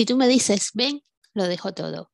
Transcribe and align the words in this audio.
Si 0.00 0.06
tú 0.06 0.16
me 0.16 0.28
dices, 0.28 0.70
ven, 0.72 1.04
lo 1.34 1.44
dejo 1.44 1.74
todo. 1.74 2.10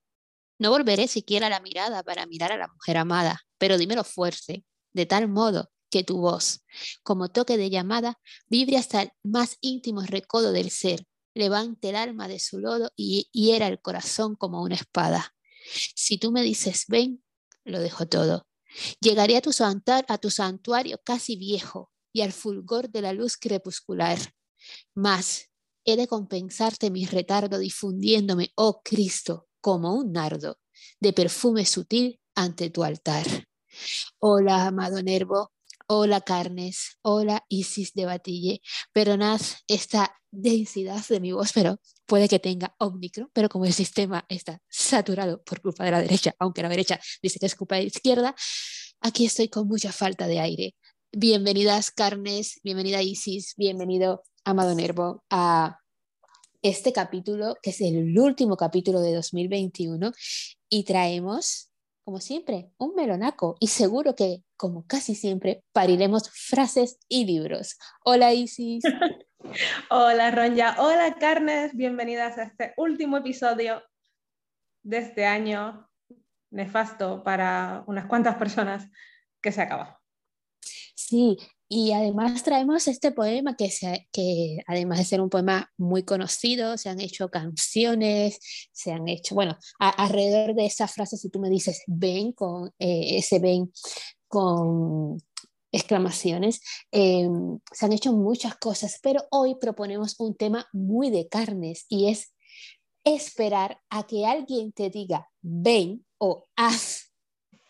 No 0.59 0.71
volveré 0.71 1.07
siquiera 1.07 1.49
la 1.49 1.61
mirada 1.61 2.03
para 2.03 2.27
mirar 2.27 2.51
a 2.51 2.57
la 2.57 2.67
mujer 2.67 2.97
amada, 2.97 3.43
pero 3.59 3.79
dímelo 3.79 4.03
fuerte, 4.03 4.65
de 4.93 5.07
tal 5.07 5.29
modo 5.29 5.71
que 5.89 6.03
tu 6.03 6.19
voz, 6.19 6.65
como 7.05 7.29
toque 7.29 7.57
de 7.57 7.71
llamada, 7.71 8.19
vibre 8.49 8.77
hasta 8.77 9.03
el 9.03 9.13
más 9.23 9.57
íntimo 9.61 10.01
recodo 10.01 10.51
del 10.51 10.73
ser, 10.73 11.07
levante 11.33 11.91
el 11.91 11.95
alma 11.95 12.27
de 12.27 12.41
su 12.41 12.59
lodo 12.59 12.91
y 12.97 13.29
hiera 13.31 13.69
el 13.69 13.81
corazón 13.81 14.35
como 14.35 14.65
una 14.65 14.75
espada. 14.75 15.37
Si 15.95 16.19
tú 16.19 16.33
me 16.33 16.43
dices, 16.43 16.87
ven, 16.89 17.23
lo 17.63 17.79
dejo 17.79 18.09
todo. 18.09 18.49
Llegaré 18.99 19.37
a 19.37 19.43
tu, 19.43 19.53
a 19.61 20.19
tu 20.19 20.31
santuario 20.31 21.01
casi 21.05 21.37
viejo 21.37 21.93
y 22.13 22.23
al 22.23 22.33
fulgor 22.33 22.91
de 22.91 23.03
la 23.03 23.13
luz 23.13 23.37
crepuscular. 23.37 24.19
Mas 24.93 25.51
he 25.87 25.97
de 25.97 26.09
compensarte 26.09 26.91
mi 26.91 27.07
retardo 27.07 27.59
difundiéndome, 27.59 28.51
oh 28.57 28.83
Cristo, 28.83 29.47
como 29.61 29.95
un 29.95 30.13
nardo 30.13 30.59
de 31.01 31.13
perfume 31.13 31.65
sutil 31.65 32.21
ante 32.35 32.71
tu 32.71 32.83
altar. 32.83 33.25
Hola, 34.19 34.67
amado 34.67 35.01
Nervo, 35.01 35.53
hola, 35.87 36.21
Carnes, 36.21 36.99
hola, 37.03 37.45
Isis 37.49 37.93
de 37.95 38.05
Batille. 38.05 38.61
Perdonad 38.93 39.41
esta 39.69 40.13
densidad 40.33 41.07
de 41.09 41.21
mi 41.21 41.31
voz, 41.33 41.53
pero 41.53 41.81
puede 42.05 42.29
que 42.29 42.41
tenga 42.41 42.75
Omicron, 42.79 43.31
pero 43.33 43.49
como 43.49 43.65
el 43.65 43.73
sistema 43.73 44.27
está 44.29 44.61
saturado 44.69 45.43
por 45.45 45.61
culpa 45.61 45.85
de 45.85 45.93
la 45.93 46.03
derecha, 46.03 46.35
aunque 46.41 46.63
la 46.63 46.69
derecha 46.69 47.01
dice 47.23 47.39
que 47.39 47.47
es 47.47 47.55
culpa 47.55 47.77
de 47.77 47.83
la 47.83 47.89
izquierda, 47.89 48.35
aquí 49.01 49.25
estoy 49.25 49.49
con 49.49 49.69
mucha 49.69 49.93
falta 49.93 50.27
de 50.27 50.41
aire. 50.41 50.75
Bienvenidas, 51.13 51.91
Carnes, 51.91 52.61
bienvenida, 52.63 53.01
Isis, 53.01 53.55
bienvenido, 53.57 54.23
Amado 54.45 54.75
Nervo, 54.75 55.25
a 55.31 55.79
este 56.63 56.93
capítulo, 56.93 57.57
que 57.63 57.71
es 57.71 57.81
el 57.81 58.19
último 58.19 58.57
capítulo 58.57 59.01
de 59.01 59.15
2021, 59.15 60.13
y 60.69 60.85
traemos, 60.85 61.71
como 62.05 62.21
siempre, 62.21 62.71
un 62.77 62.95
melonaco. 62.95 63.57
Y 63.61 63.69
seguro 63.69 64.15
que, 64.15 64.43
como 64.57 64.87
casi 64.87 65.15
siempre, 65.15 65.63
pariremos 65.73 66.31
frases 66.31 66.99
y 67.09 67.25
libros. 67.25 67.79
Hola, 68.05 68.35
Isis. 68.35 68.83
Hola, 69.91 70.31
Ronja. 70.33 70.77
Hola, 70.79 71.17
Carnes. 71.19 71.75
Bienvenidas 71.75 72.37
a 72.37 72.43
este 72.43 72.75
último 72.77 73.17
episodio 73.17 73.83
de 74.83 74.99
este 74.99 75.25
año 75.25 75.89
nefasto 76.51 77.23
para 77.23 77.85
unas 77.87 78.07
cuantas 78.07 78.37
personas 78.37 78.91
que 79.41 79.53
se 79.53 79.63
acaba. 79.63 80.01
Sí, 81.09 81.39
y 81.69 81.93
además 81.93 82.43
traemos 82.43 82.89
este 82.89 83.13
poema 83.13 83.55
que, 83.55 83.71
que 84.11 84.59
además 84.67 84.99
de 84.99 85.05
ser 85.05 85.21
un 85.21 85.31
poema 85.31 85.73
muy 85.77 86.03
conocido, 86.03 86.77
se 86.77 86.89
han 86.89 87.01
hecho 87.01 87.29
canciones, 87.29 88.41
se 88.73 88.91
han 88.91 89.07
hecho, 89.07 89.37
bueno, 89.37 89.57
alrededor 89.79 90.57
de 90.57 90.67
esa 90.67 90.89
frase, 90.89 91.17
si 91.17 91.31
tú 91.31 91.39
me 91.39 91.49
dices 91.49 91.85
ven 91.87 92.33
con 92.33 92.73
eh, 92.81 93.19
ese 93.19 93.39
ven 93.39 93.73
con 94.27 95.19
exclamaciones, 95.71 96.61
em, 96.91 97.61
se 97.71 97.87
han 97.87 97.93
hecho 97.93 98.13
muchas 98.13 98.57
cosas, 98.57 98.99
pero 99.01 99.23
hoy 99.31 99.55
proponemos 99.61 100.19
un 100.19 100.35
tema 100.35 100.67
muy 100.73 101.11
de 101.11 101.29
carnes 101.29 101.87
y 101.89 102.09
es 102.09 102.35
esperar 103.05 103.81
a 103.91 104.09
que 104.09 104.27
alguien 104.27 104.73
te 104.73 104.91
diga 104.91 105.29
ven 105.41 106.05
o 106.19 106.43
haz 106.57 107.13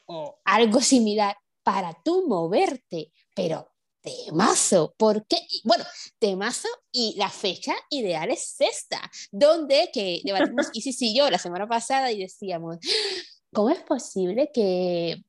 o 0.06 0.38
algo 0.44 0.80
similar 0.80 1.36
para 1.66 2.00
tú 2.04 2.28
moverte, 2.28 3.12
pero 3.36 3.70
temazo. 4.00 4.94
¿Por 4.96 5.26
qué? 5.26 5.36
Bueno, 5.62 5.84
temazo 6.18 6.68
y 6.90 7.14
la 7.18 7.28
fecha 7.28 7.74
ideal 7.90 8.30
es 8.30 8.56
esta, 8.58 8.98
donde 9.30 9.90
que 9.92 10.22
debatimos 10.24 10.70
Isis 10.72 11.02
y 11.02 11.14
yo 11.14 11.30
la 11.30 11.38
semana 11.38 11.68
pasada 11.68 12.10
y 12.10 12.20
decíamos, 12.20 12.78
¿cómo 13.52 13.70
es 13.70 13.82
posible 13.82 14.50
que 14.52 15.22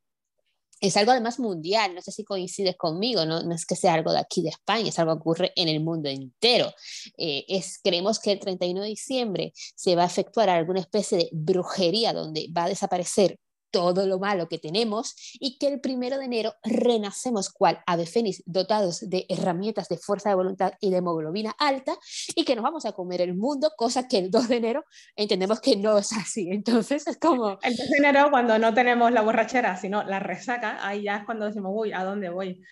es 0.79 0.95
algo 0.95 1.11
además 1.11 1.39
mundial, 1.39 1.95
no 1.95 2.01
sé 2.01 2.11
si 2.11 2.23
coincides 2.23 2.77
conmigo, 2.77 3.25
no, 3.25 3.41
no, 3.41 3.55
es 3.55 3.65
que 3.65 3.75
sea 3.75 3.95
algo 3.95 4.11
de 4.11 4.19
aquí 4.19 4.43
de 4.43 4.49
España, 4.49 4.89
es 4.89 4.99
algo 4.99 5.15
que 5.15 5.21
ocurre 5.21 5.53
en 5.55 5.69
el 5.69 5.79
mundo 5.79 6.07
entero. 6.07 6.71
Eh, 7.17 7.45
es, 7.47 7.79
creemos 7.83 8.19
que 8.19 8.31
el 8.31 8.39
31 8.39 8.81
de 8.81 8.87
diciembre 8.87 9.53
se 9.55 9.95
va 9.95 10.03
a 10.03 10.07
efectuar 10.07 10.49
alguna 10.49 10.79
especie 10.79 11.17
de 11.17 11.29
brujería 11.31 12.13
donde 12.13 12.47
va 12.55 12.65
a 12.65 12.69
desaparecer 12.69 13.39
todo 13.71 14.07
lo 14.07 14.19
malo 14.19 14.47
que 14.47 14.59
tenemos 14.59 15.15
y 15.39 15.57
que 15.57 15.67
el 15.67 15.79
primero 15.79 16.17
de 16.17 16.25
enero 16.25 16.53
renacemos 16.63 17.49
cual 17.49 17.81
ave 17.85 18.05
fénix 18.05 18.43
dotados 18.45 19.09
de 19.09 19.25
herramientas 19.29 19.89
de 19.89 19.97
fuerza 19.97 20.29
de 20.29 20.35
voluntad 20.35 20.73
y 20.79 20.89
de 20.89 20.97
hemoglobina 20.97 21.55
alta 21.59 21.97
y 22.35 22.45
que 22.45 22.55
nos 22.55 22.63
vamos 22.63 22.85
a 22.85 22.93
comer 22.93 23.21
el 23.21 23.35
mundo, 23.35 23.71
cosa 23.75 24.07
que 24.07 24.17
el 24.17 24.31
2 24.31 24.47
de 24.47 24.55
enero 24.57 24.85
entendemos 25.15 25.59
que 25.59 25.75
no 25.75 25.97
es 25.97 26.13
así. 26.13 26.49
Entonces 26.51 27.07
es 27.07 27.17
como... 27.17 27.59
El 27.61 27.75
2 27.75 27.89
de 27.89 27.97
enero 27.97 28.29
cuando 28.29 28.57
no 28.59 28.73
tenemos 28.73 29.11
la 29.11 29.21
borrachera, 29.21 29.75
sino 29.77 30.03
la 30.03 30.19
resaca, 30.19 30.85
ahí 30.85 31.03
ya 31.03 31.17
es 31.17 31.25
cuando 31.25 31.45
decimos, 31.45 31.71
uy, 31.73 31.93
¿a 31.93 32.03
dónde 32.03 32.29
voy? 32.29 32.63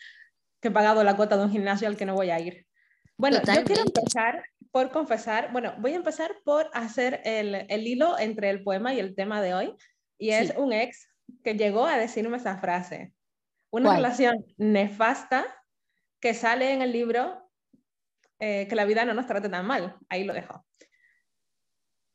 Que 0.62 0.70
he 0.70 0.72
pagado 0.72 1.04
la 1.04 1.16
cuota 1.16 1.38
de 1.38 1.46
un 1.46 1.52
gimnasio 1.52 1.88
al 1.88 1.98
que 1.98 2.06
no 2.06 2.16
voy 2.16 2.30
a 2.30 2.40
ir. 2.40 2.66
Bueno, 3.18 3.38
yo 3.38 3.64
quiero 3.64 3.84
empezar 3.84 4.44
por 4.72 4.92
confesar, 4.92 5.54
bueno, 5.54 5.74
voy 5.80 5.94
a 5.94 5.96
empezar 5.96 6.36
por 6.44 6.70
hacer 6.74 7.22
el, 7.24 7.66
el 7.70 7.88
hilo 7.88 8.20
entre 8.20 8.50
el 8.50 8.62
poema 8.62 8.94
y 8.94 9.00
el 9.00 9.16
tema 9.16 9.42
de 9.42 9.54
hoy 9.54 9.74
y 10.18 10.30
es 10.32 10.54
un 10.58 10.74
ex 10.74 11.08
que 11.44 11.56
llegó 11.56 11.86
a 11.86 11.98
decirme 11.98 12.38
esa 12.38 12.58
frase. 12.58 13.14
Una 13.72 13.96
relación 13.96 14.46
nefasta 14.58 15.46
que 16.20 16.34
sale 16.34 16.72
en 16.72 16.82
el 16.82 16.92
libro 16.92 17.46
eh, 18.40 18.68
Que 18.68 18.76
la 18.76 18.86
vida 18.86 19.06
no 19.06 19.14
nos 19.14 19.28
trate 19.28 19.50
tan 19.50 19.66
mal. 19.66 19.98
Ahí 20.10 20.24
lo 20.24 20.34
dejo. 20.34 20.66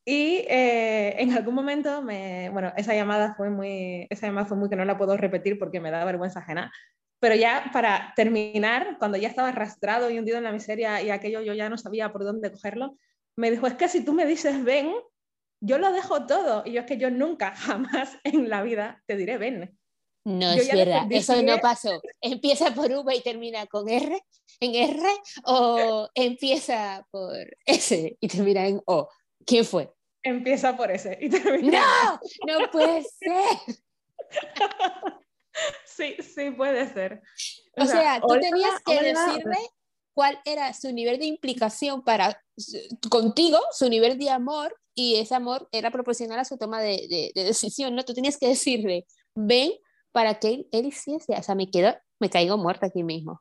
Y 0.04 0.44
eh, 0.48 1.14
en 1.18 1.32
algún 1.32 1.54
momento, 1.54 2.02
me, 2.02 2.50
bueno, 2.50 2.72
esa 2.76 2.94
llamada 2.94 3.34
fue 3.34 3.50
muy, 3.50 4.06
esa 4.10 4.26
llamada 4.26 4.46
fue 4.46 4.56
muy 4.56 4.68
que 4.68 4.76
no 4.76 4.84
la 4.84 4.98
puedo 4.98 5.16
repetir 5.16 5.58
porque 5.58 5.80
me 5.80 5.90
da 5.90 6.04
vergüenza 6.04 6.40
ajena. 6.40 6.72
Pero 7.20 7.34
ya 7.34 7.70
para 7.72 8.12
terminar, 8.16 8.96
cuando 8.98 9.18
ya 9.18 9.28
estaba 9.28 9.48
arrastrado 9.48 10.10
y 10.10 10.18
hundido 10.18 10.38
en 10.38 10.44
la 10.44 10.52
miseria 10.52 11.02
y 11.02 11.10
aquello 11.10 11.42
yo 11.42 11.52
ya 11.54 11.68
no 11.68 11.76
sabía 11.76 12.12
por 12.12 12.24
dónde 12.24 12.50
cogerlo, 12.50 12.96
me 13.36 13.50
dijo, 13.50 13.66
es 13.66 13.74
que 13.74 13.88
si 13.88 14.04
tú 14.04 14.12
me 14.14 14.26
dices 14.26 14.64
ven, 14.64 14.92
yo 15.60 15.78
lo 15.78 15.92
dejo 15.92 16.26
todo. 16.26 16.62
Y 16.64 16.72
yo 16.72 16.80
es 16.80 16.86
que 16.86 16.96
yo 16.96 17.10
nunca, 17.10 17.54
jamás 17.56 18.16
en 18.24 18.48
la 18.48 18.62
vida 18.62 19.02
te 19.06 19.16
diré 19.16 19.38
ven. 19.38 19.76
No 20.24 20.52
es 20.52 20.70
verdad, 20.70 21.06
eso 21.10 21.42
no 21.42 21.58
pasó. 21.58 22.00
¿Empieza 22.20 22.74
por 22.74 22.92
V 22.92 23.14
y 23.16 23.22
termina 23.22 23.66
con 23.66 23.88
R 23.88 24.22
en 24.60 24.74
R 24.74 25.02
o 25.44 26.10
empieza 26.14 27.06
por 27.10 27.34
S 27.64 28.18
y 28.20 28.28
termina 28.28 28.66
en 28.66 28.82
O? 28.84 29.08
¿Quién 29.46 29.64
fue? 29.64 29.90
Empieza 30.22 30.76
por 30.76 30.90
S 30.90 31.16
y 31.18 31.30
termina. 31.30 31.82
No, 32.46 32.58
no 32.58 32.70
puede 32.70 33.02
ser. 33.18 33.76
sí, 35.86 36.16
sí 36.22 36.50
puede 36.50 36.92
ser. 36.92 37.22
O, 37.78 37.86
sea, 37.86 38.20
tú 38.20 38.38
tenías 38.38 38.78
que 38.84 39.02
decirle 39.02 39.56
cuál 40.14 40.38
era 40.44 40.72
su 40.74 40.92
nivel 40.92 41.18
de 41.18 41.26
implicación 41.26 42.02
para 42.02 42.42
contigo, 43.10 43.58
su 43.72 43.88
nivel 43.88 44.18
de 44.18 44.30
amor 44.30 44.76
y 44.94 45.16
ese 45.16 45.34
amor 45.34 45.68
era 45.72 45.90
proporcional 45.90 46.38
a 46.38 46.44
su 46.44 46.58
toma 46.58 46.80
de, 46.80 47.32
decisión, 47.34 47.94
¿no? 47.94 48.04
Tú 48.04 48.14
tenías 48.14 48.36
que 48.36 48.48
decirle, 48.48 49.06
ven 49.34 49.72
para 50.12 50.38
que 50.38 50.48
él, 50.48 50.68
él 50.72 50.86
hiciese, 50.86 51.34
o 51.34 51.42
sea, 51.42 51.54
me 51.54 51.70
quedo, 51.70 51.94
me 52.18 52.30
caigo 52.30 52.58
muerta 52.58 52.86
aquí 52.86 53.02
mismo. 53.02 53.40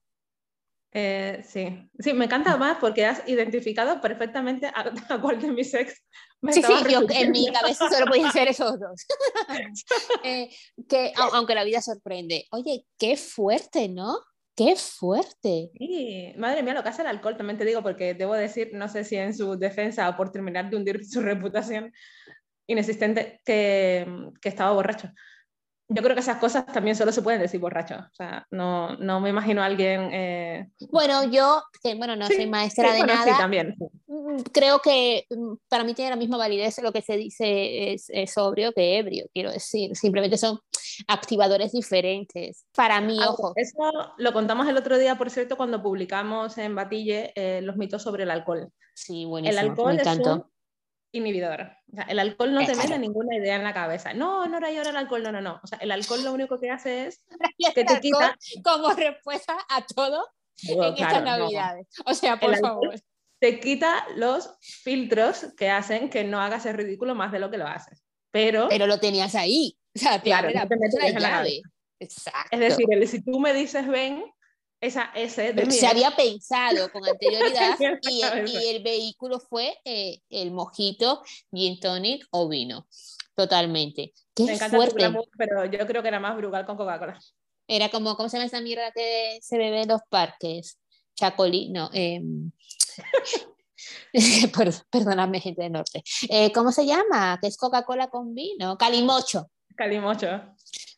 Eh, 0.91 1.43
sí, 1.47 1.67
sí, 1.99 2.13
me 2.13 2.25
encanta 2.25 2.57
más 2.57 2.77
porque 2.79 3.05
has 3.05 3.27
identificado 3.27 4.01
perfectamente 4.01 4.71
a, 4.73 5.21
cuál 5.21 5.39
de 5.39 5.51
mis 5.51 5.71
ex 5.75 6.01
me 6.41 6.51
Sí, 6.51 6.63
sí, 6.63 6.73
yo 6.89 7.01
en 7.09 7.31
mi 7.31 7.51
cabeza 7.51 7.87
solo 7.89 8.07
podían 8.07 8.31
ser 8.31 8.47
esos 8.47 8.79
dos. 8.79 9.05
Eh, 10.23 10.49
que, 10.87 11.13
aunque 11.33 11.53
la 11.53 11.63
vida 11.63 11.81
sorprende. 11.81 12.47
Oye, 12.51 12.85
qué 12.97 13.17
fuerte, 13.17 13.87
¿no? 13.87 14.19
¡Qué 14.59 14.75
fuerte! 14.75 15.71
Sí, 15.73 16.33
madre 16.37 16.63
mía, 16.63 16.73
lo 16.73 16.83
que 16.83 16.89
hace 16.89 17.01
el 17.01 17.07
alcohol, 17.07 17.37
también 17.37 17.57
te 17.57 17.63
digo, 17.63 17.81
porque 17.81 18.13
debo 18.13 18.33
decir, 18.33 18.71
no 18.73 18.89
sé 18.89 19.05
si 19.05 19.15
en 19.15 19.33
su 19.33 19.57
defensa 19.57 20.09
o 20.09 20.17
por 20.17 20.33
terminar 20.33 20.69
de 20.69 20.75
hundir 20.75 20.99
su 21.05 21.21
reputación 21.21 21.93
inexistente, 22.67 23.39
que, 23.45 24.05
que 24.41 24.49
estaba 24.49 24.73
borracho 24.73 25.13
yo 25.91 26.03
creo 26.03 26.13
que 26.13 26.21
esas 26.21 26.37
cosas 26.37 26.67
también 26.67 26.95
solo 26.95 27.11
se 27.11 27.23
pueden 27.23 27.41
decir 27.41 27.59
borracho. 27.59 27.95
O 27.95 28.13
sea, 28.13 28.45
no, 28.51 28.95
no 28.97 29.19
me 29.19 29.29
imagino 29.29 29.63
a 29.63 29.65
alguien. 29.65 30.11
Eh, 30.13 30.69
bueno, 30.91 31.23
yo, 31.23 31.63
que 31.81 31.95
bueno, 31.95 32.15
no 32.15 32.27
soy 32.27 32.45
maestra 32.45 32.93
de 32.93 33.03
nada. 33.03 33.23
Sí, 33.23 33.31
también. 33.39 33.75
Mm, 34.05 34.41
creo 34.53 34.79
que 34.79 35.25
mm, 35.31 35.55
para 35.67 35.83
mí 35.83 35.95
tiene 35.95 36.11
la 36.11 36.15
misma 36.15 36.37
validez 36.37 36.79
lo 36.83 36.93
que 36.93 37.01
se 37.01 37.17
dice 37.17 37.93
es, 37.93 38.07
sobrio 38.31 38.71
que 38.71 38.99
ebrio, 38.99 39.25
quiero 39.33 39.51
decir. 39.51 39.95
Simplemente 39.95 40.37
son 40.37 40.59
activadores 41.07 41.71
diferentes. 41.71 42.65
Para 42.75 43.01
mí, 43.01 43.17
ah, 43.21 43.29
ojo. 43.29 43.53
Eso 43.55 44.13
lo 44.17 44.33
contamos 44.33 44.67
el 44.67 44.77
otro 44.77 44.97
día, 44.97 45.17
por 45.17 45.29
cierto, 45.29 45.57
cuando 45.57 45.81
publicamos 45.81 46.57
en 46.57 46.75
Batille 46.75 47.31
eh, 47.35 47.61
los 47.61 47.77
mitos 47.77 48.03
sobre 48.03 48.23
el 48.23 48.31
alcohol. 48.31 48.71
Sí, 48.93 49.25
buenísimo. 49.25 49.59
El 49.59 49.69
alcohol 49.69 49.99
es 49.99 50.07
un 50.07 50.45
inhibidor. 51.11 51.61
O 51.91 51.95
sea, 51.95 52.03
el 52.03 52.19
alcohol 52.19 52.53
no 52.53 52.65
te 52.65 52.75
mete 52.75 52.99
ninguna 52.99 53.35
idea 53.35 53.55
en 53.55 53.63
la 53.63 53.73
cabeza. 53.73 54.13
No, 54.13 54.47
no 54.47 54.57
era 54.57 54.71
llorar 54.71 54.89
el 54.89 54.97
alcohol, 54.97 55.23
no, 55.23 55.31
no, 55.31 55.41
no. 55.41 55.59
O 55.63 55.67
sea, 55.67 55.77
el 55.79 55.91
alcohol 55.91 56.23
lo 56.23 56.33
único 56.33 56.59
que 56.59 56.69
hace 56.69 57.07
es 57.07 57.25
que 57.75 57.85
te 57.85 57.99
quita... 57.99 58.35
Como 58.63 58.91
respuesta 58.91 59.57
a 59.69 59.85
todo 59.85 60.27
en 60.67 60.83
estas 60.83 61.23
navidades. 61.23 61.87
O 62.05 62.13
sea, 62.13 62.39
por 62.39 62.55
favor. 62.57 62.95
te 63.39 63.59
quita 63.59 64.05
los 64.15 64.55
filtros 64.59 65.47
que 65.57 65.69
hacen 65.69 66.09
que 66.09 66.23
no 66.23 66.41
hagas 66.41 66.65
el 66.65 66.75
ridículo 66.75 67.15
más 67.15 67.31
de 67.31 67.39
lo 67.39 67.49
que 67.49 67.57
lo 67.57 67.67
haces. 67.67 68.03
Pero, 68.31 68.67
pero 68.69 68.85
lo 68.85 68.99
tenías 68.99 69.33
ahí. 69.33 69.78
O 69.95 69.99
sea, 69.99 70.21
claro, 70.21 70.49
te 70.49 70.77
metes 70.77 71.13
la 71.13 71.19
llave. 71.19 71.61
Exacto. 71.99 72.49
Es 72.51 72.59
decir, 72.59 73.07
si 73.07 73.21
tú 73.23 73.39
me 73.39 73.53
dices 73.53 73.87
ven, 73.87 74.23
esa 74.81 75.11
S 75.13 75.53
de 75.53 75.71
Se 75.71 75.87
había 75.87 76.11
pensado 76.11 76.91
con 76.91 77.05
anterioridad 77.05 77.77
y, 78.01 78.21
el, 78.67 78.81
vehículo 78.81 79.39
fue 79.39 79.77
eh, 79.83 80.21
el 80.29 80.51
mojito, 80.51 81.21
gin 81.51 81.79
tonic 81.79 82.25
o 82.31 82.47
vino. 82.47 82.87
Totalmente. 83.35 84.13
Qué 84.33 84.43
me 84.43 84.53
encanta 84.53 84.77
fuerte. 84.77 85.11
pero 85.37 85.65
yo 85.65 85.85
creo 85.85 86.01
que 86.01 86.07
era 86.07 86.19
más 86.19 86.35
Brugal 86.35 86.65
con 86.65 86.77
Coca-Cola. 86.77 87.19
Era 87.67 87.89
como, 87.89 88.15
¿cómo 88.15 88.29
se 88.29 88.37
llama 88.37 88.47
esa 88.47 88.61
mierda 88.61 88.91
que 88.91 89.39
se 89.41 89.57
bebe 89.57 89.83
en 89.83 89.89
los 89.89 90.01
parques? 90.09 90.79
Chacolí, 91.15 91.69
no. 91.69 91.89
Eh, 94.11 94.51
perdóname, 94.91 95.39
gente 95.39 95.61
del 95.61 95.71
norte. 95.71 96.03
Eh, 96.29 96.51
¿Cómo 96.51 96.71
se 96.71 96.85
llama? 96.85 97.37
Que 97.39 97.47
es 97.47 97.57
Coca-Cola 97.57 98.09
con 98.09 98.33
vino. 98.33 98.77
Calimocho. 98.77 99.49
Calimocho. 99.79 100.27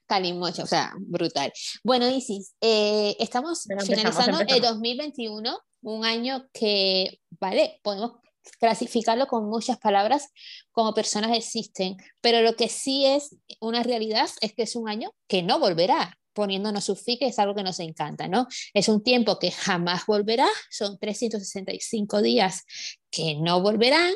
Calimocho, 0.07 0.63
o 0.63 0.65
sea, 0.65 0.91
brutal. 0.97 1.53
Bueno, 1.83 2.09
Isis, 2.09 2.55
eh, 2.61 3.15
estamos 3.19 3.67
finalizando 3.85 4.39
el 4.39 4.59
2021, 4.59 5.59
un 5.83 6.03
año 6.03 6.49
que, 6.51 7.19
vale, 7.39 7.79
podemos 7.83 8.13
clasificarlo 8.59 9.27
con 9.27 9.47
muchas 9.47 9.77
palabras 9.77 10.29
como 10.71 10.95
personas 10.95 11.37
existen, 11.37 11.95
pero 12.21 12.41
lo 12.41 12.55
que 12.55 12.69
sí 12.69 13.05
es 13.05 13.37
una 13.59 13.83
realidad 13.83 14.27
es 14.41 14.53
que 14.53 14.63
es 14.63 14.75
un 14.75 14.89
año 14.89 15.13
que 15.27 15.43
no 15.43 15.59
volverá 15.59 16.17
poniéndonos 16.33 16.85
su 16.85 16.95
fi, 16.95 17.19
que 17.19 17.27
es 17.27 17.37
algo 17.37 17.53
que 17.53 17.61
nos 17.61 17.79
encanta, 17.79 18.27
¿no? 18.27 18.47
Es 18.73 18.89
un 18.89 19.03
tiempo 19.03 19.37
que 19.37 19.51
jamás 19.51 20.07
volverá, 20.07 20.47
son 20.71 20.97
365 20.97 22.21
días 22.23 22.63
que 23.11 23.35
no 23.35 23.61
volverán 23.61 24.13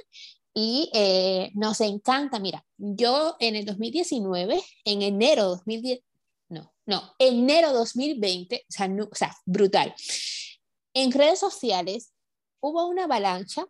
y 0.57 0.89
eh, 0.93 1.51
nos 1.53 1.81
encanta, 1.81 2.39
mira, 2.39 2.65
yo 2.77 3.35
en 3.41 3.57
el 3.57 3.65
2019, 3.65 4.61
en 4.85 5.01
enero 5.01 5.43
2010, 5.43 5.99
no, 6.47 6.73
no, 6.85 7.13
enero 7.19 7.73
2020, 7.73 8.65
o 8.67 8.71
sea, 8.71 8.89
o 9.11 9.15
sea, 9.15 9.35
brutal. 9.45 9.93
En 10.93 11.11
redes 11.11 11.39
sociales 11.39 12.13
hubo 12.61 12.87
una 12.87 13.03
avalancha 13.03 13.65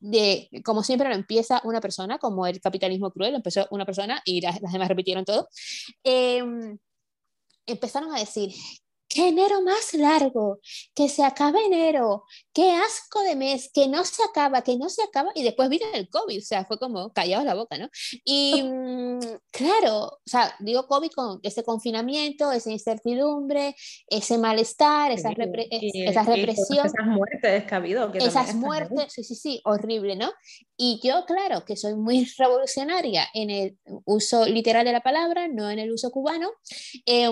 de, 0.00 0.50
como 0.64 0.82
siempre 0.82 1.08
lo 1.08 1.14
empieza 1.14 1.60
una 1.62 1.80
persona, 1.80 2.18
como 2.18 2.48
el 2.48 2.60
capitalismo 2.60 3.12
cruel, 3.12 3.36
empezó 3.36 3.68
una 3.70 3.86
persona 3.86 4.20
y 4.24 4.40
las, 4.40 4.60
demás 4.60 4.88
repitieron 4.88 5.24
todo. 5.24 5.48
Eh, 6.02 6.42
empezaron 7.64 8.12
a 8.12 8.18
decir, 8.18 8.52
qué 9.08 9.28
enero 9.28 9.62
más 9.62 9.94
largo, 9.94 10.60
que 10.94 11.08
se 11.08 11.24
acaba 11.24 11.60
enero, 11.60 12.24
qué 12.52 12.72
asco 12.72 13.22
de 13.22 13.36
mes, 13.36 13.70
que 13.72 13.88
no 13.88 14.04
se 14.04 14.22
acaba, 14.22 14.62
que 14.62 14.76
no 14.76 14.88
se 14.88 15.02
acaba, 15.02 15.30
y 15.34 15.42
después 15.42 15.68
vino 15.68 15.86
el 15.94 16.08
COVID, 16.08 16.38
o 16.38 16.42
sea, 16.42 16.64
fue 16.64 16.78
como 16.78 17.12
callado 17.12 17.44
la 17.44 17.54
boca, 17.54 17.78
¿no? 17.78 17.88
Y 18.24 18.62
mm, 18.62 19.20
claro, 19.50 20.04
o 20.06 20.20
sea, 20.24 20.54
digo 20.60 20.86
COVID 20.86 21.10
con 21.10 21.40
ese 21.42 21.62
confinamiento, 21.62 22.50
esa 22.52 22.70
incertidumbre, 22.70 23.76
ese 24.08 24.38
malestar, 24.38 25.12
esa, 25.12 25.30
esa 25.30 26.22
represión. 26.24 26.86
esas 26.86 27.06
muertes 27.06 27.64
que 27.64 27.74
ha 27.74 27.78
habido. 27.78 28.10
Que 28.10 28.18
esas 28.18 28.54
muertes, 28.54 29.12
sí, 29.12 29.24
sí, 29.24 29.34
sí, 29.34 29.60
horrible, 29.64 30.16
¿no? 30.16 30.32
Y 30.76 31.00
yo, 31.02 31.24
claro, 31.26 31.64
que 31.64 31.76
soy 31.76 31.94
muy 31.94 32.24
revolucionaria 32.38 33.28
en 33.34 33.50
el 33.50 33.78
uso 34.04 34.46
literal 34.46 34.84
de 34.84 34.92
la 34.92 35.02
palabra, 35.02 35.48
no 35.48 35.70
en 35.70 35.78
el 35.78 35.92
uso 35.92 36.10
cubano. 36.10 36.50
Eh, 37.06 37.30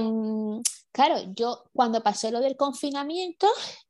claro, 0.92 1.16
yo 1.34 1.64
cuando 1.72 2.02
pasó 2.02 2.30
lo 2.30 2.40
del 2.40 2.56
confinamiento, 2.56 3.48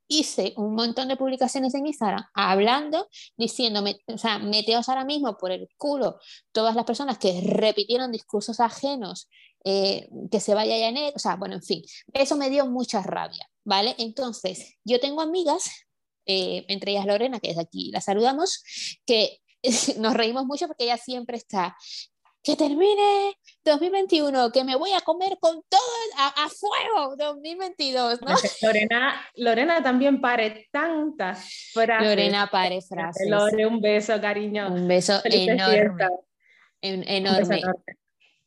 hice 0.09 0.53
un 0.57 0.75
montón 0.75 1.09
de 1.09 1.17
publicaciones 1.17 1.75
en 1.75 1.87
Instagram 1.87 2.25
hablando, 2.35 3.09
diciéndome, 3.37 4.01
o 4.07 4.19
sea, 4.19 4.39
meteos 4.39 4.89
ahora 4.89 5.05
mismo 5.05 5.37
por 5.39 5.53
el 5.53 5.69
culo 5.77 6.19
todas 6.53 6.75
las 6.75 6.85
personas 6.85 7.19
que 7.19 7.41
repitieron 7.41 8.13
discursos 8.13 8.61
ajenos, 8.61 9.29
eh, 9.65 10.09
que 10.31 10.41
se 10.41 10.55
vaya 10.55 10.89
él, 10.89 11.13
o 11.15 11.19
sea, 11.19 11.37
bueno, 11.37 11.55
en 11.55 11.63
fin, 11.63 11.83
eso 12.13 12.37
me 12.37 12.51
dio 12.51 12.67
mucha 12.67 13.03
rabia, 13.03 13.49
¿vale? 13.65 13.95
Entonces, 13.99 14.75
yo 14.85 15.01
tengo 15.01 15.23
amigas, 15.23 15.71
eh, 16.27 16.65
entre 16.69 16.93
ellas 16.93 17.07
Lorena, 17.07 17.41
que 17.41 17.49
desde 17.49 17.63
aquí 17.63 17.91
la 17.93 18.01
saludamos, 18.01 18.63
que 19.07 19.39
nos 19.99 20.15
reímos 20.15 20.45
mucho 20.47 20.67
porque 20.67 20.85
ella 20.85 20.97
siempre 20.97 21.37
está, 21.37 21.77
que 22.43 22.57
termine 22.57 23.37
2021, 23.65 24.51
que 24.51 24.65
me 24.65 24.75
voy 24.75 24.93
a 24.93 25.01
comer 25.01 25.39
con 25.41 25.63
todo 25.69 25.81
a, 26.17 26.49
fuego 26.49 27.15
2022, 27.17 28.21
¿no? 28.23 28.35
Lorena, 28.63 29.29
Lorena 29.37 29.83
también 29.83 30.21
pare 30.21 30.69
tantas 30.73 31.71
frases. 31.73 32.09
Lorena 32.09 32.49
pare 32.51 32.81
frases. 32.83 33.29
Lore, 33.29 33.67
un 33.67 33.81
beso, 33.81 34.21
cariño. 34.21 34.73
Un 34.73 34.89
beso 34.89 35.21
enorme. 35.25 36.09
enorme. 36.81 37.63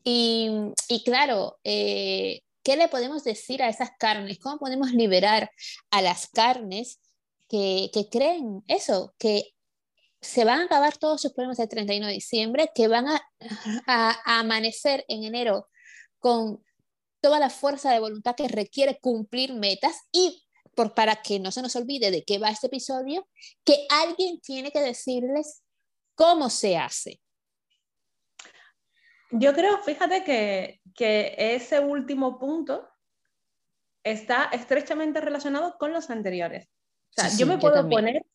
Y, 0.04 0.51
y, 0.89 1.04
claro, 1.04 1.57
eh, 1.63 2.42
¿qué 2.63 2.75
le 2.75 2.89
podemos 2.89 3.24
decir 3.24 3.63
a 3.63 3.69
esas 3.69 3.92
carnes? 3.98 4.39
¿Cómo 4.39 4.60
podemos 4.60 4.92
liberar 4.92 5.50
a 5.89 6.01
las 6.01 6.27
carnes 6.27 7.00
que, 7.56 7.90
que 7.94 8.10
creen 8.10 8.63
eso? 8.68 9.16
Que 9.18 9.54
se 10.22 10.44
van 10.44 10.60
a 10.60 10.66
acabar 10.66 10.98
todos 10.98 11.22
sus 11.22 11.34
problemas 11.34 11.60
el 11.60 11.69
31 11.69 12.07
de 12.07 12.13
diciembre, 12.13 12.72
que 12.74 12.88
van 12.88 13.06
a, 13.07 13.22
amanecer 14.25 15.06
en 15.07 15.24
enero 15.24 15.69
con 16.19 16.63
toda 17.22 17.40
la 17.40 17.50
fuerza 17.50 17.92
de 17.92 18.00
voluntad 18.00 18.36
que 18.36 18.48
requiere 18.48 19.00
cumplir 19.00 19.54
metas 19.54 19.96
y 20.12 20.44
por, 20.75 20.94
para 20.94 21.22
que 21.22 21.40
no 21.40 21.52
se 21.52 21.62
nos 21.62 21.75
olvide 21.75 22.12
de 22.12 22.24
qué 22.25 22.38
va 22.40 22.50
este 22.50 22.68
episodio, 22.68 23.28
que 23.63 23.88
alguien 23.90 24.42
tiene 24.42 24.72
que 24.72 24.81
decirles 24.81 25.63
cómo 26.16 26.50
se 26.50 26.78
hace. 26.78 27.22
Yo 29.31 29.54
creo, 29.54 29.81
fíjate 29.84 30.24
que, 30.24 30.81
que 30.94 31.36
ese 31.38 31.80
último 31.80 32.38
punto 32.38 32.88
está 34.04 34.46
estrechamente 34.46 35.22
relacionado 35.22 35.78
con 35.78 35.94
los 35.94 36.10
anteriores. 36.10 36.68
O 37.18 37.22
sea, 37.22 37.30
yo 37.38 37.48
me 37.48 37.58
puedo 37.58 37.88
poner 37.90 38.26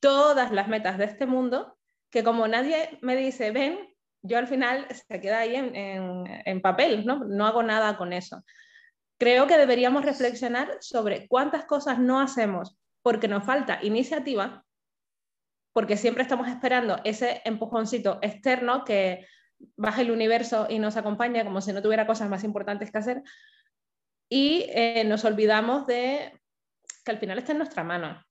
todas 0.00 0.52
las 0.52 0.68
metas 0.68 0.98
de 0.98 1.04
este 1.04 1.26
mundo, 1.26 1.76
que 2.10 2.22
como 2.22 2.46
nadie 2.46 2.98
me 3.02 3.16
dice, 3.16 3.50
ven, 3.50 3.78
yo 4.22 4.38
al 4.38 4.46
final 4.46 4.86
se 4.90 5.20
queda 5.20 5.40
ahí 5.40 5.54
en, 5.54 6.60
papel, 6.60 7.04
¿no? 7.04 7.24
no 7.24 7.46
hago 7.46 7.62
nada 7.62 7.96
con 7.96 8.12
eso. 8.12 8.44
Creo 9.18 9.46
que 9.46 9.58
deberíamos 9.58 10.04
reflexionar 10.04 10.76
sobre 10.80 11.26
cuántas 11.26 11.64
cosas 11.64 11.98
no 11.98 12.20
hacemos 12.20 12.78
porque 13.02 13.28
nos 13.28 13.44
falta 13.44 13.80
iniciativa, 13.82 14.64
porque 15.72 15.96
siempre 15.96 16.22
estamos 16.22 16.48
esperando 16.48 17.00
ese 17.04 17.42
empujoncito 17.44 18.18
externo 18.22 18.84
que 18.84 19.26
baje 19.76 20.02
el 20.02 20.10
universo 20.10 20.66
y 20.68 20.78
nos 20.78 20.96
acompañe 20.96 21.44
como 21.44 21.60
si 21.60 21.72
no 21.72 21.82
tuviera 21.82 22.06
cosas 22.06 22.28
más 22.28 22.44
importantes 22.44 22.90
que 22.90 22.98
hacer, 22.98 23.22
y 24.28 24.66
eh, 24.68 25.04
nos 25.04 25.24
olvidamos 25.24 25.86
de 25.86 26.38
que 27.04 27.10
al 27.10 27.18
final 27.18 27.38
está 27.38 27.52
en 27.52 27.58
nuestra 27.58 27.82
mano. 27.82 28.22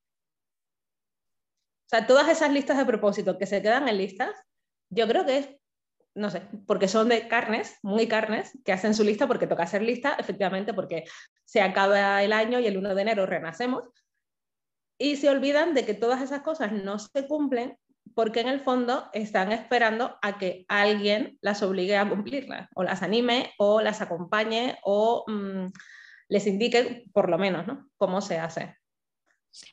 O 1.88 1.90
sea, 1.90 2.06
todas 2.06 2.28
esas 2.28 2.52
listas 2.52 2.78
de 2.78 2.86
propósitos 2.86 3.38
que 3.38 3.46
se 3.46 3.62
quedan 3.62 3.88
en 3.88 3.98
listas, 3.98 4.36
yo 4.90 5.08
creo 5.08 5.26
que 5.26 5.38
es, 5.38 5.50
no 6.16 6.30
sé, 6.30 6.42
porque 6.66 6.90
son 6.90 7.08
de 7.08 7.30
carnes, 7.30 7.78
muy 7.82 8.10
carnes, 8.10 8.52
que 8.66 8.74
hacen 8.74 8.94
su 8.94 9.06
lista 9.06 9.26
porque 9.26 9.48
toca 9.48 9.64
hacer 9.64 9.82
lista, 9.82 10.18
efectivamente, 10.20 10.74
porque 10.74 11.06
se 11.46 11.62
acaba 11.62 12.22
el 12.22 12.34
año 12.34 12.60
y 12.60 12.68
el 12.68 12.78
1 12.78 12.94
de 12.94 13.02
enero 13.02 13.26
renacemos, 13.26 13.84
y 15.00 15.16
se 15.16 15.30
olvidan 15.30 15.74
de 15.74 15.86
que 15.86 15.94
todas 15.94 16.22
esas 16.22 16.42
cosas 16.42 16.74
no 16.74 17.00
se 17.00 17.26
cumplen 17.26 17.78
porque 18.16 18.42
en 18.42 18.50
el 18.50 18.60
fondo 18.60 19.10
están 19.14 19.54
esperando 19.54 20.18
a 20.22 20.38
que 20.38 20.66
alguien 20.68 21.38
las 21.40 21.64
obligue 21.64 21.96
a 21.96 22.10
cumplirlas, 22.10 22.68
o 22.76 22.84
las 22.84 23.02
anime, 23.02 23.54
o 23.58 23.80
las 23.82 24.02
acompañe, 24.02 24.78
o 24.84 25.24
mm, 25.26 25.68
les 26.28 26.48
indique, 26.48 27.06
por 27.14 27.30
lo 27.30 27.38
menos, 27.38 27.66
¿no? 27.66 27.88
cómo 27.96 28.20
se 28.20 28.40
hace 28.40 28.76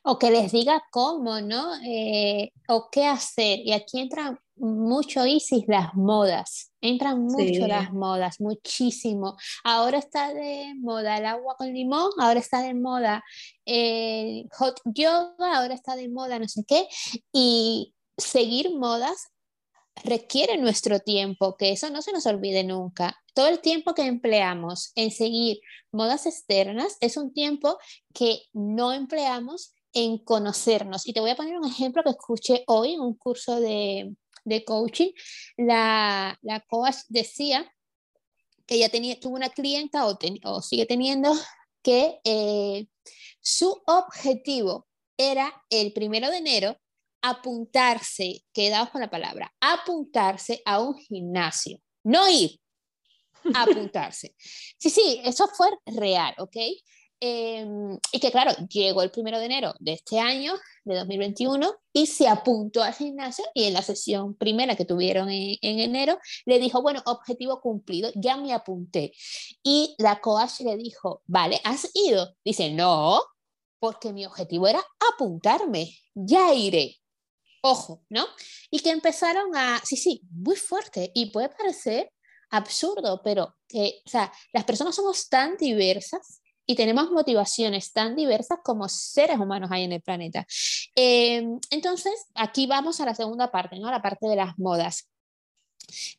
o 0.03 0.17
que 0.17 0.31
les 0.31 0.51
diga 0.51 0.83
cómo, 0.91 1.41
¿no? 1.41 1.75
Eh, 1.85 2.51
o 2.67 2.89
qué 2.91 3.05
hacer. 3.05 3.59
Y 3.63 3.73
aquí 3.73 3.99
entran 3.99 4.39
mucho, 4.55 5.25
Isis, 5.25 5.65
las 5.67 5.93
modas. 5.95 6.71
Entran 6.81 7.23
mucho 7.23 7.67
las 7.67 7.91
modas, 7.91 8.39
muchísimo. 8.39 9.37
Ahora 9.63 9.97
está 9.97 10.33
de 10.33 10.73
moda 10.77 11.17
el 11.17 11.25
agua 11.25 11.55
con 11.57 11.73
limón, 11.73 12.11
ahora 12.19 12.39
está 12.39 12.61
de 12.61 12.73
moda 12.73 13.23
el 13.65 14.47
hot 14.57 14.79
yoga, 14.85 15.57
ahora 15.57 15.73
está 15.73 15.95
de 15.95 16.09
moda 16.09 16.39
no 16.39 16.47
sé 16.47 16.63
qué. 16.67 16.87
Y 17.33 17.93
seguir 18.17 18.75
modas 18.75 19.29
requiere 20.03 20.57
nuestro 20.57 20.99
tiempo, 20.99 21.55
que 21.57 21.71
eso 21.71 21.89
no 21.89 22.01
se 22.01 22.11
nos 22.11 22.25
olvide 22.25 22.63
nunca. 22.63 23.15
Todo 23.33 23.47
el 23.47 23.59
tiempo 23.59 23.93
que 23.93 24.03
empleamos 24.03 24.91
en 24.95 25.11
seguir 25.11 25.59
modas 25.91 26.25
externas 26.25 26.97
es 26.99 27.17
un 27.17 27.33
tiempo 27.33 27.77
que 28.13 28.41
no 28.53 28.93
empleamos 28.93 29.73
en 29.93 30.17
conocernos. 30.17 31.07
Y 31.07 31.13
te 31.13 31.21
voy 31.21 31.31
a 31.31 31.35
poner 31.35 31.57
un 31.57 31.67
ejemplo 31.67 32.03
que 32.03 32.09
escuché 32.11 32.63
hoy 32.67 32.93
en 32.93 32.99
un 32.99 33.15
curso 33.15 33.59
de, 33.59 34.15
coaching. 34.65 35.11
La, 35.57 36.37
la 36.41 36.59
coach 36.61 36.97
decía 37.07 37.71
que 38.65 38.75
ella 38.75 38.89
tenía, 38.89 39.19
tuvo 39.19 39.35
una 39.35 39.49
clienta 39.49 40.05
o, 40.05 40.17
o 40.43 40.61
sigue 40.61 40.85
teniendo 40.85 41.33
que 41.81 42.19
eh, 42.23 42.87
su 43.39 43.81
objetivo 43.85 44.87
era 45.17 45.63
el 45.69 45.93
primero 45.93 46.29
de 46.29 46.37
enero 46.37 46.77
apuntarse, 47.29 48.43
quedaos 48.53 48.89
con 48.89 49.01
la 49.01 49.09
palabra, 49.09 49.51
apuntarse 49.59 50.61
a 50.65 50.79
un 50.79 50.95
gimnasio, 50.95 51.79
no 52.03 52.29
ir, 52.29 52.59
apuntarse. 53.53 54.35
Sí, 54.77 54.89
sí, 54.89 55.21
eso 55.23 55.47
fue 55.47 55.69
real, 55.85 56.35
¿ok? 56.37 56.57
Em, 57.19 57.97
y 58.11 58.19
que 58.19 58.29
claro, 58.29 58.51
llegó 58.69 59.01
el 59.01 59.09
primero 59.09 59.39
de 59.39 59.45
enero 59.45 59.73
de 59.79 59.93
este 59.93 60.19
año, 60.19 60.53
de 60.83 60.95
2021, 60.95 61.73
y 61.93 62.05
se 62.05 62.27
apuntó 62.27 62.83
al 62.83 62.93
gimnasio 62.93 63.45
y 63.55 63.63
en 63.63 63.73
la 63.73 63.81
sesión 63.81 64.35
primera 64.35 64.75
que 64.75 64.85
tuvieron 64.85 65.31
en, 65.31 65.55
en, 65.61 65.79
enero, 65.79 66.19
le 66.45 66.59
dijo, 66.59 66.83
bueno, 66.83 67.01
objetivo 67.05 67.61
cumplido, 67.61 68.11
ya 68.15 68.37
me 68.37 68.53
apunté. 68.53 69.13
Y 69.63 69.95
la 69.97 70.21
coach 70.21 70.59
le 70.59 70.77
dijo, 70.77 71.23
vale, 71.25 71.59
¿has 71.63 71.89
ido? 71.95 72.35
Dice, 72.43 72.71
no, 72.71 73.21
porque 73.79 74.13
mi 74.13 74.25
objetivo 74.25 74.67
era 74.67 74.83
apuntarme, 75.13 75.91
ya 76.13 76.53
iré. 76.53 76.97
Ojo, 77.67 78.03
¿no? 78.09 78.27
Y 78.69 78.81
que 78.81 78.91
empezaron 78.91 79.55
a, 79.55 79.81
sí, 79.83 79.97
sí, 79.97 80.21
muy 80.29 80.55
fuerte, 80.55 81.11
y 81.15 81.31
puede 81.31 81.49
parecer 81.49 82.11
absurdo, 82.51 83.21
pero 83.23 83.55
que, 83.67 84.03
o 84.05 84.09
sea, 84.09 84.31
las 84.53 84.65
personas 84.65 84.95
somos 84.95 85.29
tan 85.29 85.57
diversas 85.57 86.43
y 86.67 86.75
tenemos 86.75 87.09
motivaciones 87.09 87.91
tan 87.91 88.15
diversas 88.15 88.59
como 88.63 88.87
seres 88.87 89.39
humanos 89.39 89.71
hay 89.71 89.83
en 89.83 89.93
el 89.93 90.01
planeta. 90.03 90.45
Em, 90.93 91.59
entonces, 91.71 92.13
aquí 92.35 92.67
vamos 92.67 93.01
a 93.01 93.05
la 93.05 93.15
segunda 93.15 93.49
parte, 93.49 93.79
¿no? 93.79 93.89
La 93.89 94.03
parte 94.03 94.27
de 94.27 94.35
las 94.35 94.59
modas. 94.59 95.09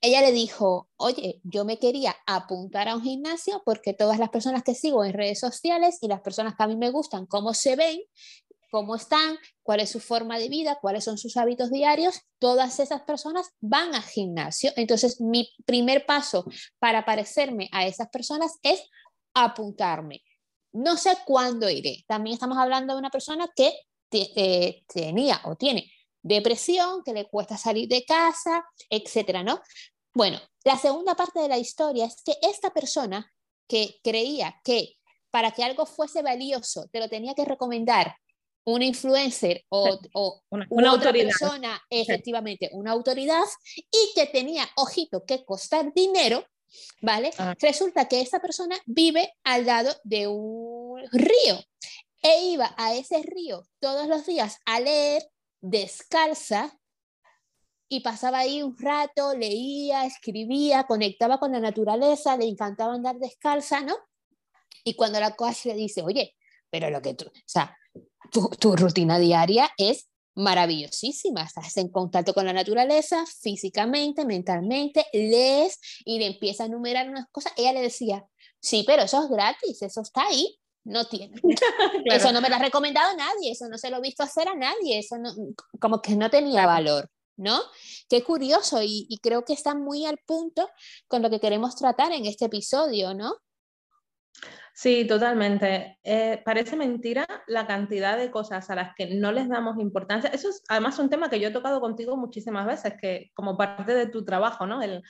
Ella 0.00 0.22
le 0.22 0.32
dijo, 0.32 0.88
oye, 0.96 1.40
yo 1.44 1.64
me 1.64 1.78
quería 1.78 2.16
apuntar 2.26 2.88
a 2.88 2.96
un 2.96 3.02
gimnasio 3.02 3.62
porque 3.64 3.94
todas 3.94 4.18
las 4.18 4.30
personas 4.30 4.64
que 4.64 4.74
sigo 4.74 5.04
en 5.04 5.12
redes 5.12 5.38
sociales 5.38 5.98
y 6.00 6.08
las 6.08 6.22
personas 6.22 6.56
que 6.56 6.62
a 6.64 6.66
mí 6.66 6.76
me 6.76 6.90
gustan, 6.90 7.26
cómo 7.26 7.54
se 7.54 7.76
ven, 7.76 8.00
cómo 8.70 8.96
están, 8.96 9.38
cuál 9.62 9.80
es 9.80 9.90
su 9.90 10.00
forma 10.00 10.38
de 10.38 10.48
vida, 10.48 10.78
cuáles 10.80 11.04
son 11.04 11.18
sus 11.18 11.36
hábitos 11.36 11.70
diarios, 11.70 12.20
todas 12.38 12.78
esas 12.80 13.02
personas 13.02 13.50
van 13.60 13.94
al 13.94 14.02
gimnasio. 14.02 14.72
Entonces, 14.76 15.20
mi 15.20 15.48
primer 15.64 16.06
paso 16.06 16.44
para 16.78 17.04
parecerme 17.04 17.68
a 17.72 17.86
esas 17.86 18.08
personas 18.08 18.58
es 18.62 18.82
apuntarme. 19.34 20.22
No 20.72 20.96
sé 20.96 21.16
cuándo 21.24 21.70
iré. 21.70 22.04
También 22.06 22.34
estamos 22.34 22.58
hablando 22.58 22.94
de 22.94 22.98
una 22.98 23.10
persona 23.10 23.48
que 23.54 23.72
eh, 24.12 24.84
tenía 24.86 25.40
o 25.44 25.56
tiene 25.56 25.90
depresión, 26.22 27.02
que 27.04 27.12
le 27.12 27.28
cuesta 27.28 27.56
salir 27.56 27.88
de 27.88 28.04
casa, 28.04 28.64
etcétera, 28.90 29.42
¿no? 29.42 29.60
Bueno, 30.12 30.40
la 30.64 30.76
segunda 30.76 31.14
parte 31.14 31.40
de 31.40 31.48
la 31.48 31.58
historia 31.58 32.06
es 32.06 32.22
que 32.24 32.34
esta 32.42 32.70
persona 32.70 33.32
que 33.68 34.00
creía 34.02 34.60
que 34.64 34.96
para 35.30 35.50
que 35.50 35.62
algo 35.62 35.86
fuese 35.86 36.22
valioso 36.22 36.88
te 36.90 37.00
lo 37.00 37.08
tenía 37.08 37.34
que 37.34 37.44
recomendar 37.44 38.16
una 38.66 38.84
influencer 38.84 39.64
o, 39.68 40.00
una, 40.50 40.92
otra 40.92 41.12
persona, 41.12 41.80
efectivamente, 41.88 42.68
una 42.72 42.90
autoridad, 42.90 43.44
y 43.76 44.12
que 44.14 44.26
tenía, 44.26 44.68
ojito, 44.76 45.24
que 45.24 45.44
costar 45.44 45.94
dinero, 45.94 46.44
¿vale? 47.00 47.30
Ah. 47.38 47.54
Resulta 47.60 48.08
que 48.08 48.20
esa 48.20 48.40
persona 48.40 48.76
vive 48.84 49.32
al 49.44 49.66
lado 49.66 49.94
de 50.02 50.26
un 50.26 51.00
río 51.12 51.64
e 52.22 52.46
iba 52.46 52.74
a 52.76 52.94
ese 52.94 53.22
río 53.22 53.62
todos 53.78 54.08
los 54.08 54.26
días 54.26 54.58
a 54.64 54.80
leer 54.80 55.22
descalza 55.60 56.76
y 57.88 58.00
pasaba 58.00 58.40
ahí 58.40 58.64
un 58.64 58.76
rato, 58.76 59.32
leía, 59.32 60.06
escribía, 60.06 60.84
conectaba 60.88 61.38
con 61.38 61.52
la 61.52 61.60
naturaleza, 61.60 62.36
le 62.36 62.46
encantaba 62.46 62.94
andar 62.94 63.16
descalza, 63.18 63.80
¿no? 63.82 63.96
Y 64.82 64.94
cuando 64.96 65.20
la 65.20 65.36
coach 65.36 65.66
le 65.66 65.74
dice, 65.74 66.02
oye, 66.02 66.34
pero 66.68 66.90
lo 66.90 67.00
que 67.00 67.14
tú, 67.14 67.26
o 67.26 67.32
sea, 67.44 67.76
tu, 68.30 68.48
tu 68.58 68.76
rutina 68.76 69.18
diaria 69.18 69.70
es 69.76 70.08
maravillosísima, 70.36 71.42
estás 71.42 71.76
en 71.78 71.88
contacto 71.88 72.34
con 72.34 72.44
la 72.44 72.52
naturaleza 72.52 73.24
físicamente, 73.40 74.24
mentalmente, 74.24 75.06
lees 75.12 75.78
y 76.04 76.18
le 76.18 76.26
empieza 76.26 76.64
a 76.64 76.66
enumerar 76.66 77.08
unas 77.08 77.26
cosas. 77.32 77.52
Ella 77.56 77.72
le 77.72 77.80
decía, 77.80 78.24
sí, 78.60 78.84
pero 78.86 79.02
eso 79.02 79.22
es 79.24 79.30
gratis, 79.30 79.82
eso 79.82 80.02
está 80.02 80.26
ahí, 80.26 80.58
no 80.84 81.06
tiene. 81.06 81.40
Eso 82.04 82.32
no 82.32 82.40
me 82.40 82.48
lo 82.48 82.54
ha 82.54 82.60
recomendado 82.60 83.16
nadie, 83.16 83.50
eso 83.50 83.68
no 83.68 83.76
se 83.76 83.90
lo 83.90 83.96
he 83.96 84.00
visto 84.02 84.22
hacer 84.22 84.46
a 84.48 84.54
nadie, 84.54 85.00
eso 85.00 85.18
no, 85.18 85.34
como 85.80 86.00
que 86.00 86.14
no 86.14 86.30
tenía 86.30 86.64
valor, 86.64 87.10
¿no? 87.36 87.60
Qué 88.08 88.22
curioso 88.22 88.80
y, 88.82 89.06
y 89.08 89.18
creo 89.18 89.44
que 89.44 89.52
está 89.52 89.74
muy 89.74 90.06
al 90.06 90.18
punto 90.24 90.70
con 91.08 91.22
lo 91.22 91.30
que 91.30 91.40
queremos 91.40 91.74
tratar 91.74 92.12
en 92.12 92.24
este 92.26 92.44
episodio, 92.44 93.14
¿no? 93.14 93.34
Sí, 94.78 95.06
totalmente. 95.06 95.98
Eh, 96.04 96.42
parece 96.44 96.76
mentira 96.76 97.26
la 97.46 97.66
cantidad 97.66 98.18
de 98.18 98.30
cosas 98.30 98.68
a 98.68 98.74
las 98.74 98.94
que 98.94 99.14
no 99.14 99.32
les 99.32 99.48
damos 99.48 99.78
importancia. 99.78 100.28
Eso 100.30 100.50
es 100.50 100.62
además 100.68 100.98
un 100.98 101.08
tema 101.08 101.30
que 101.30 101.40
yo 101.40 101.48
he 101.48 101.52
tocado 101.52 101.80
contigo 101.80 102.14
muchísimas 102.16 102.66
veces, 102.66 102.92
que 103.00 103.30
como 103.34 103.56
parte 103.56 103.94
de 103.94 104.06
tu 104.06 104.22
trabajo, 104.24 104.66
¿no? 104.66 104.82
El, 104.82 105.02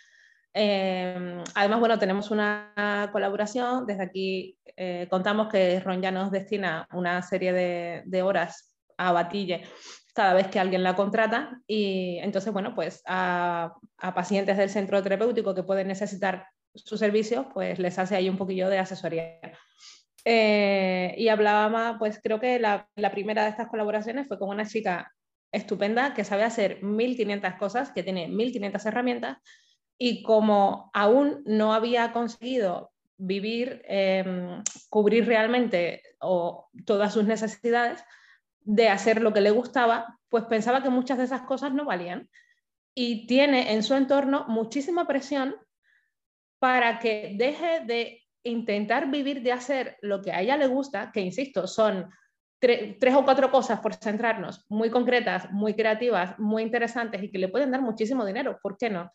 em, 0.52 1.42
además, 1.56 1.80
bueno, 1.80 1.99
tenemos 1.99 2.30
una 2.30 3.09
colaboración. 3.12 3.87
Desde 3.87 4.04
aquí 4.04 4.56
eh, 4.76 5.09
contamos 5.11 5.49
que 5.49 5.80
Ron 5.80 6.00
ya 6.00 6.12
nos 6.12 6.30
destina 6.30 6.87
una 6.92 7.21
serie 7.23 7.52
de, 7.52 8.02
de 8.06 8.23
horas 8.23 8.73
a 8.97 9.11
Batille 9.11 9.64
cada 10.14 10.33
vez 10.33 10.47
que 10.49 10.61
alguien 10.61 10.83
la 10.83 10.97
contrata 10.97 11.61
y 11.66 12.18
entonces, 12.23 12.52
bueno, 12.52 12.75
pues 12.75 13.02
a, 13.06 13.75
a, 13.99 14.14
pacientes 14.14 14.56
del 14.56 14.71
centro 14.71 15.02
terapéutico 15.02 15.54
que 15.54 15.62
pueden 15.62 15.88
necesitar 15.88 16.47
su 16.76 16.97
servicio, 16.97 17.49
pues 17.52 17.78
les 17.78 17.99
hace 17.99 18.16
ahí 18.16 18.28
un 18.28 18.37
poquillo 18.37 18.68
de 18.68 18.78
asesoría. 18.78 19.40
Eh, 20.28 21.14
y 21.16 21.28
hablaba 21.28 21.97
pues 22.00 22.18
creo 22.21 22.40
que 22.40 22.59
la, 22.59 22.88
primera 23.12 23.45
de 23.45 23.50
estas 23.50 23.68
colaboraciones 23.68 24.26
fue 24.26 24.40
con 24.40 24.49
una 24.49 24.66
chica 24.66 25.14
estupenda 25.52 26.14
que 26.14 26.25
sabe 26.25 26.42
hacer 26.42 26.83
1500 26.83 27.54
cosas, 27.54 27.92
que 27.92 28.02
tiene 28.02 28.26
1500 28.26 28.85
herramientas 28.87 29.38
y 29.97 30.25
como 30.25 30.90
aún 30.92 31.42
no 31.47 31.73
había 31.73 32.12
conseguido 32.12 32.90
vivir, 33.16 33.83
eh, 33.88 34.61
cubrir 34.90 35.26
realmente 35.26 36.02
o 36.21 36.68
todas 36.85 37.12
sus 37.12 37.25
necesidades 37.25 38.02
de 38.61 38.88
hacer 38.88 39.23
lo 39.23 39.33
que 39.33 39.40
le 39.40 39.52
gustaba, 39.52 40.18
pues 40.28 40.45
pensaba 40.45 40.83
que 40.83 40.90
muchas 40.90 41.18
de 41.18 41.25
esas 41.25 41.42
cosas 41.42 41.73
no 41.73 41.85
valían. 41.85 42.28
Y 42.95 43.26
tiene 43.26 43.75
en 43.75 43.85
su 43.85 43.95
entorno 43.95 44.45
muchísima 44.49 45.06
presión 45.06 45.54
para 46.58 46.98
que 46.98 47.34
deje 47.36 47.80
de 47.84 48.22
intentar 48.42 49.10
vivir 49.10 49.42
de 49.42 49.52
hacer 49.52 49.96
lo 50.02 50.22
que 50.22 50.32
a 50.32 50.40
ella 50.40 50.56
le 50.56 50.66
gusta, 50.66 51.10
que 51.12 51.20
insisto, 51.20 51.66
son 51.66 52.08
tres 52.58 53.14
o 53.14 53.25
cuatro 53.25 53.50
cosas 53.50 53.80
por 53.80 53.94
centrarnos, 53.94 54.64
muy 54.68 54.90
concretas, 54.90 55.50
muy 55.52 55.75
creativas, 55.75 56.38
muy 56.38 56.62
interesantes 56.62 57.22
y 57.22 57.30
que 57.30 57.38
le 57.38 57.48
pueden 57.48 57.70
dar 57.70 57.82
muchísimo 57.82 58.25
dinero, 58.25 58.58
¿por 58.62 58.76
qué 58.76 58.88
no? 58.88 59.10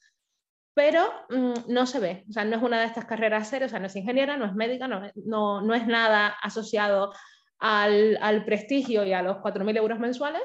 Pero 0.74 1.12
mm, 1.30 1.74
no 1.74 1.86
se 1.86 2.00
ve, 2.00 2.24
o 2.30 2.34
sea, 2.34 2.46
no 2.46 2.58
es 2.58 2.64
una 2.64 2.80
de 2.80 2.86
estas 2.86 3.06
carreras 3.06 3.50
serias, 3.50 3.70
o 3.70 3.72
sea, 3.72 3.80
no 3.80 3.88
es 3.88 3.96
ingeniera, 3.96 4.38
no 4.38 4.46
es 4.46 4.54
médica, 4.54 4.88
no, 4.88 5.02
no, 5.16 5.62
no 5.62 5.74
es 5.74 5.88
nada 5.88 6.28
asociado 6.42 7.14
al, 7.60 8.18
al 8.22 8.46
prestigio 8.46 9.04
y 9.04 9.14
a 9.14 9.22
los 9.22 9.38
4.000 9.38 9.78
euros 9.78 10.00
mensuales. 10.00 10.44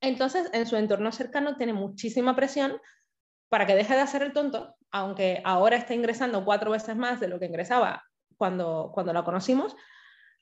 Entonces, 0.00 0.48
en 0.52 0.66
su 0.66 0.76
entorno 0.76 1.10
cercano 1.10 1.56
tiene 1.56 1.72
muchísima 1.72 2.36
presión 2.36 2.78
para 3.48 3.66
que 3.66 3.74
deje 3.74 3.94
de 3.94 4.00
hacer 4.00 4.22
el 4.22 4.32
tonto, 4.32 4.74
aunque 4.90 5.40
ahora 5.44 5.76
está 5.76 5.94
ingresando 5.94 6.44
cuatro 6.44 6.70
veces 6.70 6.96
más 6.96 7.20
de 7.20 7.28
lo 7.28 7.38
que 7.38 7.46
ingresaba 7.46 8.04
cuando, 8.36 8.90
cuando 8.92 9.12
la 9.12 9.24
conocimos, 9.24 9.76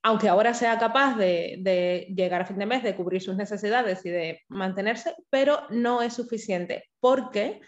aunque 0.02 0.28
ahora 0.28 0.52
sea 0.52 0.78
capaz 0.78 1.16
de, 1.16 1.56
de, 1.60 2.12
llegar 2.14 2.42
a 2.42 2.46
fin 2.46 2.58
de 2.58 2.66
mes, 2.66 2.82
de 2.82 2.94
cubrir 2.94 3.22
sus 3.22 3.36
necesidades 3.36 4.04
y 4.04 4.10
de 4.10 4.42
mantenerse, 4.48 5.14
pero 5.30 5.66
no 5.70 6.02
es 6.02 6.12
suficiente, 6.12 6.90
porque 7.00 7.60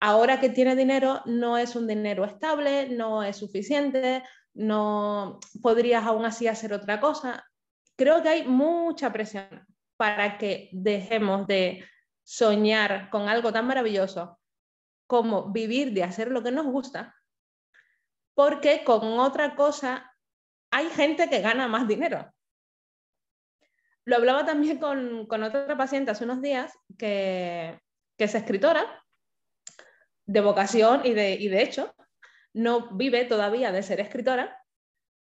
ahora 0.00 0.40
que 0.40 0.50
tiene 0.50 0.76
dinero 0.76 1.22
no 1.26 1.58
es 1.58 1.74
un 1.74 1.86
dinero 1.86 2.24
estable, 2.24 2.88
no 2.88 3.22
es 3.22 3.36
suficiente, 3.36 4.22
no 4.54 5.40
podrías 5.62 6.04
aún 6.04 6.24
así 6.24 6.46
hacer 6.48 6.72
otra 6.72 7.00
cosa. 7.00 7.44
Creo 7.96 8.22
que 8.22 8.28
hay 8.28 8.46
mucha 8.46 9.12
presión 9.12 9.66
para 9.96 10.38
que 10.38 10.68
dejemos 10.72 11.46
de 11.46 11.84
soñar 12.22 13.10
con 13.10 13.28
algo 13.28 13.52
tan 13.52 13.66
maravilloso 13.66 14.38
como 15.06 15.52
vivir 15.52 15.92
de 15.92 16.04
hacer 16.04 16.30
lo 16.30 16.42
que 16.42 16.50
nos 16.50 16.66
gusta, 16.66 17.14
porque 18.34 18.84
con 18.84 19.18
otra 19.18 19.54
cosa 19.54 20.12
hay 20.70 20.88
gente 20.90 21.28
que 21.28 21.40
gana 21.40 21.68
más 21.68 21.88
dinero. 21.88 22.32
Lo 24.04 24.16
hablaba 24.16 24.44
también 24.44 24.78
con, 24.78 25.42
otra 25.42 25.76
paciente 25.76 26.10
hace 26.10 26.24
unos 26.24 26.40
días 26.40 26.72
que, 26.98 27.80
es 28.18 28.34
escritora 28.34 29.02
de 30.26 30.40
vocación 30.40 31.02
y 31.04 31.12
de, 31.12 31.34
y 31.34 31.48
de 31.48 31.62
hecho 31.62 31.94
no 32.52 32.96
vive 32.96 33.24
todavía 33.24 33.70
de 33.72 33.82
ser 33.82 34.00
escritora 34.00 34.58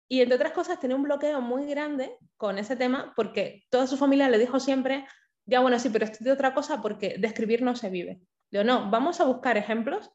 y 0.09 0.23
entre 0.23 0.37
otras 0.37 0.53
cosas 0.53 0.81
tiene 0.81 0.95
un 0.95 1.03
bloqueo 1.03 1.41
muy 1.41 1.67
grande 1.67 2.17
con 2.37 2.59
ese 2.59 2.77
tema 2.77 3.13
porque 3.15 3.65
toda 3.71 3.87
su 3.87 3.97
familia 3.97 4.29
le 4.29 4.39
dijo 4.39 4.59
siempre, 4.59 5.07
ya 5.45 5.61
bueno, 5.61 5.79
sí, 5.79 5.91
pero 5.91 6.07
de 6.19 6.33
otra 6.33 6.55
cosa 6.55 6.81
porque 6.81 7.17
de 7.19 7.27
escribir 7.27 7.63
no 7.63 7.77
se 7.77 7.91
vive. 7.91 8.21
Digo, 8.50 8.64
no, 8.64 8.90
vamos 8.90 9.21
a 9.21 9.25
buscar 9.25 9.57
ejemplos 9.57 10.11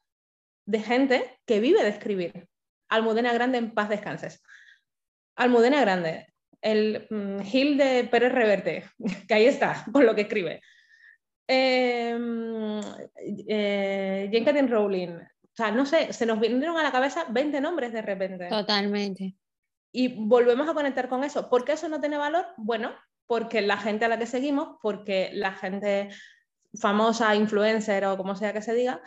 de 0.66 0.80
gente 0.80 1.40
que 1.46 1.60
vive 1.60 1.84
de 1.84 1.90
escribir. 1.90 2.48
Almudena 2.90 3.34
Grande 3.34 3.58
en 3.58 3.74
paz 3.74 3.90
descanses. 3.90 4.44
Almudena 5.36 5.82
Grande, 5.82 6.28
el 6.62 7.08
mm, 7.10 7.40
Gil 7.42 7.78
de 7.78 8.06
Pérez 8.06 8.32
Reverte, 8.32 8.86
que 9.28 9.34
ahí 9.34 9.46
está, 9.46 9.86
con 9.94 10.06
lo 10.06 10.16
que 10.16 10.22
escribe. 10.22 10.62
eh, 11.48 12.18
eh, 13.48 14.68
Rowling. 14.68 15.18
O 15.54 15.56
sea, 15.56 15.72
no 15.72 15.86
sé, 15.86 16.14
se 16.14 16.26
nos 16.26 16.40
vinieron 16.40 16.78
a 16.78 16.84
la 16.84 16.92
cabeza 16.92 17.26
20 17.30 17.62
nombres 17.62 17.94
de 17.94 18.02
repente. 18.02 18.48
Totalmente. 18.50 19.36
Y 19.92 20.16
volvemos 20.26 20.68
a 20.68 20.74
conectar 20.74 21.08
con 21.08 21.24
eso. 21.24 21.48
¿Por 21.48 21.64
qué 21.64 21.74
eso 21.74 21.88
no 21.88 22.00
tiene 22.00 22.18
valor? 22.18 22.48
Bueno, 22.58 22.92
porque 23.28 23.62
la 23.62 23.78
gente 23.78 24.06
a 24.06 24.08
la 24.08 24.18
que 24.18 24.26
seguimos, 24.26 24.78
porque 24.82 25.30
la 25.34 25.54
gente 25.54 26.10
famosa, 26.80 27.36
influencer 27.36 28.06
o 28.06 28.18
como 28.18 28.36
sea 28.36 28.54
que 28.54 28.62
se 28.62 28.74
diga, 28.74 29.02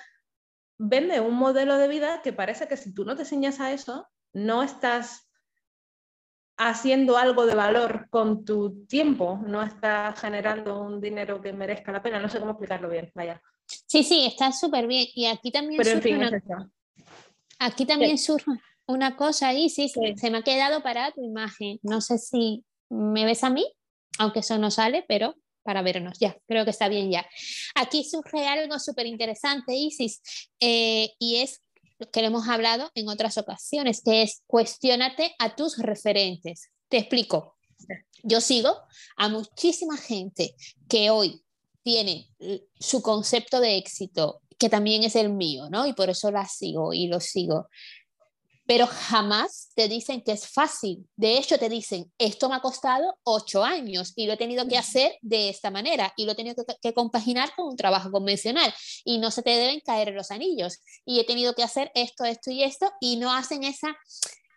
vende 0.79 1.21
un 1.21 1.35
modelo 1.35 1.77
de 1.79 1.89
vida 1.89 2.23
que 2.23 2.33
parece 2.33 2.69
que 2.69 2.77
si 2.77 2.95
tú 2.95 3.05
no 3.05 3.17
te 3.17 3.23
enseñas 3.23 3.61
a 3.61 3.73
eso, 3.73 4.09
no 4.33 4.63
estás 4.63 5.31
haciendo 6.59 7.17
algo 7.17 7.47
de 7.47 7.55
valor 7.55 8.09
con 8.11 8.45
tu 8.45 8.87
tiempo, 8.87 9.41
no 9.47 9.63
estás 9.63 10.19
generando 10.21 10.81
un 10.81 11.01
dinero 11.01 11.41
que 11.41 11.53
merezca 11.53 11.93
la 11.93 12.03
pena. 12.03 12.19
No 12.19 12.29
sé 12.29 12.39
cómo 12.39 12.53
explicarlo 12.53 12.89
bien, 12.89 13.11
vaya. 13.15 13.43
Sí, 13.67 14.03
sí, 14.05 14.27
está 14.27 14.53
súper 14.53 14.87
bien. 14.87 15.07
Y 15.15 15.27
aquí 15.27 15.51
también 15.51 15.85
surge 15.85 16.15
una... 16.15 16.31
Aquí 17.59 17.87
también 17.87 18.19
surge 18.19 18.51
una 18.87 19.17
cosa 19.17 19.49
ahí, 19.49 19.69
sí, 19.69 19.89
sí, 19.89 20.15
se 20.17 20.31
me 20.31 20.39
ha 20.39 20.43
quedado 20.43 20.83
para 20.83 21.11
tu 21.13 21.25
imagen. 21.25 21.79
No 21.83 22.01
sé 22.01 22.19
si 22.19 22.65
me 22.89 23.25
ves 23.25 23.45
a 23.45 23.51
mí, 23.51 23.67
aunque 24.19 24.41
eso 24.41 24.59
no 24.59 24.71
sale, 24.71 25.05
pero 25.09 25.35
para 25.67 25.83
vernos 25.83 26.19
ya, 26.19 26.35
creo 26.47 26.65
que 26.65 26.71
está 26.71 26.89
bien 26.89 27.11
ya. 27.11 27.27
Aquí 27.75 28.05
surge 28.05 28.47
algo 28.47 28.79
súper 28.79 29.07
interesante, 29.07 29.75
Isis, 29.75 30.23
eh, 30.61 31.11
y 31.19 31.37
es 31.37 31.61
que 32.13 32.21
lo 32.21 32.29
hemos 32.29 32.49
hablado 32.49 32.91
en 32.95 33.09
otras 33.09 33.37
ocasiones, 33.37 34.01
que 34.03 34.23
es 34.23 34.43
cuestionate 34.47 35.35
a 35.39 35.57
tus 35.57 35.77
referentes. 35.79 36.71
Te 36.89 36.99
explico. 36.99 37.57
Yo 38.23 38.41
sigo 38.41 38.77
a 39.17 39.29
muchísima 39.29 39.97
gente 39.97 40.55
que 40.89 41.11
hoy 41.11 41.43
tiene 41.83 42.29
su 42.79 43.03
concepto 43.03 43.61
de 43.61 43.77
éxito, 43.77 44.41
que 44.59 44.69
también 44.69 45.05
es 45.05 45.17
el 45.17 45.31
mío, 45.31 45.69
¿no? 45.71 45.87
Y 45.87 45.93
por 45.93 46.11
eso 46.11 46.31
la 46.31 46.47
sigo 46.47 46.93
y 46.93 47.07
lo 47.07 47.21
sigo 47.21 47.69
pero 48.67 48.87
jamás 48.89 49.71
te 49.75 49.89
dicen 49.89 50.23
que 50.23 50.33
es 50.33 50.49
fácil. 50.49 51.07
De 51.17 51.39
hecho, 51.39 51.57
te 51.57 51.69
dicen, 51.69 52.13
esto 52.19 52.49
me 52.49 52.57
ha 52.57 52.61
costado 52.61 53.17
ocho 53.23 53.63
años 53.63 54.13
y 54.17 54.27
lo 54.27 54.33
he 54.33 54.37
tenido 54.37 54.67
que 54.67 54.77
hacer 54.77 55.17
de 55.23 55.49
esta 55.49 55.71
manera 55.71 56.13
y 56.17 56.27
lo 56.27 56.33
he 56.33 56.35
tenido 56.35 56.65
que, 56.83 56.93
compaginar 56.93 57.55
con 57.55 57.69
un 57.69 57.77
trabajo 57.77 58.11
convencional 58.11 58.75
y 59.05 59.19
no 59.19 59.31
se 59.31 59.43
te 59.43 59.51
deben 59.51 59.81
caer 59.81 60.13
los 60.13 60.31
anillos 60.31 60.81
y 61.05 61.21
he 61.21 61.25
tenido 61.25 61.55
que 61.55 61.63
hacer 61.63 61.93
esto, 61.95 62.25
esto 62.25 62.51
y 62.51 62.65
esto 62.65 62.91
y 63.01 63.17
no 63.17 63.33
hacen 63.33 63.63
esa, 63.63 63.97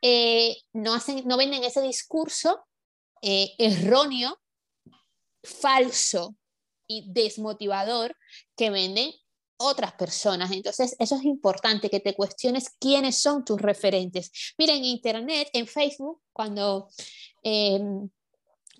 eh, 0.01 0.57
no, 0.73 0.95
hacen, 0.95 1.27
no 1.27 1.37
venden 1.37 1.63
ese 1.63 1.81
discurso 1.81 2.65
eh, 3.21 3.53
erróneo, 3.59 4.39
falso 5.43 6.35
y 6.87 7.11
desmotivador 7.11 8.15
que 8.57 8.71
venden 8.71 9.11
otras 9.59 9.93
personas. 9.93 10.51
Entonces, 10.51 10.95
eso 10.99 11.15
es 11.15 11.23
importante, 11.25 11.89
que 11.89 11.99
te 11.99 12.15
cuestiones 12.15 12.71
quiénes 12.79 13.21
son 13.21 13.45
tus 13.45 13.61
referentes. 13.61 14.31
Mira, 14.57 14.73
en 14.73 14.85
Internet, 14.85 15.49
en 15.53 15.67
Facebook, 15.67 16.21
cuando 16.33 16.89
em, 17.43 18.09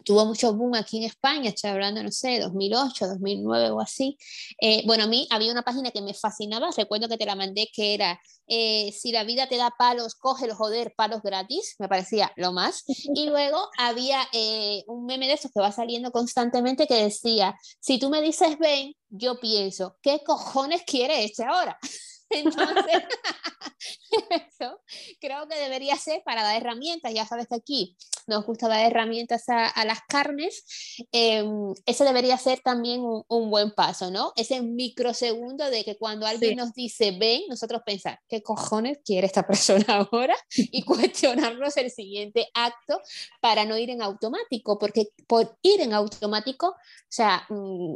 tuvo 0.03 0.25
mucho 0.25 0.53
boom 0.53 0.75
aquí 0.75 0.98
en 0.98 1.03
España, 1.03 1.50
estoy 1.50 1.72
hablando, 1.72 2.03
no 2.03 2.12
sé, 2.12 2.39
2008, 2.39 3.08
2009 3.08 3.72
o 3.72 3.82
así. 3.82 4.18
Eh, 4.60 4.84
bueno, 4.86 5.06
a 5.06 5.08
mí 5.08 5.27
había 5.32 5.51
una 5.51 5.63
página 5.63 5.91
que 5.91 6.01
me 6.01 6.13
fascinaba, 6.13 6.70
recuerdo 6.75 7.08
que 7.08 7.18
te 7.18 7.25
la 7.25 7.36
mandé, 7.36 7.70
que 7.74 7.94
era 7.94 8.20
eh, 8.48 8.91
Si 8.94 9.12
la 9.12 9.24
vida 9.24 9.48
te 9.48 9.58
da 9.58 9.72
palos, 9.77 10.15
coge 10.15 10.50
joder, 10.51 10.94
palos 10.96 11.22
gratis, 11.22 11.75
me 11.79 11.88
parecía 11.88 12.32
lo 12.36 12.51
más. 12.51 12.84
Y 12.88 13.27
luego 13.29 13.70
había 13.77 14.27
eh, 14.34 14.84
un 14.88 15.06
meme 15.06 15.27
de 15.27 15.34
esos 15.34 15.51
que 15.51 15.60
va 15.60 15.72
saliendo 15.72 16.12
constantemente 16.12 16.88
que 16.88 16.95
decía, 17.04 17.56
si 17.80 18.00
tú 18.00 18.10
me 18.10 18.21
dices 18.21 18.58
ven, 18.58 18.93
yo 19.10 19.39
pienso, 19.39 19.97
¿qué 20.02 20.21
cojones 20.26 20.82
quiere 20.86 21.23
este 21.23 21.43
ahora? 21.43 21.78
Entonces, 22.32 23.04
eso 24.30 24.82
creo 25.20 25.48
que 25.48 25.58
debería 25.58 25.96
ser 25.96 26.22
para 26.24 26.44
dar 26.44 26.58
herramientas. 26.58 27.13
Ya 27.13 27.26
sabes 27.26 27.48
que 27.48 27.56
aquí 27.56 27.98
nos 28.28 28.46
gusta 28.46 28.68
dar 28.68 28.86
herramientas 28.86 29.46
a, 29.48 29.86
las 29.86 30.02
carnes. 30.08 30.63
Eh, 31.12 31.44
ese 31.86 32.04
debería 32.04 32.38
ser 32.38 32.60
también 32.60 33.02
un, 33.02 33.50
buen 33.50 33.72
paso, 33.72 34.12
¿no? 34.12 34.32
Ese 34.36 34.62
microsegundo 34.62 35.70
de 35.70 35.84
que 35.84 35.98
cuando 35.98 36.28
alguien 36.28 36.58
nos 36.58 36.74
dice 36.74 37.18
ven, 37.20 37.42
nosotros 37.50 37.82
pensar, 37.84 38.20
¿qué 38.30 38.44
cojones 38.44 39.00
quiere 39.04 39.26
esta 39.26 39.44
persona 39.48 39.86
ahora? 39.88 40.36
Y 40.56 40.84
cuestionarnos 40.84 41.76
el 41.78 41.89
siguiente 41.89 42.48
acto 42.54 43.02
para 43.42 43.65
no 43.65 43.78
ir 43.78 43.89
en 43.89 44.04
automático, 44.04 44.78
porque 44.78 45.08
por 45.28 45.58
ir 45.63 45.82
en 45.82 45.94
automático, 45.94 46.68
o 46.68 46.76
sea, 47.10 47.46
mm, 47.50 47.96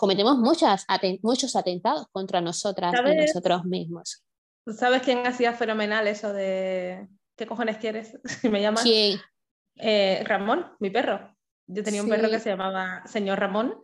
cometemos 0.00 0.38
muchas, 0.38 0.86
muchos 1.22 1.54
atentados 1.54 2.06
contra 2.10 2.40
nosotras 2.40 2.94
y 3.06 3.16
nosotros 3.16 3.64
mismos. 3.66 4.24
¿Sabes 4.66 5.02
quién 5.02 5.26
hacía 5.26 5.52
fenomenal 5.52 6.08
eso 6.08 6.32
de 6.32 7.06
qué 7.36 7.46
cojones 7.46 7.76
quieres? 7.76 8.18
Si 8.40 8.48
me 8.48 8.62
llamas. 8.62 8.82
¿Quién? 8.82 9.20
Eh, 9.76 10.22
Ramón, 10.24 10.66
mi 10.80 10.90
perro. 10.90 11.36
Yo 11.66 11.84
tenía 11.84 12.02
un 12.02 12.08
perro 12.08 12.30
que 12.30 12.40
se 12.40 12.48
llamaba 12.48 13.02
Señor 13.06 13.38
Ramón, 13.38 13.74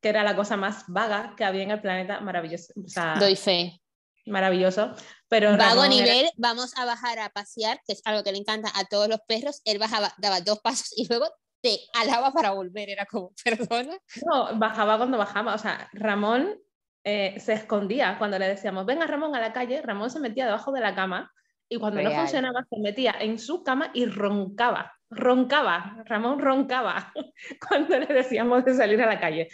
que 0.00 0.08
era 0.08 0.24
la 0.24 0.34
cosa 0.34 0.56
más 0.56 0.84
vaga 0.88 1.34
que 1.36 1.44
había 1.44 1.62
en 1.62 1.70
el 1.70 1.80
planeta, 1.80 2.20
maravilloso. 2.20 2.72
Doy 3.20 3.36
fe. 3.36 3.80
Maravilloso. 4.24 4.92
Pero 5.28 5.56
Vago 5.56 5.82
a 5.82 5.88
nivel, 5.88 6.28
vamos 6.36 6.76
a 6.76 6.84
bajar 6.84 7.20
a 7.20 7.28
pasear, 7.28 7.80
que 7.86 7.92
es 7.92 8.02
algo 8.04 8.24
que 8.24 8.32
le 8.32 8.38
encanta 8.38 8.72
a 8.74 8.86
todos 8.86 9.08
los 9.08 9.20
perros. 9.28 9.60
Él 9.64 9.78
bajaba, 9.78 10.12
daba 10.18 10.40
dos 10.40 10.58
pasos 10.60 10.92
y 10.96 11.06
luego 11.06 11.28
te 11.60 11.78
alaba 11.94 12.32
para 12.32 12.50
volver, 12.50 12.90
era 12.90 13.06
como, 13.06 13.32
perdona. 13.44 13.96
No, 14.24 14.58
bajaba 14.58 14.96
cuando 14.96 15.18
bajaba, 15.18 15.54
o 15.54 15.58
sea, 15.58 15.88
Ramón 15.92 16.58
eh, 17.04 17.38
se 17.38 17.52
escondía 17.52 18.16
cuando 18.18 18.38
le 18.38 18.48
decíamos, 18.48 18.86
venga 18.86 19.06
Ramón 19.06 19.34
a 19.34 19.40
la 19.40 19.52
calle, 19.52 19.82
Ramón 19.82 20.10
se 20.10 20.20
metía 20.20 20.46
debajo 20.46 20.72
de 20.72 20.80
la 20.80 20.94
cama 20.94 21.32
y 21.68 21.78
cuando 21.78 22.00
no 22.00 22.10
funcionaba 22.10 22.64
se 22.68 22.80
metía 22.80 23.14
en 23.20 23.38
su 23.38 23.62
cama 23.64 23.90
y 23.92 24.06
roncaba, 24.06 24.92
roncaba, 25.10 26.02
Ramón 26.04 26.38
roncaba 26.38 27.12
cuando 27.68 27.98
le 27.98 28.06
decíamos 28.06 28.64
de 28.64 28.74
salir 28.74 29.02
a 29.02 29.06
la 29.06 29.20
calle. 29.20 29.48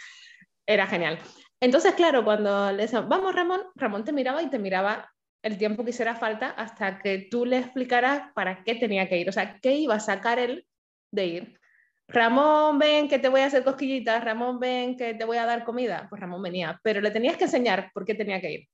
Era 0.65 0.87
genial. 0.87 1.19
Entonces, 1.59 1.93
claro, 1.93 2.23
cuando 2.23 2.71
le 2.71 2.83
decíamos, 2.83 3.09
vamos 3.09 3.33
Ramón, 3.33 3.61
Ramón 3.75 4.03
te 4.03 4.13
miraba 4.13 4.41
y 4.41 4.49
te 4.49 4.59
miraba 4.59 5.11
el 5.43 5.57
tiempo 5.57 5.83
que 5.83 5.89
hiciera 5.89 6.15
falta 6.15 6.49
hasta 6.51 6.99
que 6.99 7.27
tú 7.29 7.45
le 7.45 7.57
explicaras 7.57 8.31
para 8.33 8.63
qué 8.63 8.75
tenía 8.75 9.09
que 9.09 9.17
ir, 9.17 9.29
o 9.29 9.31
sea, 9.31 9.59
qué 9.61 9.75
iba 9.75 9.95
a 9.95 9.99
sacar 9.99 10.39
él 10.39 10.67
de 11.11 11.25
ir. 11.25 11.59
Ramón, 12.13 12.77
ven 12.77 13.07
que 13.09 13.17
te 13.17 13.27
voy 13.27 13.41
a 13.41 13.47
hacer 13.47 13.63
cosquillitas, 13.63 14.23
Ramón, 14.23 14.59
ven 14.59 14.95
que 14.95 15.15
te 15.15 15.25
voy 15.25 15.37
a 15.37 15.45
dar 15.45 15.65
comida. 15.65 16.05
Pues 16.09 16.21
Ramón 16.21 16.41
venía, 16.43 16.79
pero 16.83 17.01
le 17.01 17.09
tenías 17.11 17.37
que 17.37 17.45
enseñar 17.45 17.89
por 17.93 18.05
qué 18.05 18.13
tenía 18.13 18.39
que 18.39 18.51
ir. 18.51 18.67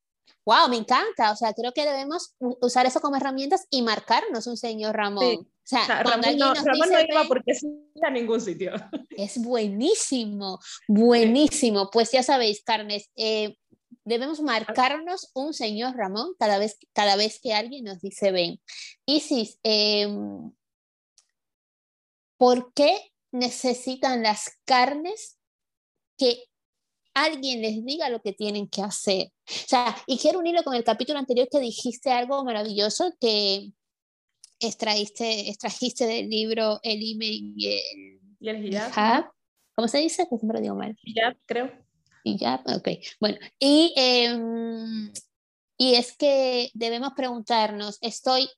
Wow, 0.45 0.69
me 0.69 0.77
encanta. 0.77 1.31
O 1.31 1.35
sea, 1.35 1.53
creo 1.53 1.71
que 1.71 1.85
debemos 1.85 2.35
usar 2.39 2.85
eso 2.85 2.99
como 2.99 3.15
herramientas 3.15 3.65
y 3.69 3.81
marcarnos 3.81 4.45
un 4.45 4.57
señor 4.57 4.95
Ramón. 4.95 5.35
O 5.35 5.47
sea, 5.63 5.85
Ramón, 6.03 6.37
no, 6.37 6.53
Ramón 6.53 6.89
no, 6.91 6.99
iba 6.99 7.23
porque 7.27 7.53
a 8.01 8.09
ningún 8.09 8.41
sitio. 8.41 8.73
Es 9.11 9.41
buenísimo, 9.41 10.59
buenísimo. 10.87 11.89
Pues 11.91 12.11
ya 12.11 12.23
sabéis, 12.23 12.61
Carnes, 12.63 13.09
eh, 13.15 13.55
debemos 14.03 14.41
marcarnos 14.41 15.29
un 15.33 15.53
señor 15.53 15.95
Ramón 15.95 16.33
cada 16.37 16.57
vez, 16.57 16.77
cada 16.93 17.15
vez 17.15 17.39
que 17.41 17.53
alguien 17.53 17.85
nos 17.85 18.01
dice 18.01 18.31
ven. 18.31 18.59
Isis, 19.05 19.59
eh, 19.63 20.07
¿por 22.37 22.73
qué 22.73 23.08
necesitan 23.31 24.23
las 24.23 24.57
carnes 24.65 25.37
que 26.17 26.43
alguien 27.13 27.61
les 27.61 27.83
diga 27.85 28.09
lo 28.09 28.21
que 28.21 28.33
tienen 28.33 28.67
que 28.67 28.81
hacer. 28.81 29.27
O 29.27 29.67
sea, 29.67 29.95
y 30.05 30.17
quiero 30.17 30.39
unirlo 30.39 30.63
con 30.63 30.75
el 30.75 30.83
capítulo 30.83 31.19
anterior 31.19 31.47
que 31.51 31.59
dijiste 31.59 32.11
algo 32.11 32.43
maravilloso 32.43 33.13
que 33.19 33.71
extraíste, 34.59 35.49
extrajiste 35.49 36.05
del 36.05 36.29
libro 36.29 36.79
El 36.83 36.99
email 37.01 37.53
y 37.55 37.67
el, 37.67 38.19
¿Y 38.39 38.49
el 38.49 38.65
hijab. 38.65 39.31
¿Cómo 39.75 39.87
se 39.87 39.99
dice? 39.99 40.27
Que 40.29 40.37
siempre 40.37 40.57
lo 40.57 40.61
digo 40.61 40.75
mal. 40.75 40.97
Hijab, 41.03 41.37
creo. 41.45 41.71
Hijab, 42.23 42.61
ok. 42.67 42.89
Bueno, 43.19 43.37
y, 43.59 43.93
em, 43.95 45.11
y 45.77 45.95
es 45.95 46.15
que 46.17 46.69
debemos 46.73 47.13
preguntarnos, 47.15 47.97
¿estoy 48.01 48.49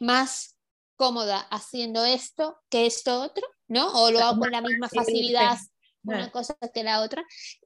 más 0.00 0.56
cómoda 0.96 1.40
haciendo 1.50 2.04
esto 2.04 2.58
que 2.68 2.86
esto 2.86 3.22
otro? 3.22 3.46
¿No? 3.68 3.92
O 3.92 4.10
lo 4.10 4.20
hago 4.20 4.40
con 4.40 4.50
la 4.50 4.60
misma 4.60 4.88
facilidad 4.88 5.58
una 6.02 6.30
cosa 6.30 6.56
que 6.72 6.82
la 6.82 7.02
otra 7.02 7.24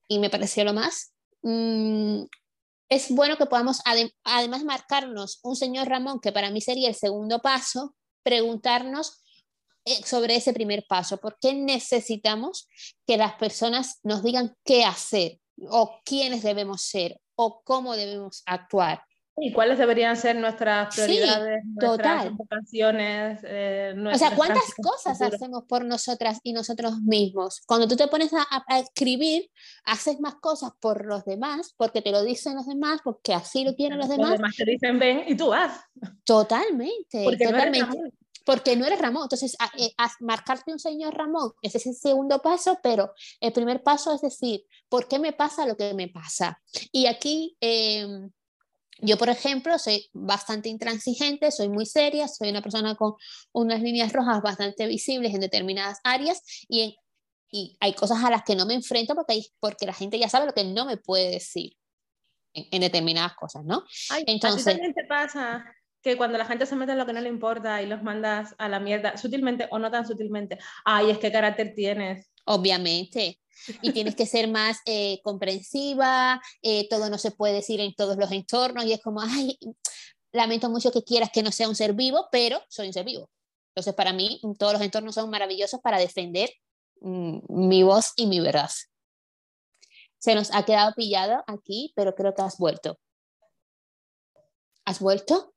y 0.08 0.18
me 0.18 0.30
pareció 0.30 0.64
lo 0.64 0.72
más. 0.72 1.12
Mm, 1.42 2.24
es 2.88 3.10
bueno 3.10 3.36
que 3.36 3.46
podamos 3.46 3.80
además 4.24 4.64
marcarnos 4.64 5.40
un 5.42 5.56
señor 5.56 5.88
Ramón, 5.88 6.20
que 6.20 6.32
para 6.32 6.50
mí 6.50 6.60
sería 6.60 6.88
el 6.88 6.94
segundo 6.94 7.40
paso, 7.40 7.94
preguntarnos 8.22 9.22
eh, 9.84 10.02
sobre 10.04 10.36
ese 10.36 10.52
primer 10.52 10.84
paso, 10.86 11.16
¿por 11.18 11.38
qué 11.40 11.54
necesitamos 11.54 12.68
que 13.06 13.16
las 13.16 13.34
personas 13.34 13.98
nos 14.02 14.22
digan 14.22 14.56
qué 14.64 14.84
hacer 14.84 15.40
o 15.70 16.00
quiénes 16.04 16.42
debemos 16.42 16.82
ser 16.82 17.20
o 17.34 17.62
cómo 17.64 17.96
debemos 17.96 18.42
actuar? 18.46 19.02
¿Y 19.36 19.52
cuáles 19.52 19.78
deberían 19.78 20.16
ser 20.16 20.36
nuestras 20.36 20.94
prioridades, 20.94 21.64
nuestras 21.64 22.32
vocaciones? 22.36 23.40
Eh, 23.44 23.94
o 24.12 24.18
sea, 24.18 24.36
¿cuántas 24.36 24.74
cosas 24.74 25.20
hacemos 25.22 25.64
por 25.64 25.84
nosotras 25.84 26.38
y 26.42 26.52
nosotros 26.52 27.00
mismos? 27.00 27.62
Cuando 27.66 27.88
tú 27.88 27.96
te 27.96 28.08
pones 28.08 28.30
a, 28.34 28.78
escribir, 28.78 29.50
haces 29.84 30.20
más 30.20 30.34
cosas 30.34 30.72
por 30.80 31.06
los 31.06 31.24
demás, 31.24 31.74
porque 31.78 32.02
te 32.02 32.10
lo 32.10 32.22
dicen 32.22 32.56
los 32.56 32.66
demás, 32.66 33.00
porque 33.02 33.32
así 33.32 33.64
lo 33.64 33.74
quieren 33.74 33.98
los 33.98 34.08
demás. 34.08 34.30
Los 34.30 34.38
demás 34.38 34.56
te 34.56 34.64
dicen 34.66 34.98
ven 34.98 35.24
y 35.26 35.34
tú 35.34 35.48
vas. 35.48 35.80
Totalmente, 36.24 37.24
porque 37.24 37.46
totalmente. 37.46 37.96
No 37.96 38.10
porque 38.44 38.76
no 38.76 38.84
eres 38.84 38.98
Ramón. 38.98 39.22
Entonces, 39.24 39.56
eh, 39.78 39.92
marcarte 40.20 40.72
un 40.72 40.78
señor 40.78 41.14
Ramón, 41.14 41.52
ese 41.62 41.78
es 41.78 41.86
el 41.86 41.94
segundo 41.94 42.42
paso, 42.42 42.78
pero 42.82 43.12
el 43.40 43.52
primer 43.52 43.82
paso 43.82 44.14
es 44.14 44.20
decir, 44.20 44.64
¿por 44.88 45.06
qué 45.08 45.18
me 45.18 45.32
pasa 45.32 45.64
lo 45.64 45.76
que 45.76 45.94
me 45.94 46.08
pasa? 46.08 46.60
Y 46.90 47.06
aquí... 47.06 47.56
Em, 47.60 48.30
yo, 49.02 49.18
por 49.18 49.28
ejemplo, 49.28 49.78
soy 49.78 50.08
bastante 50.12 50.68
intransigente, 50.68 51.50
soy 51.50 51.68
muy 51.68 51.86
seria, 51.86 52.28
soy 52.28 52.50
una 52.50 52.62
persona 52.62 52.94
con 52.94 53.14
unas 53.52 53.82
líneas 53.82 54.12
rojas 54.12 54.40
bastante 54.40 54.86
visibles 54.86 55.34
en 55.34 55.40
determinadas 55.40 55.98
áreas 56.04 56.42
y, 56.68 56.96
y 57.50 57.76
hay 57.80 57.94
cosas 57.94 58.22
a 58.22 58.30
las 58.30 58.44
que 58.44 58.54
no 58.54 58.64
me 58.64 58.74
enfrento 58.74 59.14
porque, 59.14 59.42
porque 59.58 59.86
la 59.86 59.92
gente 59.92 60.18
ya 60.18 60.28
sabe 60.28 60.46
lo 60.46 60.54
que 60.54 60.64
no 60.64 60.86
me 60.86 60.96
puede 60.96 61.30
decir 61.30 61.72
en, 62.54 62.80
determinadas 62.80 63.34
cosas, 63.34 63.64
¿no? 63.64 63.84
Entonces, 64.26 64.66
¿a 64.66 64.70
ti 64.70 64.76
también 64.76 64.94
te 64.94 65.04
pasa 65.04 65.64
que 66.00 66.16
cuando 66.16 66.38
la 66.38 66.44
gente 66.44 66.66
se 66.66 66.76
mete 66.76 66.92
en 66.92 66.98
lo 66.98 67.06
que 67.06 67.12
no 67.12 67.20
le 67.20 67.28
importa 67.28 67.82
y 67.82 67.86
los 67.86 68.02
mandas 68.02 68.54
a 68.58 68.68
la 68.68 68.80
mierda, 68.80 69.16
sutilmente 69.16 69.68
o 69.70 69.78
no 69.78 69.90
tan 69.90 70.06
sutilmente, 70.06 70.58
ay, 70.84 71.10
es 71.10 71.18
que 71.18 71.32
carácter 71.32 71.74
tienes? 71.74 72.31
Obviamente, 72.44 73.40
y 73.80 73.92
tienes 73.92 74.16
que 74.16 74.26
ser 74.26 74.48
más 74.48 74.78
eh, 74.86 75.20
comprensiva, 75.22 76.40
eh, 76.62 76.88
todo 76.88 77.08
no 77.10 77.18
se 77.18 77.30
puede 77.30 77.54
decir 77.54 77.80
en 77.80 77.94
todos 77.94 78.16
los 78.16 78.32
entornos 78.32 78.84
y 78.84 78.92
es 78.92 79.00
como, 79.00 79.20
ay, 79.20 79.58
lamento 80.32 80.68
mucho 80.68 80.90
que 80.90 81.04
quieras 81.04 81.30
que 81.32 81.42
no 81.42 81.52
sea 81.52 81.68
un 81.68 81.76
ser 81.76 81.92
vivo, 81.92 82.28
pero 82.32 82.60
soy 82.68 82.88
un 82.88 82.92
ser 82.92 83.04
vivo. 83.04 83.30
Entonces, 83.74 83.94
para 83.94 84.12
mí, 84.12 84.40
todos 84.58 84.74
los 84.74 84.82
entornos 84.82 85.14
son 85.14 85.30
maravillosos 85.30 85.80
para 85.80 85.98
defender 85.98 86.50
mm, 87.00 87.38
mi 87.48 87.82
voz 87.82 88.12
y 88.16 88.26
mi 88.26 88.40
verdad. 88.40 88.70
Se 90.18 90.34
nos 90.34 90.52
ha 90.54 90.64
quedado 90.64 90.92
pillado 90.94 91.42
aquí, 91.46 91.92
pero 91.96 92.14
creo 92.14 92.34
que 92.34 92.42
has 92.42 92.58
vuelto. 92.58 92.98
¿Has 94.84 95.00
vuelto? 95.00 95.54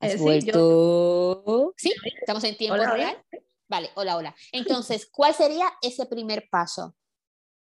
¿Has 0.00 0.14
eh, 0.14 0.16
vuelto? 0.16 1.74
Sí, 1.76 1.92
estamos 2.20 2.42
en 2.44 2.56
tiempo 2.56 2.76
real. 2.76 3.22
Vale, 3.72 3.90
hola, 3.94 4.18
hola. 4.18 4.34
Entonces, 4.52 5.08
¿cuál 5.10 5.32
sería 5.32 5.66
ese 5.80 6.04
primer 6.04 6.46
paso? 6.50 6.94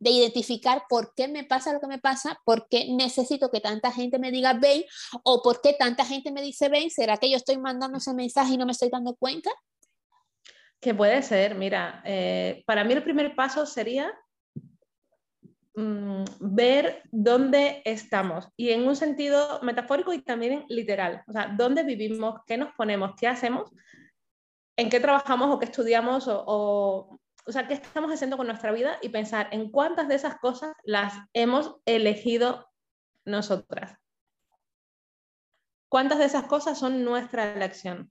De 0.01 0.11
identificar 0.11 0.83
por 0.89 1.15
qué 1.15 1.29
me 1.29 1.45
pasa 1.45 1.73
lo 1.73 1.81
que 1.81 1.87
me 1.87 1.99
pasa, 1.99 2.37
por 2.45 2.67
qué 2.69 2.89
necesito 2.91 3.51
que 3.51 3.61
tanta 3.61 3.93
gente 3.93 4.19
me 4.19 4.33
diga 4.33 4.55
ven 4.55 4.83
o 5.23 5.41
por 5.41 5.61
qué 5.61 5.75
tanta 5.79 6.05
gente 6.05 6.33
me 6.33 6.43
dice 6.43 6.69
ven. 6.69 6.91
¿Será 6.91 7.17
que 7.17 7.31
yo 7.31 7.37
estoy 7.37 7.59
mandando 7.59 7.99
ese 7.99 8.13
mensaje 8.13 8.55
y 8.55 8.57
no 8.57 8.67
me 8.67 8.73
estoy 8.73 8.89
dando 8.89 9.15
cuenta? 9.15 9.51
Que 10.81 10.95
puede 10.95 11.23
ser, 11.23 11.55
mira, 11.55 12.03
eh, 12.05 12.65
para 12.67 12.83
mí 12.83 12.95
el 12.95 13.05
primer 13.05 13.37
paso 13.37 13.67
sería 13.67 14.11
mm, 15.77 16.25
ver 16.41 17.03
dónde 17.13 17.83
estamos 17.85 18.49
y 18.57 18.71
en 18.71 18.89
un 18.89 18.97
sentido 18.97 19.61
metafórico 19.63 20.13
y 20.13 20.23
también 20.23 20.65
literal, 20.69 21.23
o 21.29 21.33
sea, 21.33 21.55
dónde 21.57 21.85
vivimos, 21.85 22.41
qué 22.47 22.57
nos 22.57 22.75
ponemos, 22.75 23.13
qué 23.21 23.29
hacemos 23.29 23.71
en 24.81 24.89
qué 24.89 24.99
trabajamos 24.99 25.55
o 25.55 25.59
qué 25.59 25.67
estudiamos 25.67 26.27
o, 26.27 27.21
o, 27.47 27.53
sea, 27.53 27.69
qué 27.69 27.75
estamos 27.75 28.11
haciendo 28.11 28.39
con 28.39 28.47
nuestra 28.47 28.73
vida 28.73 28.97
y 29.03 29.11
pensar 29.11 29.49
en 29.53 29.71
cuántas 29.71 30.09
de 30.09 30.15
esas 30.15 30.39
cosas 30.39 30.73
las 30.85 31.13
hemos 31.35 31.77
elegido 31.85 32.67
nosotras. 33.27 33.99
¿Cuántas 35.91 36.19
de 36.19 36.25
esas 36.25 36.45
cosas 36.45 36.79
son 36.79 37.05
nuestra 37.05 37.53
elección? 37.53 38.11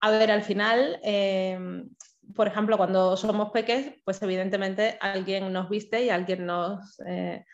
A 0.00 0.10
ver, 0.10 0.32
al 0.32 0.42
final, 0.42 0.98
em, 1.04 1.90
por 2.34 2.48
ejemplo, 2.48 2.76
cuando 2.76 3.16
somos 3.16 3.52
peques, 3.52 3.94
pues 4.04 4.20
evidentemente 4.22 4.98
alguien 5.00 5.52
nos 5.52 5.68
viste 5.68 6.02
y 6.02 6.10
alguien 6.10 6.44
nos, 6.44 6.98
eh, 7.06 7.44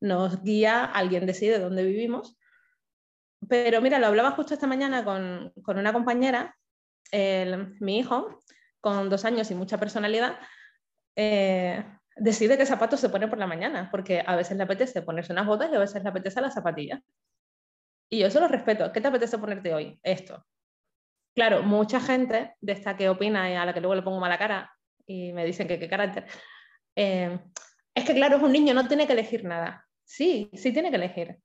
nos 0.00 0.42
guía, 0.42 0.84
alguien 0.84 1.26
decide 1.26 1.60
dónde 1.60 1.84
vivimos. 1.84 2.36
Pero 3.48 3.80
mira, 3.80 4.00
lo 4.00 4.08
hablaba 4.08 4.32
justo 4.32 4.52
esta 4.52 4.66
mañana 4.66 5.04
con, 5.04 5.52
con 5.62 5.78
una 5.78 5.92
compañera 5.92 6.56
mi 7.12 7.98
hijo, 7.98 8.42
con 8.80 9.08
dos 9.10 9.24
años 9.24 9.50
y 9.50 9.54
mucha 9.54 9.78
personalidad, 9.78 10.38
eh, 11.16 11.84
decide 12.16 12.56
qué 12.56 12.66
zapatos 12.66 13.00
se 13.00 13.08
pone 13.08 13.28
por 13.28 13.38
la 13.38 13.46
mañana, 13.46 13.88
porque 13.90 14.22
a 14.24 14.36
veces 14.36 14.56
le 14.56 14.62
apetece 14.64 15.02
ponerse 15.02 15.32
unas 15.32 15.46
botas 15.46 15.70
y 15.72 15.76
a 15.76 15.78
veces 15.78 16.02
le 16.02 16.08
apetece 16.08 16.40
las 16.40 16.54
zapatillas. 16.54 17.00
Y 18.10 18.20
yo 18.20 18.28
eso 18.28 18.40
lo 18.40 18.48
respeto. 18.48 18.92
¿Qué 18.92 19.00
te 19.00 19.08
apetece 19.08 19.38
ponerte 19.38 19.74
hoy? 19.74 19.98
Esto. 20.02 20.46
Claro, 21.34 21.62
mucha 21.62 22.00
gente 22.00 22.54
de 22.60 22.72
esta 22.72 22.96
que 22.96 23.08
opina 23.08 23.50
y 23.50 23.54
a 23.54 23.64
la 23.64 23.74
que 23.74 23.80
luego 23.80 23.94
le 23.94 24.02
pongo 24.02 24.20
mala 24.20 24.38
cara 24.38 24.72
y 25.06 25.32
me 25.32 25.44
dicen 25.44 25.68
que 25.68 25.78
qué 25.78 25.88
carácter. 25.88 26.26
Eh, 26.94 27.38
es 27.94 28.04
que 28.04 28.14
claro, 28.14 28.36
es 28.36 28.42
un 28.42 28.52
niño, 28.52 28.72
no 28.72 28.88
tiene 28.88 29.06
que 29.06 29.12
elegir 29.12 29.44
nada. 29.44 29.86
Sí, 30.04 30.50
sí 30.54 30.72
tiene 30.72 30.90
que 30.90 30.96
elegir. 30.96 31.38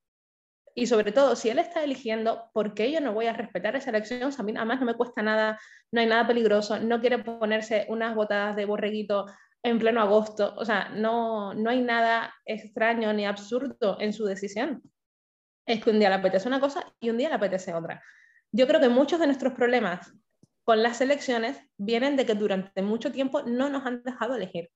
Y 0.74 0.86
sobre 0.86 1.12
todo, 1.12 1.36
si 1.36 1.50
él 1.50 1.58
está 1.58 1.84
eligiendo, 1.84 2.50
¿por 2.52 2.74
qué 2.74 2.90
yo 2.90 3.00
no 3.00 3.12
voy 3.12 3.26
a 3.26 3.32
respetar 3.32 3.76
esa 3.76 3.90
elección? 3.90 4.32
a 4.36 4.42
mí 4.42 4.52
además 4.56 4.80
no 4.80 4.86
me 4.86 4.94
cuesta 4.94 5.22
nada, 5.22 5.58
no 5.90 6.00
hay 6.00 6.06
nada 6.06 6.26
peligroso, 6.26 6.78
no 6.78 7.00
quiere 7.00 7.18
ponerse 7.18 7.86
unas 7.88 8.14
botas 8.14 8.56
de 8.56 8.64
borreguito 8.64 9.26
en 9.62 9.78
pleno 9.78 10.00
agosto, 10.00 10.54
o 10.56 10.64
sea, 10.64 10.88
no, 10.90 11.54
no 11.54 11.70
hay 11.70 11.82
nada 11.82 12.34
extraño 12.44 13.12
ni 13.12 13.26
absurdo 13.26 13.96
en 14.00 14.12
su 14.12 14.24
decisión. 14.24 14.82
Es 15.66 15.84
que 15.84 15.90
un 15.90 15.98
día 15.98 16.08
le 16.08 16.16
apetece 16.16 16.48
una 16.48 16.60
cosa 16.60 16.84
y 16.98 17.10
un 17.10 17.18
día 17.18 17.28
le 17.28 17.36
apetece 17.36 17.72
otra. 17.72 18.02
Yo 18.50 18.66
creo 18.66 18.80
que 18.80 18.88
muchos 18.88 19.20
de 19.20 19.26
nuestros 19.26 19.52
problemas 19.52 20.12
con 20.64 20.82
las 20.82 21.00
elecciones 21.00 21.60
vienen 21.76 22.16
de 22.16 22.26
que 22.26 22.34
durante 22.34 22.82
mucho 22.82 23.12
tiempo 23.12 23.42
no 23.42 23.68
nos 23.68 23.86
han 23.86 24.02
dejado 24.02 24.34
elegir. 24.34 24.70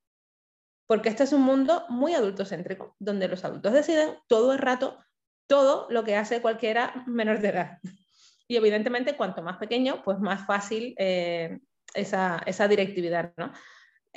Porque 0.87 1.09
este 1.09 1.24
es 1.24 1.32
un 1.32 1.42
mundo 1.42 1.85
muy 1.88 2.14
adultocéntrico, 2.14 2.94
donde 3.00 3.26
los 3.26 3.44
adultos 3.44 3.72
deciden 3.72 4.16
todo 4.28 4.52
el 4.52 4.59
rato 4.59 4.98
todo 5.46 5.87
lo 5.90 6.04
que 6.04 6.16
hace 6.16 6.40
cualquiera 6.40 7.04
menor 7.06 7.40
de 7.40 7.48
edad. 7.48 7.78
Y 8.48 8.56
evidentemente, 8.56 9.16
cuanto 9.16 9.42
más 9.42 9.56
pequeño, 9.59 10.02
pues 10.04 10.18
más 10.18 10.46
fácil 10.46 10.94
eh, 10.98 11.59
esa, 11.94 12.40
esa, 12.46 12.68
directividad, 12.68 13.32
¿no? 13.37 13.52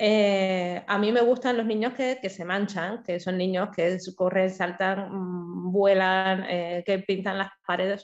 Eh, 0.02 0.82
a 0.86 0.98
mí 0.98 1.12
me 1.12 1.20
gustan 1.20 1.58
los 1.58 1.66
niños 1.66 1.92
que, 1.92 2.18
se 2.30 2.44
manchan, 2.44 3.02
que 3.02 3.20
son 3.20 3.36
niños 3.36 3.68
que 3.74 3.98
corren, 4.16 4.48
saltan, 4.48 5.10
mm, 5.10 5.72
vuelan, 5.72 6.46
eh, 6.48 6.82
que 6.86 7.00
pintan 7.00 7.36
las 7.36 7.50
paredes. 7.66 8.02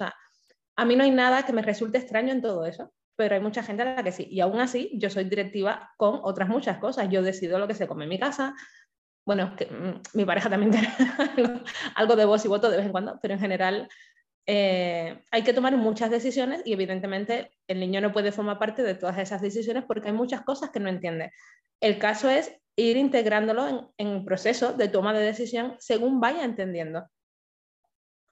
A 0.76 0.84
mí 0.84 0.94
no 0.94 1.04
hay 1.04 1.10
nada 1.10 1.44
que 1.44 1.54
me 1.54 1.62
resulte 1.62 1.96
extraño 1.96 2.32
en 2.32 2.42
todo 2.42 2.66
eso, 2.66 2.92
pero 3.16 3.34
hay 3.34 3.40
mucha 3.40 3.62
gente 3.62 3.82
a 3.82 3.94
la 3.94 4.02
que 4.02 4.12
sí. 4.12 4.28
Y 4.30 4.40
aún 4.40 4.60
así, 4.60 4.90
yo 4.94 5.08
soy 5.08 5.24
directiva 5.24 5.90
con 5.96 6.20
otras 6.22 6.50
muchas 6.50 6.76
cosas. 6.78 7.08
Yo 7.08 7.22
decido 7.22 7.58
lo 7.58 7.66
que 7.66 7.74
se 7.74 7.86
come 7.86 8.04
en 8.04 8.10
mi 8.10 8.18
casa, 8.18 8.54
bueno, 9.26 9.56
que, 9.56 9.66
mm, 9.66 10.02
mi 10.14 10.24
pareja 10.24 10.48
también 10.48 10.70
tiene 10.72 11.62
algo 11.94 12.16
de 12.16 12.24
voz 12.24 12.44
y 12.44 12.48
voto 12.48 12.70
de 12.70 12.78
vez 12.78 12.86
en 12.86 12.92
cuando, 12.92 13.18
pero 13.20 13.34
en 13.34 13.40
general 13.40 13.88
eh, 14.46 15.20
hay 15.32 15.42
que 15.42 15.52
tomar 15.52 15.76
muchas 15.76 16.10
decisiones 16.10 16.62
y 16.64 16.72
evidentemente 16.72 17.50
el 17.66 17.80
niño 17.80 18.00
no 18.00 18.12
puede 18.12 18.30
formar 18.30 18.58
parte 18.58 18.84
de 18.84 18.94
todas 18.94 19.18
esas 19.18 19.42
decisiones 19.42 19.84
porque 19.84 20.08
hay 20.08 20.14
muchas 20.14 20.42
cosas 20.42 20.70
que 20.70 20.78
no 20.78 20.88
entiende. 20.88 21.32
El 21.80 21.98
caso 21.98 22.30
es 22.30 22.56
ir 22.76 22.96
integrándolo 22.96 23.66
en, 23.68 23.80
en 23.98 24.08
el 24.18 24.24
proceso 24.24 24.72
de 24.72 24.88
toma 24.88 25.12
de 25.12 25.24
decisión 25.24 25.74
según 25.80 26.20
vaya 26.20 26.44
entendiendo. 26.44 27.08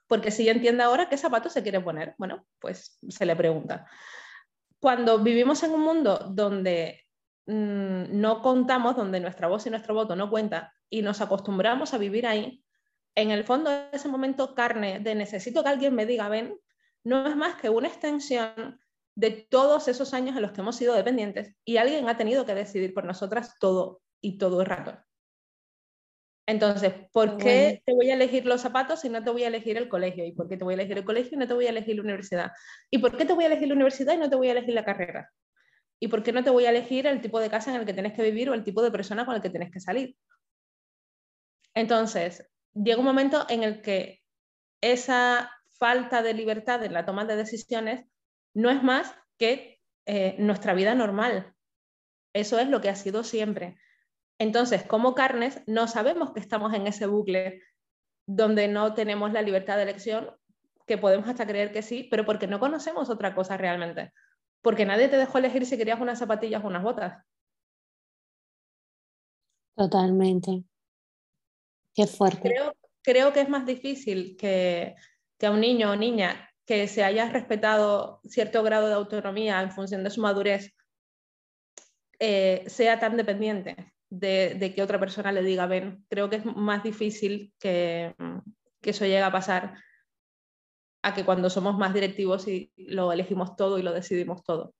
Porque 0.06 0.30
si 0.30 0.48
entiende 0.48 0.84
ahora 0.84 1.08
qué 1.08 1.16
zapato 1.16 1.48
se 1.48 1.62
quiere 1.62 1.80
poner, 1.80 2.14
bueno, 2.18 2.46
pues 2.60 2.98
se 3.08 3.26
le 3.26 3.34
pregunta. 3.34 3.86
Cuando 4.78 5.18
vivimos 5.18 5.62
en 5.64 5.72
un 5.72 5.80
mundo 5.80 6.18
donde 6.30 7.00
mm, 7.46 8.20
no 8.20 8.42
contamos, 8.42 8.94
donde 8.96 9.18
nuestra 9.18 9.48
voz 9.48 9.66
y 9.66 9.70
nuestro 9.70 9.94
voto 9.94 10.14
no 10.14 10.30
cuenta 10.30 10.73
y 10.94 11.02
nos 11.02 11.20
acostumbramos 11.20 11.92
a 11.92 11.98
vivir 11.98 12.24
ahí, 12.24 12.62
en 13.16 13.32
el 13.32 13.42
fondo 13.42 13.68
ese 13.90 14.06
momento 14.06 14.54
carne 14.54 15.00
de 15.00 15.16
necesito 15.16 15.64
que 15.64 15.68
alguien 15.68 15.92
me 15.92 16.06
diga 16.06 16.28
ven, 16.28 16.56
no 17.02 17.26
es 17.26 17.34
más 17.34 17.56
que 17.60 17.68
una 17.68 17.88
extensión 17.88 18.78
de 19.16 19.30
todos 19.50 19.88
esos 19.88 20.14
años 20.14 20.36
en 20.36 20.42
los 20.42 20.52
que 20.52 20.60
hemos 20.60 20.76
sido 20.76 20.94
dependientes 20.94 21.56
y 21.64 21.78
alguien 21.78 22.08
ha 22.08 22.16
tenido 22.16 22.46
que 22.46 22.54
decidir 22.54 22.94
por 22.94 23.04
nosotras 23.06 23.56
todo 23.58 24.02
y 24.20 24.38
todo 24.38 24.60
el 24.60 24.66
rato. 24.66 24.96
Entonces, 26.46 26.92
¿por 27.12 27.38
qué 27.38 27.82
te 27.84 27.92
voy 27.92 28.10
a 28.10 28.14
elegir 28.14 28.46
los 28.46 28.60
zapatos 28.60 29.04
y 29.04 29.08
no 29.08 29.24
te 29.24 29.30
voy 29.30 29.42
a 29.42 29.48
elegir 29.48 29.76
el 29.76 29.88
colegio? 29.88 30.24
¿Y 30.24 30.30
por 30.30 30.46
qué 30.46 30.56
te 30.56 30.62
voy 30.62 30.74
a 30.74 30.76
elegir 30.76 30.98
el 30.98 31.04
colegio 31.04 31.32
y 31.34 31.38
no 31.38 31.48
te 31.48 31.54
voy 31.54 31.66
a 31.66 31.70
elegir 31.70 31.96
la 31.96 32.02
universidad? 32.02 32.52
¿Y 32.88 32.98
por 32.98 33.16
qué 33.16 33.24
te 33.24 33.32
voy 33.32 33.42
a 33.42 33.46
elegir 33.48 33.66
la 33.66 33.74
universidad 33.74 34.14
y 34.14 34.18
no 34.18 34.30
te 34.30 34.36
voy 34.36 34.46
a 34.46 34.52
elegir 34.52 34.74
la 34.74 34.84
carrera? 34.84 35.28
¿Y 35.98 36.06
por 36.06 36.22
qué 36.22 36.30
no 36.30 36.44
te 36.44 36.50
voy 36.50 36.66
a 36.66 36.70
elegir 36.70 37.08
el 37.08 37.20
tipo 37.20 37.40
de 37.40 37.50
casa 37.50 37.74
en 37.74 37.80
el 37.80 37.86
que 37.86 37.94
tienes 37.94 38.12
que 38.12 38.22
vivir 38.22 38.48
o 38.48 38.54
el 38.54 38.62
tipo 38.62 38.80
de 38.80 38.92
persona 38.92 39.26
con 39.26 39.34
el 39.34 39.42
que 39.42 39.50
tienes 39.50 39.72
que 39.72 39.80
salir? 39.80 40.16
Entonces, 41.74 42.48
llega 42.74 42.98
un 42.98 43.04
momento 43.04 43.46
en 43.48 43.62
el 43.62 43.82
que 43.82 44.22
esa 44.80 45.50
falta 45.78 46.22
de 46.22 46.34
libertad 46.34 46.84
en 46.84 46.92
la 46.92 47.04
toma 47.04 47.24
de 47.24 47.36
decisiones 47.36 48.04
no 48.54 48.70
es 48.70 48.82
más 48.82 49.14
que 49.38 49.80
eh, 50.06 50.36
nuestra 50.38 50.74
vida 50.74 50.94
normal. 50.94 51.54
Eso 52.32 52.58
es 52.58 52.68
lo 52.68 52.80
que 52.80 52.88
ha 52.88 52.96
sido 52.96 53.24
siempre. 53.24 53.78
Entonces, 54.38 54.84
como 54.84 55.14
carnes, 55.14 55.62
no 55.66 55.86
sabemos 55.88 56.32
que 56.32 56.40
estamos 56.40 56.74
en 56.74 56.86
ese 56.86 57.06
bucle 57.06 57.62
donde 58.26 58.68
no 58.68 58.94
tenemos 58.94 59.32
la 59.32 59.42
libertad 59.42 59.76
de 59.76 59.84
elección 59.84 60.30
que 60.86 60.98
podemos 60.98 61.28
hasta 61.28 61.46
creer 61.46 61.72
que 61.72 61.82
sí, 61.82 62.06
pero 62.10 62.24
porque 62.24 62.46
no 62.46 62.60
conocemos 62.60 63.10
otra 63.10 63.34
cosa 63.34 63.56
realmente. 63.56 64.12
Porque 64.62 64.84
nadie 64.84 65.08
te 65.08 65.16
dejó 65.16 65.38
elegir 65.38 65.66
si 65.66 65.76
querías 65.76 66.00
unas 66.00 66.18
zapatillas 66.18 66.64
o 66.64 66.66
unas 66.66 66.82
botas. 66.82 67.24
Totalmente. 69.76 70.64
Qué 71.94 72.06
fuerte. 72.06 72.54
Creo, 73.02 73.32
que 73.32 73.40
es 73.40 73.48
más 73.48 73.66
difícil 73.66 74.36
que, 74.36 74.94
que 75.38 75.46
a 75.46 75.50
un 75.50 75.60
niño 75.60 75.90
o 75.90 75.96
niña 75.96 76.50
que 76.66 76.88
se 76.88 77.04
haya 77.04 77.28
respetado 77.28 78.20
cierto 78.24 78.62
grado 78.62 78.88
de 78.88 78.94
autonomía 78.94 79.60
en 79.60 79.70
función 79.70 80.02
de 80.02 80.10
su 80.10 80.20
madurez 80.22 80.74
eh, 82.18 82.64
sea 82.66 82.98
tan 82.98 83.16
dependiente 83.16 83.92
de, 84.08 84.72
que 84.74 84.82
otra 84.82 84.98
persona 84.98 85.32
le 85.32 85.42
diga 85.42 85.66
ven. 85.66 86.04
Creo 86.08 86.30
que 86.30 86.36
es 86.36 86.44
más 86.44 86.82
difícil 86.82 87.52
que, 87.58 88.14
que 88.80 88.90
eso 88.90 89.04
llegue 89.04 89.22
a 89.22 89.32
pasar 89.32 89.74
a 91.02 91.12
que 91.12 91.24
cuando 91.24 91.50
somos 91.50 91.76
más 91.76 91.92
directivos 91.92 92.48
y 92.48 92.72
lo 92.76 93.12
elegimos 93.12 93.56
todo 93.56 93.78
y 93.78 93.82
lo 93.82 93.92
decidimos 93.92 94.42
todo. 94.42 94.74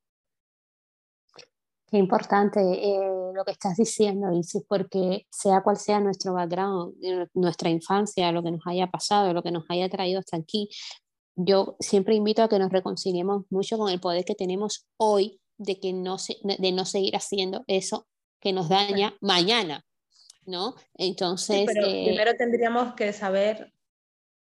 Qué 1.87 1.99
importante 1.99 2.61
eh, 2.61 3.33
lo 3.35 3.45
que 3.45 3.53
estás 3.53 3.77
diciendo, 3.77 4.33
Isis, 4.33 4.63
porque 4.67 5.27
sea 5.31 5.63
cual 5.63 5.77
sea 5.77 6.01
nuestro 6.01 6.33
background, 6.33 6.95
eh, 7.03 7.27
nuestra 7.35 7.69
infancia, 7.69 8.33
lo 8.33 8.43
que 8.43 8.51
nos 8.51 8.67
haya 8.67 8.87
pasado, 8.87 9.33
lo 9.33 9.43
que 9.43 9.51
nos 9.51 9.65
haya 9.69 9.89
traído 9.89 10.21
hasta 10.21 10.37
aquí, 10.37 10.69
yo 11.37 11.77
siempre 11.81 12.15
invito 12.15 12.43
a 12.43 12.49
que 12.49 12.59
nos 12.59 12.71
reconciliemos 12.73 13.45
mucho 13.51 13.77
con 13.77 13.91
el 13.91 14.01
poder 14.01 14.25
que 14.25 14.35
tenemos 14.35 14.87
hoy 14.97 15.41
de, 15.59 15.79
que 15.79 15.93
no 15.93 16.19
se, 16.19 16.37
de 16.43 16.73
no 16.73 16.85
seguir 16.85 17.17
haciendo 17.17 17.65
eso 17.67 18.07
que 18.41 18.53
nos 18.53 18.69
daña 18.69 19.15
mañana, 19.21 19.85
¿no? 20.47 20.75
Entonces... 20.95 21.67
pero 21.67 21.87
eh, 21.87 22.05
primero 22.07 22.35
tendríamos 22.37 22.95
que 22.95 23.13
saber 23.13 23.74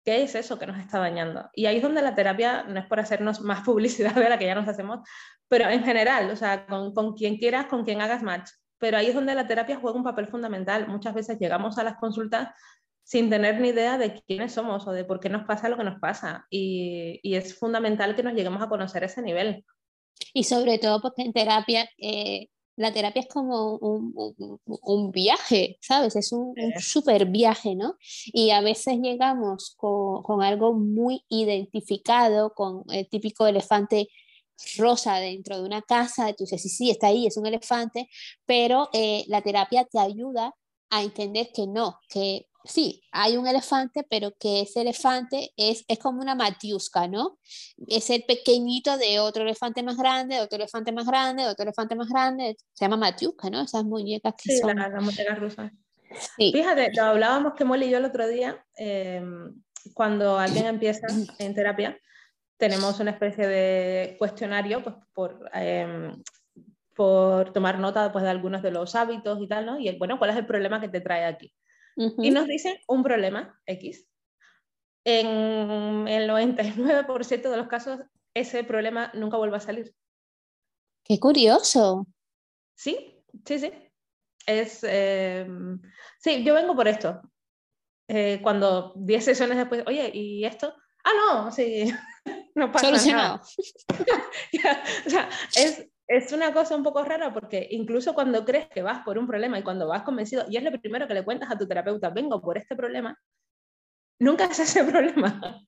qué 0.07 0.23
es 0.23 0.35
eso 0.35 0.57
que 0.57 0.65
nos 0.65 0.79
está 0.79 0.99
dañando. 0.99 1.49
Y 1.53 1.65
ahí 1.65 1.77
es 1.77 1.83
donde 1.83 2.01
la 2.01 2.15
terapia, 2.15 2.63
no 2.63 2.79
es 2.79 2.85
por 2.85 2.97
hacernos 2.97 3.41
más 3.41 3.59
publicidad 3.65 4.15
de 4.15 4.29
la 4.29 4.39
que 4.39 4.45
ya 4.45 4.55
nos 4.55 4.69
hacemos, 4.69 5.01
pero 5.49 5.69
en 5.69 5.83
general, 5.83 6.31
o 6.31 6.35
sea, 6.37 6.65
con, 6.65 6.93
con 6.93 7.13
quien 7.13 7.35
quieras, 7.35 7.65
con 7.65 7.83
quien 7.83 7.99
hagas 7.99 8.23
match. 8.23 8.49
Pero 8.77 8.95
ahí 8.95 9.07
es 9.07 9.13
donde 9.13 9.35
la 9.35 9.47
terapia 9.47 9.79
juega 9.81 9.97
un 9.97 10.05
papel 10.05 10.27
fundamental. 10.27 10.87
Muchas 10.87 11.13
veces 11.13 11.37
llegamos 11.39 11.77
a 11.77 11.83
las 11.83 11.97
consultas 11.97 12.55
sin 13.03 13.29
tener 13.29 13.59
ni 13.59 13.69
idea 13.69 13.97
de 13.97 14.23
quiénes 14.25 14.53
somos 14.53 14.87
o 14.87 14.93
de 14.93 15.03
por 15.03 15.19
qué 15.19 15.27
nos 15.27 15.45
pasa 15.45 15.67
lo 15.67 15.75
que 15.75 15.83
nos 15.83 15.99
pasa. 15.99 16.45
Y, 16.49 17.19
y 17.21 17.35
es 17.35 17.59
fundamental 17.59 18.15
que 18.15 18.23
nos 18.23 18.33
lleguemos 18.33 18.63
a 18.63 18.69
conocer 18.69 19.03
ese 19.03 19.21
nivel. 19.21 19.65
Y 20.33 20.45
sobre 20.45 20.79
todo 20.79 21.01
porque 21.01 21.23
en 21.23 21.33
terapia, 21.33 21.89
eh, 21.97 22.47
la 22.77 22.93
terapia 22.93 23.21
es 23.21 23.27
como 23.27 23.75
un, 23.77 24.13
un, 24.65 25.11
viaje, 25.11 25.77
¿sabes? 25.81 26.15
Es 26.15 26.31
un, 26.31 26.53
un, 26.55 26.79
super 26.79 27.25
viaje, 27.25 27.75
¿no? 27.75 27.95
Y 28.25 28.51
a 28.51 28.61
veces 28.61 28.99
llegamos 29.01 29.73
con, 29.75 30.21
con, 30.21 30.43
algo 30.43 30.73
muy 30.73 31.23
identificado, 31.27 32.53
con 32.53 32.83
el 32.89 33.09
típico 33.09 33.47
elefante 33.47 34.07
rosa 34.77 35.15
dentro 35.17 35.57
de 35.57 35.63
una 35.63 35.81
casa, 35.81 36.33
tú 36.33 36.43
dices, 36.43 36.61
sí, 36.61 36.69
sí, 36.69 36.89
está 36.89 37.07
ahí, 37.07 37.27
es 37.27 37.37
un 37.37 37.47
elefante, 37.47 38.09
pero 38.45 38.89
eh, 38.93 39.25
la 39.27 39.41
terapia 39.41 39.85
te 39.85 39.99
ayuda 39.99 40.53
a 40.89 41.03
entender 41.03 41.49
que 41.53 41.67
no, 41.67 41.99
que 42.09 42.47
sí, 42.67 43.01
hay 43.11 43.37
un 43.37 43.47
elefante, 43.47 44.05
pero 44.09 44.35
que 44.39 44.61
ese 44.61 44.81
elefante 44.81 45.51
es, 45.57 45.85
es 45.87 45.99
como 45.99 46.21
una 46.21 46.35
matiusca, 46.35 47.07
¿no? 47.07 47.39
Es 47.87 48.09
el 48.09 48.23
pequeñito 48.23 48.97
de 48.97 49.19
otro 49.19 49.43
elefante 49.43 49.83
más 49.83 49.97
grande, 49.97 50.39
otro 50.39 50.57
elefante 50.57 50.91
más 50.91 51.07
grande, 51.07 51.47
otro 51.47 51.63
elefante 51.63 51.95
más 51.95 52.09
grande, 52.09 52.57
se 52.73 52.85
llama 52.85 52.97
matiusca, 52.97 53.49
¿no? 53.49 53.61
Esas 53.61 53.83
muñecas 53.83 54.33
que 54.35 54.53
sí, 54.53 54.59
son... 54.59 54.75
La, 54.75 54.89
la 54.89 55.01
muñeca 55.01 55.35
rusa. 55.35 55.71
Sí. 56.37 56.51
Fíjate, 56.53 56.91
lo 56.93 57.03
hablábamos 57.03 57.53
que 57.53 57.65
Molly 57.65 57.87
y 57.87 57.89
yo 57.89 57.97
el 57.97 58.05
otro 58.05 58.27
día, 58.27 58.63
eh, 58.77 59.21
cuando 59.93 60.37
alguien 60.37 60.65
empieza 60.65 61.07
en 61.39 61.53
terapia, 61.53 61.97
tenemos 62.57 62.99
una 62.99 63.11
especie 63.11 63.47
de 63.47 64.15
cuestionario 64.17 64.83
pues, 64.83 64.95
por, 65.13 65.49
eh, 65.53 66.11
por 66.95 67.53
tomar 67.53 67.79
nota 67.79 68.11
pues, 68.11 68.23
de 68.23 68.29
algunos 68.31 68.61
de 68.61 68.71
los 68.71 68.95
hábitos 68.95 69.39
y 69.41 69.47
tal, 69.47 69.65
¿no? 69.65 69.79
Y 69.79 69.95
bueno, 69.97 70.17
¿cuál 70.17 70.31
es 70.31 70.37
el 70.37 70.45
problema 70.45 70.81
que 70.81 70.89
te 70.89 71.01
trae 71.01 71.25
aquí? 71.25 71.53
Y 71.97 72.31
nos 72.31 72.47
dicen 72.47 72.77
un 72.87 73.03
problema 73.03 73.59
X. 73.65 74.07
En 75.03 76.07
el 76.07 76.29
99% 76.29 77.49
de 77.49 77.57
los 77.57 77.67
casos, 77.67 77.99
ese 78.33 78.63
problema 78.63 79.11
nunca 79.13 79.37
vuelve 79.37 79.57
a 79.57 79.61
salir. 79.61 79.95
Qué 81.03 81.19
curioso. 81.19 82.05
Sí, 82.75 83.23
sí, 83.45 83.59
sí. 83.59 83.71
Es, 84.45 84.83
eh, 84.83 85.47
sí, 86.19 86.43
yo 86.43 86.53
vengo 86.53 86.75
por 86.75 86.87
esto. 86.87 87.21
Eh, 88.07 88.39
cuando 88.41 88.93
10 88.95 89.25
sesiones 89.25 89.57
después, 89.57 89.83
oye, 89.87 90.11
¿y 90.13 90.45
esto? 90.45 90.73
Ah, 91.03 91.11
no, 91.15 91.51
sí, 91.51 91.91
no 92.55 92.71
pasa 92.71 92.87
Solucionado. 92.87 93.41
nada. 93.89 94.83
o 95.05 95.09
sea, 95.09 95.29
es, 95.55 95.87
es 96.07 96.31
una 96.31 96.53
cosa 96.53 96.75
un 96.75 96.83
poco 96.83 97.03
rara 97.03 97.33
porque 97.33 97.67
incluso 97.71 98.13
cuando 98.13 98.45
crees 98.45 98.67
que 98.69 98.81
vas 98.81 99.03
por 99.03 99.17
un 99.17 99.27
problema 99.27 99.59
y 99.59 99.63
cuando 99.63 99.87
vas 99.87 100.03
convencido, 100.03 100.45
y 100.49 100.57
es 100.57 100.63
lo 100.63 100.71
primero 100.79 101.07
que 101.07 101.13
le 101.13 101.25
cuentas 101.25 101.51
a 101.51 101.57
tu 101.57 101.67
terapeuta, 101.67 102.09
vengo 102.09 102.41
por 102.41 102.57
este 102.57 102.75
problema, 102.75 103.19
nunca 104.19 104.45
es 104.45 104.59
ese 104.59 104.83
problema. 104.91 105.61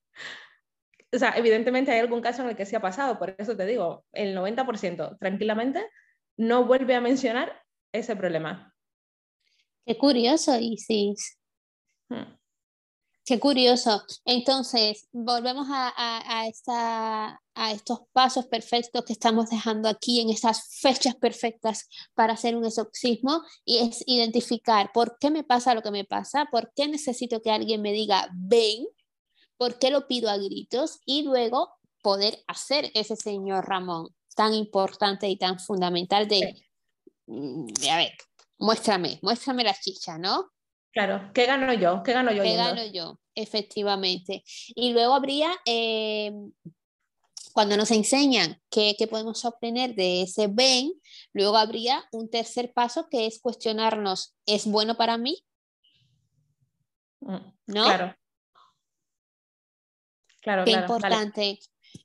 O 1.12 1.18
sea, 1.18 1.32
evidentemente 1.36 1.92
hay 1.92 2.00
algún 2.00 2.22
caso 2.22 2.44
en 2.44 2.50
el 2.50 2.56
que 2.56 2.66
sí 2.66 2.76
ha 2.76 2.82
pasado, 2.82 3.18
por 3.18 3.36
eso 3.38 3.58
te 3.58 3.66
digo, 3.66 4.06
el 4.14 4.36
90% 4.36 5.18
tranquilamente 5.20 5.86
no 6.38 6.66
vuelve 6.66 6.96
a 6.96 7.02
mencionar 7.02 7.62
ese 7.92 8.16
problema. 8.16 8.74
Qué 9.86 9.98
curioso, 9.98 10.58
Isis. 10.60 11.38
Hmm. 12.10 12.39
Qué 13.30 13.40
curioso. 13.40 14.02
Entonces, 14.26 15.08
volvemos 15.12 15.68
a, 15.70 15.94
a, 15.96 16.48
esta, 16.48 17.40
a, 17.54 17.72
estos 17.72 18.00
pasos 18.12 18.48
perfectos 18.48 19.06
que 19.06 19.14
estamos 19.14 19.52
dejando 19.52 19.88
aquí 19.88 20.20
en 20.20 20.32
estas 20.32 20.80
fechas 20.82 21.14
perfectas 21.16 21.88
para 22.16 22.34
hacer 22.34 22.56
un 22.56 22.66
exorcismo 22.66 23.44
y 23.64 23.88
es 23.88 24.04
identificar 24.08 24.90
por 24.96 25.20
qué 25.20 25.30
me 25.30 25.44
pasa 25.44 25.76
lo 25.76 25.84
que 25.84 25.92
me 25.92 26.06
pasa, 26.06 26.48
por 26.50 26.72
qué 26.76 26.88
necesito 26.88 27.40
que 27.40 27.52
alguien 27.52 27.84
me 27.84 27.92
diga 27.92 28.32
ven, 28.34 28.88
por 29.58 29.78
qué 29.78 29.92
lo 29.92 30.08
pido 30.08 30.32
a 30.32 30.38
gritos 30.38 30.98
y 31.06 31.22
luego 31.22 31.76
poder 32.02 32.44
hacer 32.48 32.90
ese 32.96 33.16
señor 33.16 33.70
Ramón 33.70 34.08
tan 34.36 34.56
importante 34.56 35.30
y 35.30 35.38
tan 35.38 35.60
fundamental 35.60 36.28
de, 36.28 36.56
mm, 37.28 37.66
de 37.80 37.90
a 37.92 37.98
ver, 37.98 38.14
muéstrame, 38.58 39.20
muéstrame 39.22 39.64
la 39.64 39.76
chicha, 39.76 40.18
¿no? 40.18 40.50
Claro, 40.92 41.32
¿qué 41.34 41.46
gano 41.46 41.72
yo? 41.74 42.02
¿Qué 42.04 42.14
gano 42.14 42.32
yo? 42.32 42.44
¿Qué 42.44 42.56
gano 42.56 42.86
yo? 42.86 43.20
Efectivamente. 43.36 44.44
Y 44.76 44.94
luego 44.94 45.14
habría, 45.14 45.52
eh, 45.66 46.32
cuando 47.54 47.78
nos 47.78 47.92
enseñan 47.92 48.60
qué, 48.70 48.96
podemos 49.10 49.46
obtener 49.46 49.94
de 49.96 50.24
ese 50.24 50.48
ven, 50.48 50.92
luego 51.34 51.58
habría 51.58 52.04
un 52.12 52.30
tercer 52.30 52.74
paso 52.74 53.08
que 53.10 53.28
es 53.28 53.40
cuestionarnos, 53.40 54.36
¿es 54.46 54.66
bueno 54.66 54.98
para 54.98 55.18
mí? 55.18 55.38
Mm, 57.22 57.38
¿No? 57.68 57.84
Claro. 57.84 58.16
Claro, 60.42 60.64
qué 60.64 60.72
importante, 60.72 61.60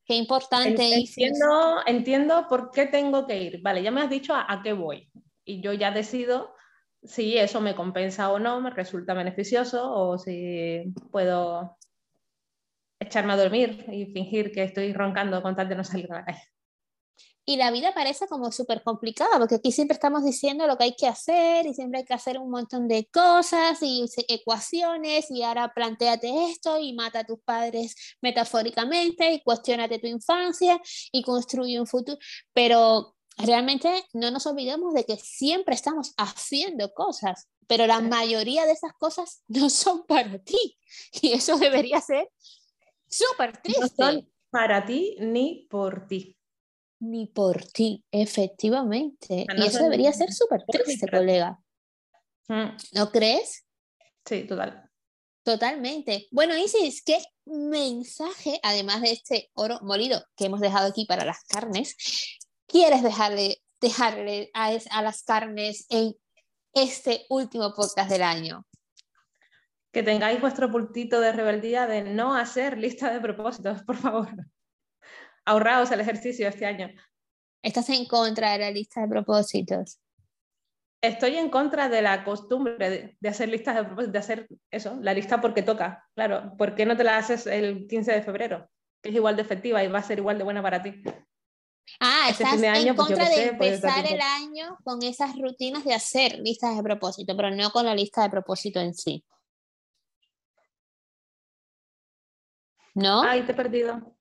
qué 0.05 0.14
importante. 0.16 0.94
Entiendo, 0.94 1.77
entiendo 1.87 2.47
por 2.49 2.70
qué 2.73 2.87
tengo 2.87 3.27
que 3.27 3.40
ir. 3.40 3.62
Vale, 3.62 3.83
ya 3.83 3.92
me 3.92 4.03
has 4.03 4.11
dicho 4.11 4.35
a 4.35 4.61
qué 4.62 4.73
voy. 4.73 5.09
Y 5.44 5.61
yo 5.62 5.73
ya 5.73 5.92
decido 5.92 6.54
si 7.05 7.37
eso 7.38 7.61
me 7.61 7.75
compensa 7.75 8.31
o 8.31 8.38
no, 8.38 8.61
me 8.61 8.71
resulta 8.71 9.14
beneficioso 9.14 9.93
o 9.93 10.19
si 10.19 10.93
puedo 11.11 11.77
echarme 12.99 13.35
a 13.35 13.37
dormir 13.37 13.85
y 13.93 14.07
fingir 14.07 14.53
que 14.53 14.64
estoy 14.64 14.93
roncando 14.93 15.43
con 15.43 15.55
tal 15.55 15.69
de 15.69 15.77
no 15.77 15.85
salir 15.85 16.11
a 16.12 16.17
la 16.17 16.25
calle. 16.25 16.43
Y 17.47 17.57
la 17.59 17.71
vida 17.71 17.93
parece 17.93 18.27
como 18.27 18.51
súper 18.51 18.83
complicada, 18.83 19.38
porque 19.38 19.57
aquí 19.57 19.71
siempre 19.71 19.95
estamos 19.95 20.25
diciendo 20.25 20.67
lo 20.67 20.79
que 20.79 20.85
hay 20.85 20.97
que 20.97 21.07
hacer 21.07 21.67
y 21.67 21.75
siempre 21.75 21.99
hay 22.01 22.07
que 22.07 22.14
hacer 22.14 22.38
un 22.38 22.51
montón 22.51 22.88
de 22.88 23.07
cosas 23.12 23.83
y 23.83 24.07
ecuaciones 24.29 25.31
y 25.31 25.43
ahora 25.43 25.71
planteate 25.75 26.47
esto 26.51 26.79
y 26.79 26.95
mata 26.95 27.19
a 27.19 27.25
tus 27.25 27.40
padres 27.40 27.97
metafóricamente 28.23 29.31
y 29.31 29.43
cuestionate 29.43 29.99
tu 29.99 30.07
infancia 30.07 30.81
y 31.12 31.23
construye 31.23 31.79
un 31.79 31.87
futuro. 31.87 32.19
Pero 32.55 33.14
realmente 33.37 34.05
no 34.12 34.31
nos 34.31 34.47
olvidemos 34.47 34.94
de 34.94 35.05
que 35.05 35.16
siempre 35.16 35.75
estamos 35.75 36.14
haciendo 36.16 36.92
cosas, 36.92 37.49
pero 37.66 37.87
la 37.87 38.01
mayoría 38.01 38.66
de 38.66 38.73
esas 38.73 38.92
cosas 38.94 39.42
no 39.49 39.68
son 39.70 40.05
para 40.07 40.38
ti. 40.38 40.79
Y 41.23 41.33
eso 41.33 41.59
debería 41.59 42.01
ser 42.01 42.31
súper 43.09 43.57
triste. 43.59 43.81
No 43.81 43.88
son 43.88 44.33
para 44.51 44.85
ti 44.85 45.16
ni 45.20 45.66
por 45.70 46.07
ti. 46.07 46.37
Ni 47.01 47.27
por 47.27 47.64
ti, 47.66 48.05
efectivamente. 48.11 49.47
y 49.57 49.62
eso 49.66 49.83
debería 49.83 50.12
ser 50.12 50.33
súper 50.33 50.64
triste, 50.64 51.09
colega. 51.09 51.59
Mm. 52.49 52.77
¿No 52.92 53.11
crees? 53.11 53.66
Sí, 54.25 54.44
total. 54.47 54.88
Totalmente. 55.42 56.29
Bueno, 56.31 56.57
Isis, 56.57 57.03
¿qué 57.05 57.18
mensaje, 57.44 58.59
además 58.62 59.03
de 59.03 59.12
este 59.12 59.51
oro 59.53 59.79
molido 59.83 60.25
que 60.37 60.47
hemos 60.47 60.61
dejado 60.61 60.88
aquí 60.88 61.05
para 61.05 61.27
las 61.27 61.44
carnes, 61.44 61.94
quieres 62.66 63.03
dejarle, 63.03 63.62
dejarle 63.81 64.50
a, 64.55 65.03
las 65.03 65.22
carnes 65.22 65.87
en 65.88 66.14
este 66.72 67.27
último 67.29 67.72
podcast 67.74 68.11
del 68.11 68.22
año? 68.22 68.66
que 69.92 70.03
tengáis 70.03 70.40
vuestro 70.40 70.72
pultito 70.72 71.20
de 71.20 71.31
rebeldía 71.31 71.87
de 71.87 72.03
no 72.03 72.35
hacer 72.35 72.77
lista 72.77 73.12
de 73.12 73.20
propósitos, 73.20 73.85
por 73.85 73.94
favor. 73.94 74.29
Ahorraos 75.46 75.92
el 75.92 76.00
ejercicio 76.00 76.48
este 76.48 76.66
año. 76.66 76.90
¿Estás 77.62 77.88
en 77.90 78.05
contra 78.07 78.53
de 78.53 78.59
la 78.59 78.70
lista 78.72 79.03
de 79.03 79.09
propósitos? 79.09 80.00
Estoy 81.00 81.37
en 81.37 81.48
contra 81.48 81.88
de 81.88 82.03
la 82.03 82.24
costumbre 82.24 83.16
de, 83.20 83.29
hacer 83.29 83.48
listas 83.48 83.77
de 83.77 83.85
propósitos, 83.85 84.12
de 84.12 84.18
hacer 84.18 84.48
eso, 84.70 84.98
la 85.00 85.14
lista 85.14 85.40
porque 85.40 85.62
toca. 85.62 86.05
Claro, 86.14 86.57
¿por 86.59 86.74
qué 86.74 86.87
no 86.87 86.96
te 86.96 87.05
la 87.05 87.16
haces 87.16 87.46
el 87.46 87.87
15 87.87 88.12
de 88.12 88.22
febrero? 88.22 88.68
Que 89.00 89.11
es 89.11 89.14
igual 89.14 89.37
de 89.37 89.42
efectiva 89.42 89.85
y 89.85 89.88
va 89.88 90.00
a 90.00 90.03
ser 90.03 90.18
igual 90.18 90.38
de 90.38 90.44
buena 90.44 90.62
para 90.62 90.83
ti. 90.83 91.03
Ah, 92.01 92.29
este 92.31 92.44
estás 92.44 92.62
en 92.62 92.97
contra 92.97 93.29
de 93.29 93.44
empezar 93.49 94.07
el 94.07 94.20
año 94.20 94.79
con 94.85 95.03
esas 95.03 95.37
rutinas 95.38 95.85
de 95.85 95.94
hacer 95.94 96.38
listas 96.40 96.77
de 96.77 96.83
propósito, 96.83 97.37
pero 97.37 97.51
no 97.51 97.70
con 97.70 97.87
la 97.87 97.94
lista 97.94 98.23
de 98.23 98.31
propósito 98.31 98.81
en 98.81 98.94
sí. 98.94 99.25
¿No? 102.94 103.23
Ay, 103.23 103.42
te 103.44 103.53
he 103.53 103.55
perdido. 103.55 104.16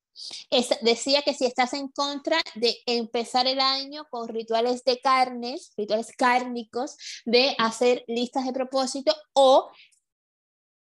decía 0.81 1.21
que 1.21 1.33
si 1.33 1.45
estás 1.45 1.73
en 1.73 1.89
contra 1.89 2.37
de 2.55 2.75
empezar 2.85 3.47
el 3.47 3.59
año 3.59 4.05
con 4.09 4.27
rituales 4.27 4.83
de 4.83 4.99
carnes, 4.99 5.73
rituales 5.77 6.11
cárnicos, 6.17 6.97
de 7.25 7.55
hacer 7.59 8.03
listas 8.07 8.45
de 8.45 8.53
propósito 8.53 9.15
o 9.33 9.71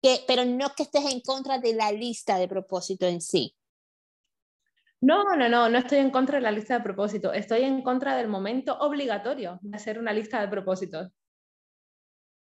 que, 0.03 0.25
pero 0.27 0.45
no 0.45 0.75
que 0.75 0.85
estés 0.85 1.13
en 1.13 1.21
contra 1.21 1.59
de 1.59 1.75
la 1.75 1.91
lista 1.91 2.39
de 2.39 2.49
propósito 2.49 3.07
en 3.07 3.21
sí. 3.21 3.57
No, 5.05 5.23
no, 5.37 5.51
no, 5.51 5.69
no 5.69 5.79
estoy 5.79 5.99
en 5.99 6.11
contra 6.11 6.39
de 6.39 6.43
la 6.43 6.51
lista 6.51 6.79
de 6.79 6.83
propósitos, 6.83 7.37
estoy 7.37 7.63
en 7.65 7.83
contra 7.83 8.17
del 8.17 8.27
momento 8.27 8.79
obligatorio 8.79 9.59
de 9.61 9.77
hacer 9.77 9.99
una 9.99 10.15
lista 10.15 10.41
de 10.41 10.49
propósitos. 10.49 11.11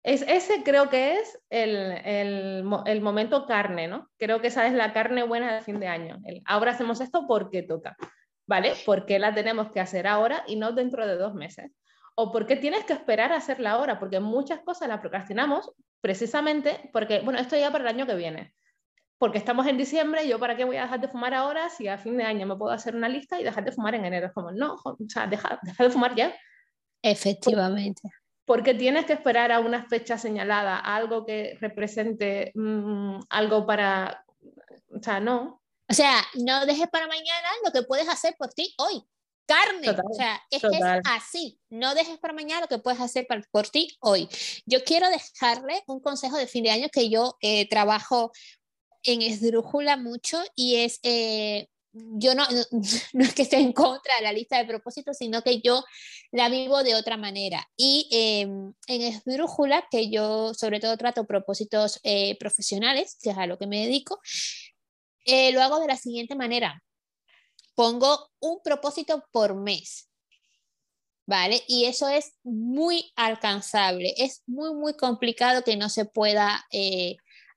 Es, 0.02 0.22
ese 0.22 0.64
creo 0.64 0.90
que 0.90 1.16
es 1.18 1.38
el, 1.50 1.92
el, 2.06 3.02
momento 3.02 3.46
carne, 3.46 3.90
¿no? 3.90 4.10
Creo 4.18 4.40
que 4.40 4.48
esa 4.48 4.66
es 4.66 4.74
la 4.74 4.94
carne 4.94 5.24
buena 5.24 5.56
de 5.56 5.62
fin 5.62 5.82
de 5.82 5.90
año. 5.90 6.20
ahora 6.46 6.72
hacemos 6.72 7.02
esto 7.02 7.26
porque 7.28 7.64
toca, 7.64 7.98
¿vale? 8.46 8.76
¿Por 8.86 9.06
qué 9.06 9.20
la 9.20 9.34
tenemos 9.36 9.70
que 9.74 9.82
hacer 9.82 10.08
ahora 10.08 10.46
y 10.48 10.56
no 10.56 10.72
dentro 10.72 11.06
de 11.06 11.18
dos 11.18 11.34
meses? 11.34 11.74
¿O 12.16 12.32
por 12.32 12.48
qué 12.48 12.56
tienes 12.56 12.86
que 12.86 12.94
esperar 12.94 13.34
a 13.34 13.38
hacerla 13.38 13.72
ahora? 13.72 14.00
Porque 14.00 14.22
muchas 14.22 14.62
cosas 14.62 14.88
las 14.88 15.02
procrastinamos 15.02 15.70
precisamente 16.00 16.90
porque, 16.94 17.20
bueno, 17.20 17.40
esto 17.40 17.58
ya 17.58 17.72
para 17.72 17.84
el 17.84 17.94
año 17.94 18.08
que 18.08 18.16
viene 18.16 18.54
porque 19.18 19.40
estamos 19.40 19.66
en 19.66 19.78
diciembre, 19.78 20.28
yo 20.28 20.40
para 20.40 20.56
qué 20.56 20.64
voy 20.64 20.78
a 20.78 20.84
dejar 20.84 21.02
de 21.02 21.08
fumar 21.08 21.34
ahora 21.34 21.70
si 21.70 21.88
a 21.88 21.98
fin 21.98 22.18
de 22.18 22.24
año 22.24 22.46
me 22.46 22.56
puedo 22.56 22.72
hacer 22.72 22.96
una 22.96 23.10
lista 23.10 23.40
y 23.40 23.44
dejar 23.44 23.66
de 23.66 23.72
fumar 23.72 23.96
en 23.96 24.06
enero. 24.06 24.28
Es 24.28 24.34
como, 24.34 24.52
no, 24.52 24.76
o 24.84 24.98
sea, 25.08 25.28
deja, 25.28 25.60
de 25.62 25.90
fumar 25.90 26.16
ya. 26.16 26.36
Efectivamente. 27.02 28.02
Porque 28.46 28.74
tienes 28.74 29.06
que 29.06 29.14
esperar 29.14 29.52
a 29.52 29.60
una 29.60 29.88
fecha 29.88 30.18
señalada, 30.18 30.78
algo 30.78 31.26
que 31.26 31.58
represente 31.60 32.52
mm, 32.56 33.20
algo 33.30 33.66
para, 33.66 34.24
o 34.90 35.02
sea, 35.02 35.20
no. 35.20 35.62
O 35.90 35.94
sea, 35.94 36.22
no 36.36 36.66
dejes 36.66 36.88
para 36.90 37.08
mañana 37.08 37.48
lo 37.66 37.72
que 37.72 37.84
puedes 37.84 38.08
hacer 38.08 38.36
por 38.38 38.50
ti 38.54 38.74
hoy. 38.78 39.04
Carne, 39.48 39.90
o 39.92 40.14
sea, 40.14 40.42
es, 40.52 40.62
es, 40.62 40.82
así. 41.06 41.58
No 41.70 41.96
dejes 41.96 42.18
para 42.20 42.34
mañana 42.34 42.62
lo 42.62 42.68
que 42.68 42.80
puedes 42.80 43.00
hacer 43.00 43.26
por 43.50 43.70
ti 43.70 43.98
hoy. 44.02 44.28
Yo 44.66 44.84
quiero 44.84 45.08
dejarle 45.10 45.84
un 45.88 46.02
consejo 46.02 46.38
de 46.38 46.48
fin 46.48 46.66
de 46.66 46.72
año 46.72 46.90
que 46.92 47.10
yo 47.10 47.38
eh, 47.42 47.68
trabajo 47.70 48.34
en 49.04 49.22
esdrújula 49.22 49.98
mucho 49.98 50.42
y 50.56 50.76
es, 50.76 51.00
eh, 51.04 51.68
yo 51.94 52.36
no, 52.36 52.46
no, 53.14 53.24
es 53.24 53.34
que 53.34 53.44
esté 53.44 53.58
en 53.58 53.74
contra 53.74 54.16
de 54.18 54.22
la 54.22 54.34
lista 54.34 54.58
de 54.58 54.66
propósitos, 54.66 55.18
sino 55.18 55.42
que 55.42 55.62
yo 55.62 55.84
la 56.32 56.50
vivo 56.50 56.84
de 56.84 56.96
otra 56.96 57.18
manera. 57.18 57.68
Y 57.76 58.08
em, 58.12 58.74
en 58.88 59.02
esdrújula, 59.02 59.88
que 59.90 60.10
yo 60.10 60.54
sobre 60.54 60.80
todo 60.80 60.98
trato 60.98 61.26
propósitos 61.26 62.00
eh, 62.04 62.38
profesionales, 62.40 63.18
que 63.22 63.32
es 63.32 63.38
a 63.38 63.48
lo 63.48 63.58
que 63.58 63.68
me 63.68 63.82
dedico, 63.82 64.20
eh, 65.26 65.52
lo 65.52 65.62
hago 65.62 65.80
de 65.80 65.88
la 65.88 65.98
siguiente 65.98 66.36
manera. 66.36 66.84
Pongo 67.76 68.30
un 68.40 68.62
propósito 68.64 69.24
por 69.32 69.56
mes. 69.56 70.06
¿Vale? 71.30 71.62
Y 71.68 71.86
eso 71.86 72.08
es 72.08 72.36
muy 72.44 73.12
alcanzable. 73.18 74.14
Es 74.18 74.44
muy, 74.48 74.74
muy 74.74 74.96
complicado 74.96 75.62
que 75.62 75.76
no 75.76 75.90
se 75.90 76.06
pueda 76.06 76.66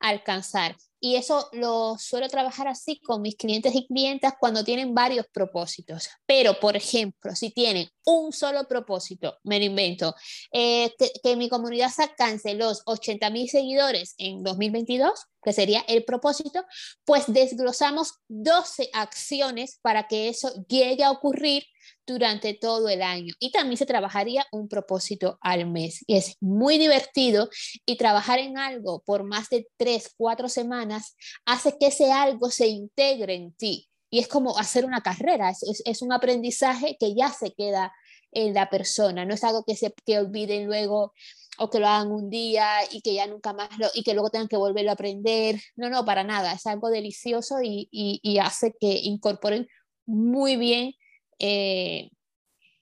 alcanzar. 0.00 0.74
Y 1.00 1.16
eso 1.16 1.48
lo 1.52 1.96
suelo 1.98 2.28
trabajar 2.28 2.68
así 2.68 3.00
con 3.00 3.22
mis 3.22 3.36
clientes 3.36 3.74
y 3.74 3.86
clientas 3.86 4.34
cuando 4.38 4.62
tienen 4.62 4.94
varios 4.94 5.26
propósitos. 5.32 6.10
Pero, 6.26 6.60
por 6.60 6.76
ejemplo, 6.76 7.34
si 7.34 7.50
tienen 7.50 7.88
un 8.04 8.32
solo 8.32 8.68
propósito, 8.68 9.38
me 9.42 9.58
lo 9.58 9.64
invento, 9.64 10.14
eh, 10.52 10.92
que, 11.22 11.36
mi 11.36 11.48
comunidad 11.48 11.90
alcance 11.98 12.54
los 12.54 12.82
80 12.84 13.30
mil 13.30 13.48
seguidores 13.48 14.14
en 14.18 14.42
2022, 14.42 15.26
que 15.42 15.52
sería 15.52 15.80
el 15.88 16.04
propósito, 16.04 16.64
pues 17.04 17.24
desglosamos 17.28 18.14
12 18.28 18.90
acciones 18.92 19.78
para 19.80 20.06
que 20.06 20.28
eso 20.28 20.52
llegue 20.68 21.02
a 21.02 21.10
ocurrir 21.10 21.64
durante 22.10 22.54
todo 22.54 22.88
el 22.88 23.02
año. 23.02 23.34
Y 23.38 23.52
también 23.52 23.76
se 23.76 23.86
trabajaría 23.86 24.46
un 24.52 24.68
propósito 24.68 25.38
al 25.40 25.70
mes. 25.70 26.04
Y 26.06 26.16
es 26.16 26.36
muy 26.40 26.78
divertido 26.78 27.48
y 27.86 27.96
trabajar 27.96 28.38
en 28.38 28.58
algo 28.58 29.02
por 29.04 29.24
más 29.24 29.48
de 29.48 29.68
tres, 29.76 30.12
cuatro 30.16 30.48
semanas 30.48 31.16
hace 31.44 31.76
que 31.78 31.86
ese 31.86 32.12
algo 32.12 32.50
se 32.50 32.68
integre 32.68 33.34
en 33.34 33.52
ti. 33.52 33.88
Y 34.10 34.18
es 34.18 34.26
como 34.26 34.58
hacer 34.58 34.84
una 34.84 35.02
carrera, 35.02 35.50
es, 35.50 36.02
un 36.02 36.12
aprendizaje 36.12 36.96
que 36.98 37.14
ya 37.14 37.30
se 37.30 37.52
queda 37.52 37.92
en 38.32 38.54
la 38.54 38.68
persona, 38.68 39.24
no 39.24 39.34
es 39.34 39.44
algo 39.44 39.64
que 39.64 39.76
se 39.76 39.92
que 40.04 40.18
olviden 40.18 40.66
luego 40.66 41.12
o 41.58 41.70
que 41.70 41.78
lo 41.78 41.86
hagan 41.86 42.10
un 42.10 42.30
día 42.30 42.66
y 42.90 43.02
que 43.02 43.14
ya 43.14 43.26
nunca 43.26 43.52
más 43.52 43.68
lo, 43.78 43.88
y 43.94 44.02
que 44.02 44.14
luego 44.14 44.30
tengan 44.30 44.48
que 44.48 44.56
volverlo 44.56 44.90
a 44.90 44.94
aprender. 44.94 45.60
No, 45.76 45.90
no, 45.90 46.04
para 46.04 46.24
nada, 46.24 46.52
es 46.54 46.66
algo 46.66 46.90
delicioso 46.90 47.56
y 47.62 48.38
hace 48.40 48.74
que 48.80 48.98
incorporen 49.02 49.68
muy 50.06 50.56
bien 50.56 50.94
eh, 51.40 52.10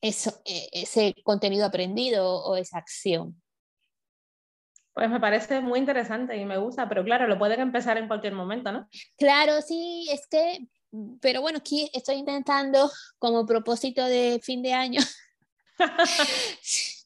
eso, 0.00 0.40
eh, 0.44 0.68
ese 0.72 1.14
contenido 1.24 1.64
aprendido 1.64 2.44
o 2.44 2.56
esa 2.56 2.78
acción. 2.78 3.40
Pues 4.92 5.08
me 5.08 5.20
parece 5.20 5.60
muy 5.60 5.78
interesante 5.78 6.36
y 6.36 6.44
me 6.44 6.58
gusta, 6.58 6.88
pero 6.88 7.04
claro, 7.04 7.28
lo 7.28 7.38
pueden 7.38 7.60
empezar 7.60 7.96
en 7.98 8.08
cualquier 8.08 8.34
momento, 8.34 8.72
¿no? 8.72 8.88
Claro, 9.16 9.62
sí, 9.62 10.08
es 10.10 10.26
que, 10.28 10.66
pero 11.20 11.40
bueno, 11.40 11.58
aquí 11.58 11.88
estoy 11.94 12.16
intentando 12.16 12.90
como 13.18 13.46
propósito 13.46 14.04
de 14.04 14.40
fin 14.42 14.60
de 14.60 14.72
año 14.72 15.00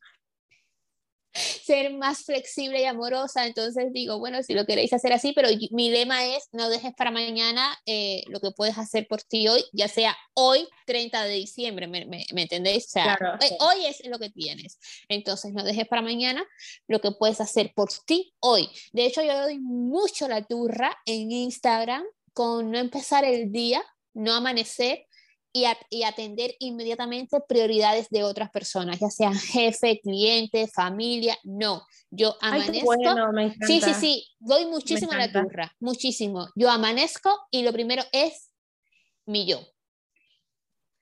ser 1.33 1.93
más 1.95 2.25
flexible 2.25 2.81
y 2.81 2.85
amorosa. 2.85 3.47
Entonces 3.47 3.93
digo, 3.93 4.19
bueno, 4.19 4.43
si 4.43 4.55
lo 4.55 4.67
queréis 4.67 4.93
hacer 4.93 5.13
así, 5.13 5.33
pero 5.33 5.49
mi 5.71 5.91
lema 5.91 6.25
es 6.25 6.49
no 6.53 6.69
dejes 6.69 6.93
para 6.95 7.11
mañana 7.11 7.77
eh, 7.87 8.23
lo 8.29 8.41
que 8.41 8.51
puedes 8.51 8.79
hacer 8.79 9.07
por 9.09 9.23
ti 9.23 9.49
hoy, 9.49 9.65
ya 9.73 9.89
sea 9.89 10.17
hoy, 10.35 10.69
30 10.87 11.25
de 11.25 11.35
diciembre, 11.35 11.87
¿me, 11.87 12.07
me, 12.07 12.43
entendéis? 12.43 12.87
O 12.87 12.91
sea, 12.91 13.19
eh, 13.41 13.57
hoy, 13.61 13.87
es 13.87 14.05
lo 14.07 14.19
que 14.19 14.31
tienes. 14.31 14.79
Entonces 15.09 15.53
no 15.53 15.65
dejes 15.65 15.87
para 15.89 16.03
mañana 16.03 16.45
lo 16.89 17.01
que 17.01 17.13
puedes 17.13 17.41
hacer 17.41 17.73
por 17.75 17.91
ti 18.07 18.35
hoy. 18.41 18.69
De 18.93 19.07
hecho, 19.07 19.23
yo 19.23 19.41
doy 19.43 19.59
mucho 19.59 20.29
la 20.29 20.43
turra 20.43 20.97
en 21.07 21.31
Instagram 21.31 22.05
con 22.33 22.71
no 22.71 22.79
empezar 22.79 23.25
el 23.25 23.53
día, 23.53 23.83
no 24.15 24.35
amanecer 24.35 25.07
y, 25.53 26.03
atender 26.05 26.55
inmediatamente 26.59 27.39
prioridades 27.47 28.09
de 28.09 28.25
otras 28.25 28.51
personas, 28.51 28.99
ya 29.01 29.11
sean 29.11 29.35
jefe, 29.35 30.01
cliente, 30.03 30.67
familia, 30.69 31.37
no. 31.45 31.87
Yo 32.11 32.37
amanezco. 32.41 32.95
sí, 33.67 33.81
sí, 33.81 33.95
sí, 33.95 34.27
doy 34.39 34.67
muchísimo 34.67 35.13
a 35.13 35.19
la 35.19 35.33
turra, 35.33 35.73
muchísimo. 35.81 36.49
Yo 36.55 36.71
amanezco 36.71 37.31
y 37.51 37.63
lo 37.63 37.73
primero 37.73 38.03
es 38.13 38.51
mi 39.27 39.47
yo. 39.47 39.61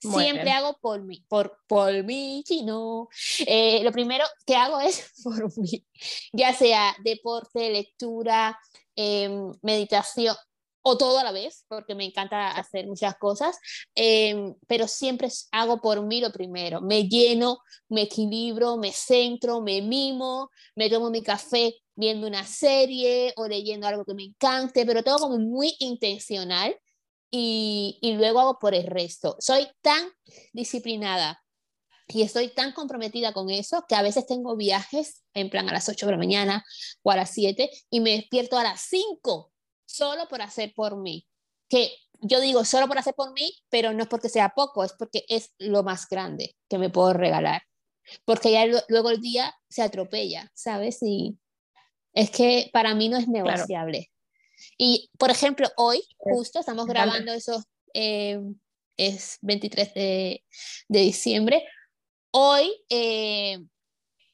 Siempre 0.01 0.51
hago 0.51 0.79
por 0.81 1.03
mí, 1.03 1.25
por, 1.29 1.59
por 1.67 1.93
mí, 2.05 2.43
chino. 2.47 3.09
Eh, 3.47 3.83
lo 3.85 3.93
primero 3.93 4.25
que 4.47 4.57
hago 4.57 4.81
es 4.81 5.13
por 5.25 5.59
mí, 5.59 5.85
ya 6.33 6.55
sea 6.55 6.97
deporte, 7.05 7.71
lectura, 7.71 8.59
em, 8.97 9.53
meditación, 9.63 10.35
o 10.83 10.97
todo 10.97 11.19
a 11.19 11.25
la 11.25 11.33
vez, 11.33 11.65
porque 11.69 11.95
me 11.95 12.05
encanta 12.05 12.51
hacer 12.53 12.87
muchas 12.87 13.17
cosas, 13.17 13.59
em, 13.95 14.55
pero 14.67 14.89
siempre 14.89 15.29
hago 15.53 15.81
por 15.81 16.03
mí 16.03 16.21
lo 16.21 16.33
primero. 16.33 16.81
Me 16.81 17.09
lleno, 17.09 17.59
me 17.89 18.03
equilibro, 18.03 18.77
me 18.77 18.93
centro, 18.93 19.61
me 19.61 19.83
mimo, 19.83 20.51
me 20.75 20.89
tomo 20.91 21.11
mi 21.11 21.23
café 21.23 21.75
viendo 21.95 22.27
una 22.27 22.47
serie 22.47 23.33
o 23.37 23.47
leyendo 23.47 23.87
algo 23.87 24.05
que 24.05 24.15
me 24.15 24.25
encante, 24.25 24.87
pero 24.87 25.03
todo 25.03 25.19
como 25.19 25.39
muy 25.39 25.75
intencional 25.81 26.75
y, 27.31 27.99
y 28.01 28.15
luego 28.15 28.41
hago 28.41 28.59
por 28.59 28.75
el 28.75 28.87
resto. 28.87 29.37
Soy 29.39 29.69
tan 29.83 30.09
disciplinada 30.53 31.43
y 32.15 32.23
estoy 32.23 32.49
tan 32.49 32.73
comprometida 32.73 33.33
con 33.33 33.51
eso 33.51 33.85
que 33.89 33.95
a 33.95 34.03
veces 34.03 34.27
tengo 34.27 34.57
viajes 34.57 35.23
en 35.35 35.51
plan 35.51 35.69
a 35.69 35.73
las 35.73 35.89
8 35.89 36.07
de 36.07 36.13
la 36.13 36.19
mañana 36.19 36.65
o 37.03 37.11
a 37.11 37.17
las 37.17 37.31
7 37.31 37.71
y 37.91 38.01
me 38.01 38.13
despierto 38.13 38.59
a 38.59 38.65
las 38.65 38.81
5 38.83 39.50
solo 39.91 40.29
por 40.29 40.43
hacer 40.43 40.73
por 40.75 40.97
mí. 40.97 41.27
Que 41.69 41.93
yo 42.21 42.41
digo 42.41 42.65
solo 42.65 42.87
por 42.87 42.99
hacer 42.99 43.15
por 43.15 43.33
mí, 43.33 43.53
pero 43.69 43.93
no 43.93 44.03
es 44.03 44.09
porque 44.09 44.29
sea 44.29 44.51
poco, 44.51 44.85
es 44.85 44.93
porque 44.93 45.25
es 45.29 45.53
lo 45.59 45.83
más 45.83 46.09
grande 46.09 46.57
que 46.69 46.79
me 46.79 46.91
puedo 46.91 47.13
regalar. 47.13 47.63
Porque 48.25 48.53
ya 48.53 48.67
luego 48.89 49.11
el 49.11 49.21
día 49.21 49.55
se 49.69 49.83
atropella, 49.83 50.51
¿sabes? 50.55 50.99
Y, 51.03 51.39
Es 52.13 52.31
que 52.31 52.71
para 52.73 52.95
mí 52.95 53.09
no 53.09 53.19
es 53.19 53.29
negociable. 53.29 54.11
Y, 54.77 55.11
por 55.19 55.31
ejemplo, 55.31 55.69
hoy, 55.77 56.03
justo, 56.17 56.61
estamos 56.61 56.87
grabando 56.87 57.33
eso, 57.33 57.63
eh, 57.95 58.41
es 58.97 59.39
23 59.43 59.95
de, 59.95 60.43
diciembre. 60.89 61.65
Hoy, 62.33 62.71
eh, 62.91 63.59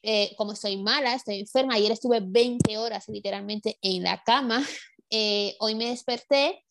eh, 0.03 0.33
como 0.37 0.53
estoy 0.53 0.77
mala, 0.77 1.13
estoy 1.13 1.39
enferma, 1.39 1.75
ayer 1.75 1.91
estuve 1.91 2.19
20 2.21 2.77
horas 2.77 3.07
literalmente 3.07 3.77
en 3.81 4.03
la 4.03 4.21
cama. 4.23 4.65
Hoy 5.09 5.75
me 5.75 5.89
desperté, 5.89 6.63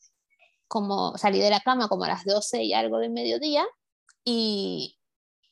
como 0.69 1.17
salí 1.17 1.39
de 1.39 1.51
la 1.51 1.61
cama 1.61 1.89
como 1.89 2.05
a 2.05 2.09
las 2.09 2.25
12 2.25 2.63
y 2.65 2.73
algo 2.73 2.99
del 2.99 3.11
mediodía, 3.11 3.67
y, 4.25 4.97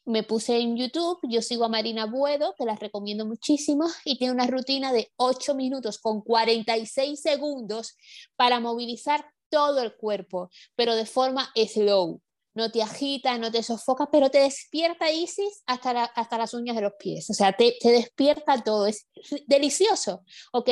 me 0.06 0.22
puse 0.22 0.58
en 0.58 0.76
YouTube, 0.76 1.18
yo 1.22 1.40
sigo 1.40 1.64
a 1.64 1.68
Marina 1.68 2.06
Buedo, 2.06 2.54
que 2.58 2.64
la 2.64 2.76
recomiendo 2.76 3.24
muchísimo, 3.24 3.86
y 4.04 4.18
tiene 4.18 4.34
una 4.34 4.46
rutina 4.46 4.92
de 4.92 5.10
8 5.16 5.54
minutos 5.54 5.98
con 5.98 6.20
46 6.20 7.20
segundos 7.20 7.96
para 8.36 8.60
movilizar 8.60 9.26
todo 9.48 9.80
el 9.82 9.96
cuerpo, 9.96 10.50
pero 10.74 10.94
de 10.94 11.06
forma 11.06 11.50
slow. 11.54 12.20
No 12.56 12.70
te 12.70 12.82
agita, 12.82 13.36
no 13.36 13.50
te 13.50 13.64
sofoca, 13.64 14.08
pero 14.12 14.30
te 14.30 14.38
despierta 14.38 15.10
Isis 15.10 15.64
hasta, 15.66 16.04
hasta 16.04 16.38
las 16.38 16.54
uñas 16.54 16.76
de 16.76 16.82
los 16.82 16.92
pies. 16.96 17.28
O 17.28 17.34
sea, 17.34 17.52
te, 17.52 17.76
te 17.80 17.90
despierta 17.90 18.62
todo. 18.62 18.86
Es 18.86 19.08
delicioso, 19.48 20.22
¿ok? 20.52 20.70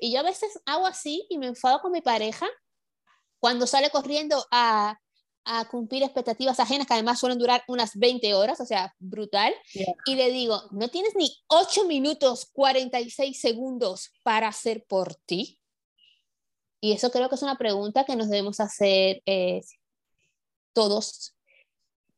Y 0.00 0.12
yo 0.12 0.20
a 0.20 0.24
veces 0.24 0.58
hago 0.66 0.86
así 0.86 1.26
y 1.28 1.38
me 1.38 1.46
enfado 1.46 1.80
con 1.80 1.92
mi 1.92 2.00
pareja 2.00 2.48
cuando 3.38 3.66
sale 3.66 3.90
corriendo 3.90 4.44
a, 4.50 4.98
a 5.44 5.68
cumplir 5.68 6.02
expectativas 6.02 6.60
ajenas 6.60 6.86
que 6.86 6.94
además 6.94 7.18
suelen 7.18 7.38
durar 7.38 7.62
unas 7.68 7.96
20 7.96 8.34
horas, 8.34 8.60
o 8.60 8.66
sea, 8.66 8.94
brutal. 8.98 9.54
Y 10.06 10.14
le 10.14 10.30
digo, 10.30 10.62
¿no 10.70 10.88
tienes 10.88 11.14
ni 11.16 11.30
8 11.48 11.86
minutos 11.86 12.46
46 12.52 13.40
segundos 13.40 14.10
para 14.22 14.48
hacer 14.48 14.84
por 14.86 15.14
ti? 15.14 15.60
Y 16.80 16.92
eso 16.92 17.10
creo 17.10 17.28
que 17.28 17.34
es 17.34 17.42
una 17.42 17.58
pregunta 17.58 18.04
que 18.04 18.16
nos 18.16 18.28
debemos 18.28 18.58
hacer 18.60 19.22
eh, 19.26 19.60
todos, 20.72 21.34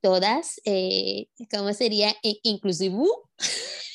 todas, 0.01 0.61
eh, 0.65 1.27
¿cómo 1.51 1.73
sería? 1.73 2.15
Inclusive. 2.23 2.97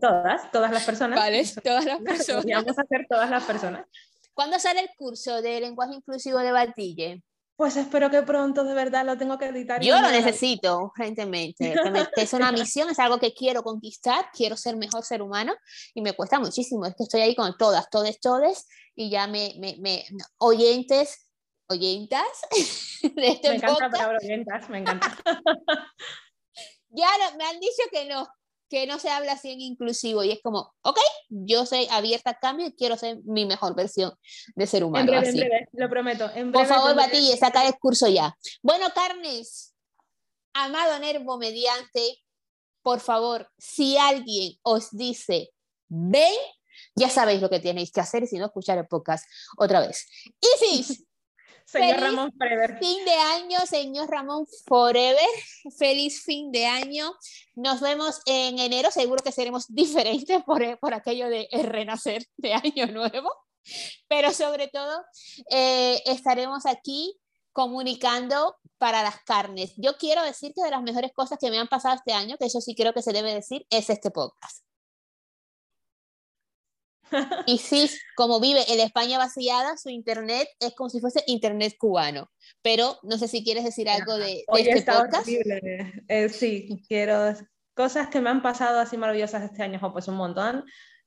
Todas, 0.00 0.50
todas 0.50 0.70
las 0.70 0.84
personas. 0.84 1.18
Vale, 1.18 1.44
todas 1.64 1.84
las 1.84 2.00
personas. 2.00 2.44
Vamos 2.46 2.78
a 2.78 2.82
hacer 2.82 3.06
todas 3.08 3.30
las 3.30 3.44
personas. 3.44 3.86
¿Cuándo 4.34 4.58
sale 4.58 4.80
el 4.80 4.90
curso 4.96 5.42
de 5.42 5.60
lenguaje 5.60 5.94
inclusivo 5.94 6.38
de 6.38 6.52
Batille? 6.52 7.22
Pues 7.56 7.76
espero 7.76 8.08
que 8.08 8.22
pronto, 8.22 8.62
de 8.62 8.72
verdad, 8.72 9.04
lo 9.04 9.18
tengo 9.18 9.36
que 9.36 9.46
editar. 9.46 9.82
Yo 9.82 10.00
lo 10.00 10.12
necesito 10.12 10.78
urgentemente. 10.78 11.74
es 12.14 12.32
una 12.32 12.52
misión, 12.52 12.88
es 12.88 13.00
algo 13.00 13.18
que 13.18 13.34
quiero 13.34 13.64
conquistar, 13.64 14.26
quiero 14.32 14.56
ser 14.56 14.76
mejor 14.76 15.04
ser 15.04 15.22
humano 15.22 15.54
y 15.92 16.02
me 16.02 16.12
cuesta 16.12 16.38
muchísimo. 16.38 16.86
Es 16.86 16.94
que 16.94 17.02
estoy 17.02 17.22
ahí 17.22 17.34
con 17.34 17.56
todas, 17.58 17.90
todes, 17.90 18.20
todes 18.20 18.68
y 18.94 19.10
ya 19.10 19.26
me, 19.26 19.54
me, 19.58 19.74
me 19.80 20.04
oyentes, 20.38 21.28
oyentas 21.68 22.22
de 23.02 23.28
este 23.28 23.48
Me 23.48 23.56
encanta 23.56 23.88
la 23.88 24.18
oyentas, 24.22 24.68
me 24.68 24.78
encanta. 24.78 25.18
ya 26.90 27.08
me 27.36 27.44
han 27.44 27.58
dicho 27.58 27.82
que 27.90 28.04
no, 28.04 28.24
que 28.68 28.86
no 28.86 28.98
se 28.98 29.10
habla 29.10 29.32
así 29.32 29.52
en 29.52 29.60
inclusivo 29.60 30.22
y 30.24 30.32
es 30.32 30.40
como, 30.42 30.74
ok, 30.82 30.98
yo 31.28 31.66
soy 31.66 31.86
abierta 31.90 32.30
a 32.30 32.38
cambio 32.38 32.66
y 32.66 32.72
quiero 32.72 32.96
ser 32.96 33.18
mi 33.24 33.46
mejor 33.46 33.74
versión 33.74 34.12
de 34.54 34.66
ser 34.66 34.84
humano. 34.84 35.12
En 35.12 35.20
breve, 35.20 35.28
en 35.28 35.36
breve, 35.36 35.68
lo 35.72 35.88
prometo. 35.88 36.30
Por 36.52 36.66
favor, 36.66 36.94
Batille, 36.94 37.36
saca 37.36 37.66
el 37.66 37.74
curso 37.78 38.08
ya. 38.08 38.36
Bueno, 38.62 38.86
Carnes, 38.94 39.74
amado 40.52 40.98
Nervo 40.98 41.38
mediante, 41.38 42.18
por 42.82 43.00
favor, 43.00 43.50
si 43.58 43.96
alguien 43.96 44.54
os 44.62 44.90
dice, 44.90 45.50
ven, 45.88 46.34
ya 46.94 47.08
sabéis 47.08 47.40
lo 47.40 47.50
que 47.50 47.60
tenéis 47.60 47.90
que 47.92 48.00
hacer 48.00 48.26
si 48.26 48.38
no, 48.38 48.46
escuchar 48.46 48.78
el 48.78 48.86
podcast 48.86 49.24
otra 49.56 49.80
vez. 49.80 50.06
Isis, 50.40 51.04
Señor 51.68 52.00
Ramón 52.00 52.32
Forever. 52.32 52.78
Fin 52.78 53.04
de 53.04 53.12
año, 53.12 53.58
señor 53.66 54.08
Ramón 54.08 54.46
Forever. 54.66 55.28
Feliz 55.78 56.22
fin 56.24 56.50
de 56.50 56.64
año. 56.64 57.12
Nos 57.56 57.80
vemos 57.80 58.22
en 58.24 58.58
enero. 58.58 58.90
Seguro 58.90 59.22
que 59.22 59.32
seremos 59.32 59.66
diferentes 59.68 60.42
por, 60.44 60.78
por 60.78 60.94
aquello 60.94 61.28
de 61.28 61.46
renacer 61.64 62.24
de 62.38 62.54
año 62.54 62.86
nuevo. 62.92 63.30
Pero 64.08 64.32
sobre 64.32 64.68
todo, 64.68 65.04
eh, 65.50 66.02
estaremos 66.06 66.64
aquí 66.64 67.14
comunicando 67.52 68.56
para 68.78 69.02
las 69.02 69.22
carnes. 69.24 69.74
Yo 69.76 69.98
quiero 69.98 70.22
decir 70.22 70.52
que 70.54 70.62
de 70.62 70.70
las 70.70 70.82
mejores 70.82 71.12
cosas 71.12 71.38
que 71.38 71.50
me 71.50 71.58
han 71.58 71.68
pasado 71.68 71.96
este 71.96 72.14
año, 72.14 72.38
que 72.38 72.46
eso 72.46 72.62
sí 72.62 72.74
creo 72.74 72.94
que 72.94 73.02
se 73.02 73.12
debe 73.12 73.34
decir, 73.34 73.66
es 73.68 73.90
este 73.90 74.10
podcast. 74.10 74.64
Y 77.46 77.58
sí, 77.58 77.90
como 78.16 78.40
vive 78.40 78.60
en 78.72 78.80
España 78.80 79.18
vaciada, 79.18 79.76
su 79.76 79.88
internet 79.88 80.48
es 80.60 80.74
como 80.74 80.90
si 80.90 81.00
fuese 81.00 81.22
internet 81.26 81.74
cubano. 81.78 82.30
Pero 82.62 82.98
no 83.02 83.18
sé 83.18 83.28
si 83.28 83.44
quieres 83.44 83.64
decir 83.64 83.88
algo 83.88 84.16
de, 84.16 84.44
este 84.56 84.92
podcast. 84.92 85.28
Eh, 85.28 86.28
sí, 86.28 86.82
quiero 86.88 87.34
cosas 87.74 88.08
que 88.08 88.20
me 88.20 88.30
han 88.30 88.42
pasado 88.42 88.80
así 88.80 88.96
maravillosas 88.96 89.44
este 89.44 89.62
año, 89.62 89.80
pues 89.92 90.08
un 90.08 90.16
montón. 90.16 90.64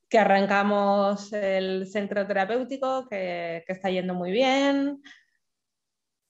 Que 0.10 0.20
arrancamos 0.20 1.32
el 1.32 1.88
centro 1.88 2.28
terapéutico, 2.28 3.08
que, 3.10 3.64
que 3.66 3.74
está 3.74 3.90
yendo 3.90 4.14
muy 4.14 4.32
bien, 4.32 5.02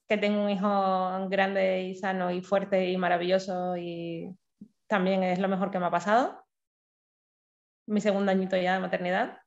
que 0.07 0.17
tengo 0.17 0.43
un 0.43 0.49
hijo 0.49 1.29
grande 1.29 1.83
y 1.83 1.95
sano 1.95 2.31
y 2.31 2.41
fuerte 2.41 2.89
y 2.89 2.97
maravilloso 2.97 3.77
y 3.77 4.35
también 4.91 5.23
es 5.23 5.39
lo 5.39 5.47
mejor 5.47 5.71
que 5.71 5.79
me 5.79 5.85
ha 5.85 5.89
pasado. 5.89 6.45
Mi 7.87 8.01
segundo 8.01 8.29
añito 8.29 8.57
ya 8.57 8.73
de 8.73 8.81
maternidad. 8.81 9.40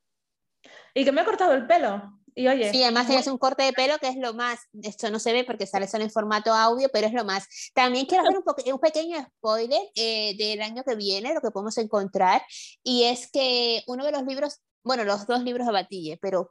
Y 0.95 1.05
que 1.05 1.13
me 1.13 1.21
ha 1.21 1.25
cortado 1.25 1.53
el 1.53 1.67
pelo. 1.67 2.21
Y 2.37 2.49
oye. 2.49 2.71
Sí, 2.73 2.83
además 2.83 3.07
tienes 3.07 3.27
un 3.29 3.39
corte 3.39 3.63
de 3.63 3.73
pelo 3.73 3.99
que 3.99 4.09
es 4.09 4.17
lo 4.17 4.35
más. 4.35 4.59
Esto 4.83 5.11
no 5.11 5.19
se 5.19 5.33
ve 5.33 5.45
porque 5.45 5.67
sale 5.67 5.87
solo 5.87 6.05
en 6.05 6.11
formato 6.11 6.53
audio, 6.53 6.89
pero 6.93 7.07
es 7.07 7.13
lo 7.13 7.25
más. 7.25 7.47
También 7.75 8.07
quiero 8.07 8.25
hacer 8.25 8.37
un, 8.39 8.73
un 8.73 8.81
pequeño 8.81 9.25
spoiler 9.37 9.81
eh, 9.95 10.37
del 10.37 10.63
año 10.63 10.83
que 10.85 10.97
viene, 10.97 11.35
lo 11.35 11.41
que 11.41 11.51
podemos 11.51 11.79
encontrar. 11.79 12.43
Y 12.83 13.05
es 13.05 13.31
que 13.31 13.83
uno 13.87 14.05
de 14.05 14.13
los 14.13 14.25
libros, 14.25 14.61
bueno, 14.83 15.05
los 15.05 15.27
dos 15.27 15.43
libros 15.43 15.67
de 15.67 15.73
Batille, 15.73 16.19
pero 16.21 16.51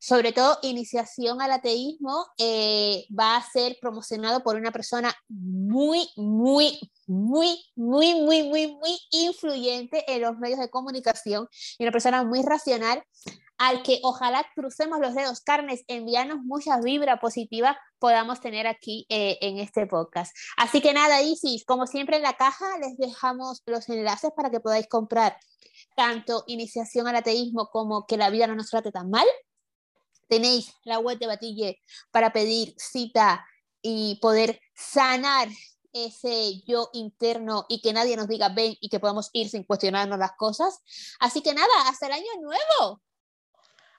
sobre 0.00 0.32
todo 0.32 0.58
Iniciación 0.62 1.42
al 1.42 1.52
Ateísmo, 1.52 2.26
eh, 2.38 3.04
va 3.16 3.36
a 3.36 3.50
ser 3.50 3.76
promocionado 3.80 4.42
por 4.42 4.56
una 4.56 4.72
persona 4.72 5.14
muy, 5.28 6.08
muy, 6.16 6.78
muy, 7.06 7.60
muy, 7.74 8.22
muy, 8.22 8.44
muy, 8.44 8.68
muy 8.68 8.98
influyente 9.10 10.04
en 10.10 10.22
los 10.22 10.38
medios 10.38 10.58
de 10.58 10.70
comunicación 10.70 11.48
y 11.78 11.84
una 11.84 11.92
persona 11.92 12.24
muy 12.24 12.42
racional 12.42 13.02
al 13.60 13.82
que 13.82 14.00
ojalá 14.02 14.46
crucemos 14.54 15.00
los 15.00 15.14
dedos, 15.14 15.42
carnes, 15.42 15.84
enviarnos 15.86 16.38
mucha 16.38 16.80
vibra 16.80 17.20
positiva 17.20 17.78
podamos 17.98 18.40
tener 18.40 18.66
aquí 18.66 19.04
eh, 19.10 19.36
en 19.42 19.58
este 19.58 19.86
podcast. 19.86 20.34
Así 20.56 20.80
que 20.80 20.94
nada, 20.94 21.20
Isis, 21.20 21.66
como 21.66 21.86
siempre 21.86 22.16
en 22.16 22.22
la 22.22 22.38
caja 22.38 22.78
les 22.78 22.96
dejamos 22.96 23.60
los 23.66 23.86
enlaces 23.90 24.30
para 24.34 24.50
que 24.50 24.60
podáis 24.60 24.88
comprar 24.88 25.36
tanto 25.94 26.42
Iniciación 26.46 27.06
al 27.06 27.16
Ateísmo 27.16 27.66
como 27.66 28.06
Que 28.06 28.16
la 28.16 28.30
vida 28.30 28.46
no 28.46 28.54
nos 28.54 28.70
trate 28.70 28.90
tan 28.92 29.10
mal. 29.10 29.26
Tenéis 30.26 30.72
la 30.84 30.98
web 30.98 31.18
de 31.18 31.26
Batille 31.26 31.82
para 32.10 32.32
pedir 32.32 32.72
cita 32.78 33.46
y 33.82 34.18
poder 34.22 34.58
sanar 34.74 35.48
ese 35.92 36.62
yo 36.66 36.88
interno 36.94 37.66
y 37.68 37.82
que 37.82 37.92
nadie 37.92 38.16
nos 38.16 38.28
diga 38.28 38.48
ven 38.48 38.74
y 38.80 38.88
que 38.88 39.00
podamos 39.00 39.28
ir 39.34 39.50
sin 39.50 39.64
cuestionarnos 39.64 40.18
las 40.18 40.32
cosas. 40.38 40.78
Así 41.18 41.42
que 41.42 41.52
nada, 41.52 41.68
hasta 41.88 42.06
el 42.06 42.12
año 42.12 42.32
nuevo. 42.40 43.02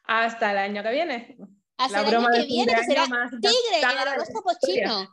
Hasta 0.04 0.52
el 0.52 0.58
año 0.58 0.84
que 0.84 0.92
viene. 0.92 1.38
Hasta 1.78 2.02
el 2.02 2.16
año 2.16 2.28
que 2.34 2.46
viene, 2.46 2.74
que 2.74 2.84
será 2.84 3.06
Tigre, 3.30 3.82
el 3.82 4.08
horóscopo 4.08 4.52
chino. 4.66 5.08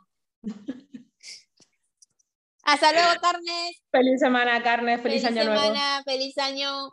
Hasta 2.63 2.91
luego, 2.91 3.09
Carnes. 3.21 3.81
Feliz 3.91 4.19
semana, 4.19 4.61
Carnes. 4.61 5.01
Feliz, 5.01 5.25
año 5.25 5.41
semana, 5.41 5.69
nuevo. 5.69 6.03
Feliz 6.05 6.37
año. 6.37 6.91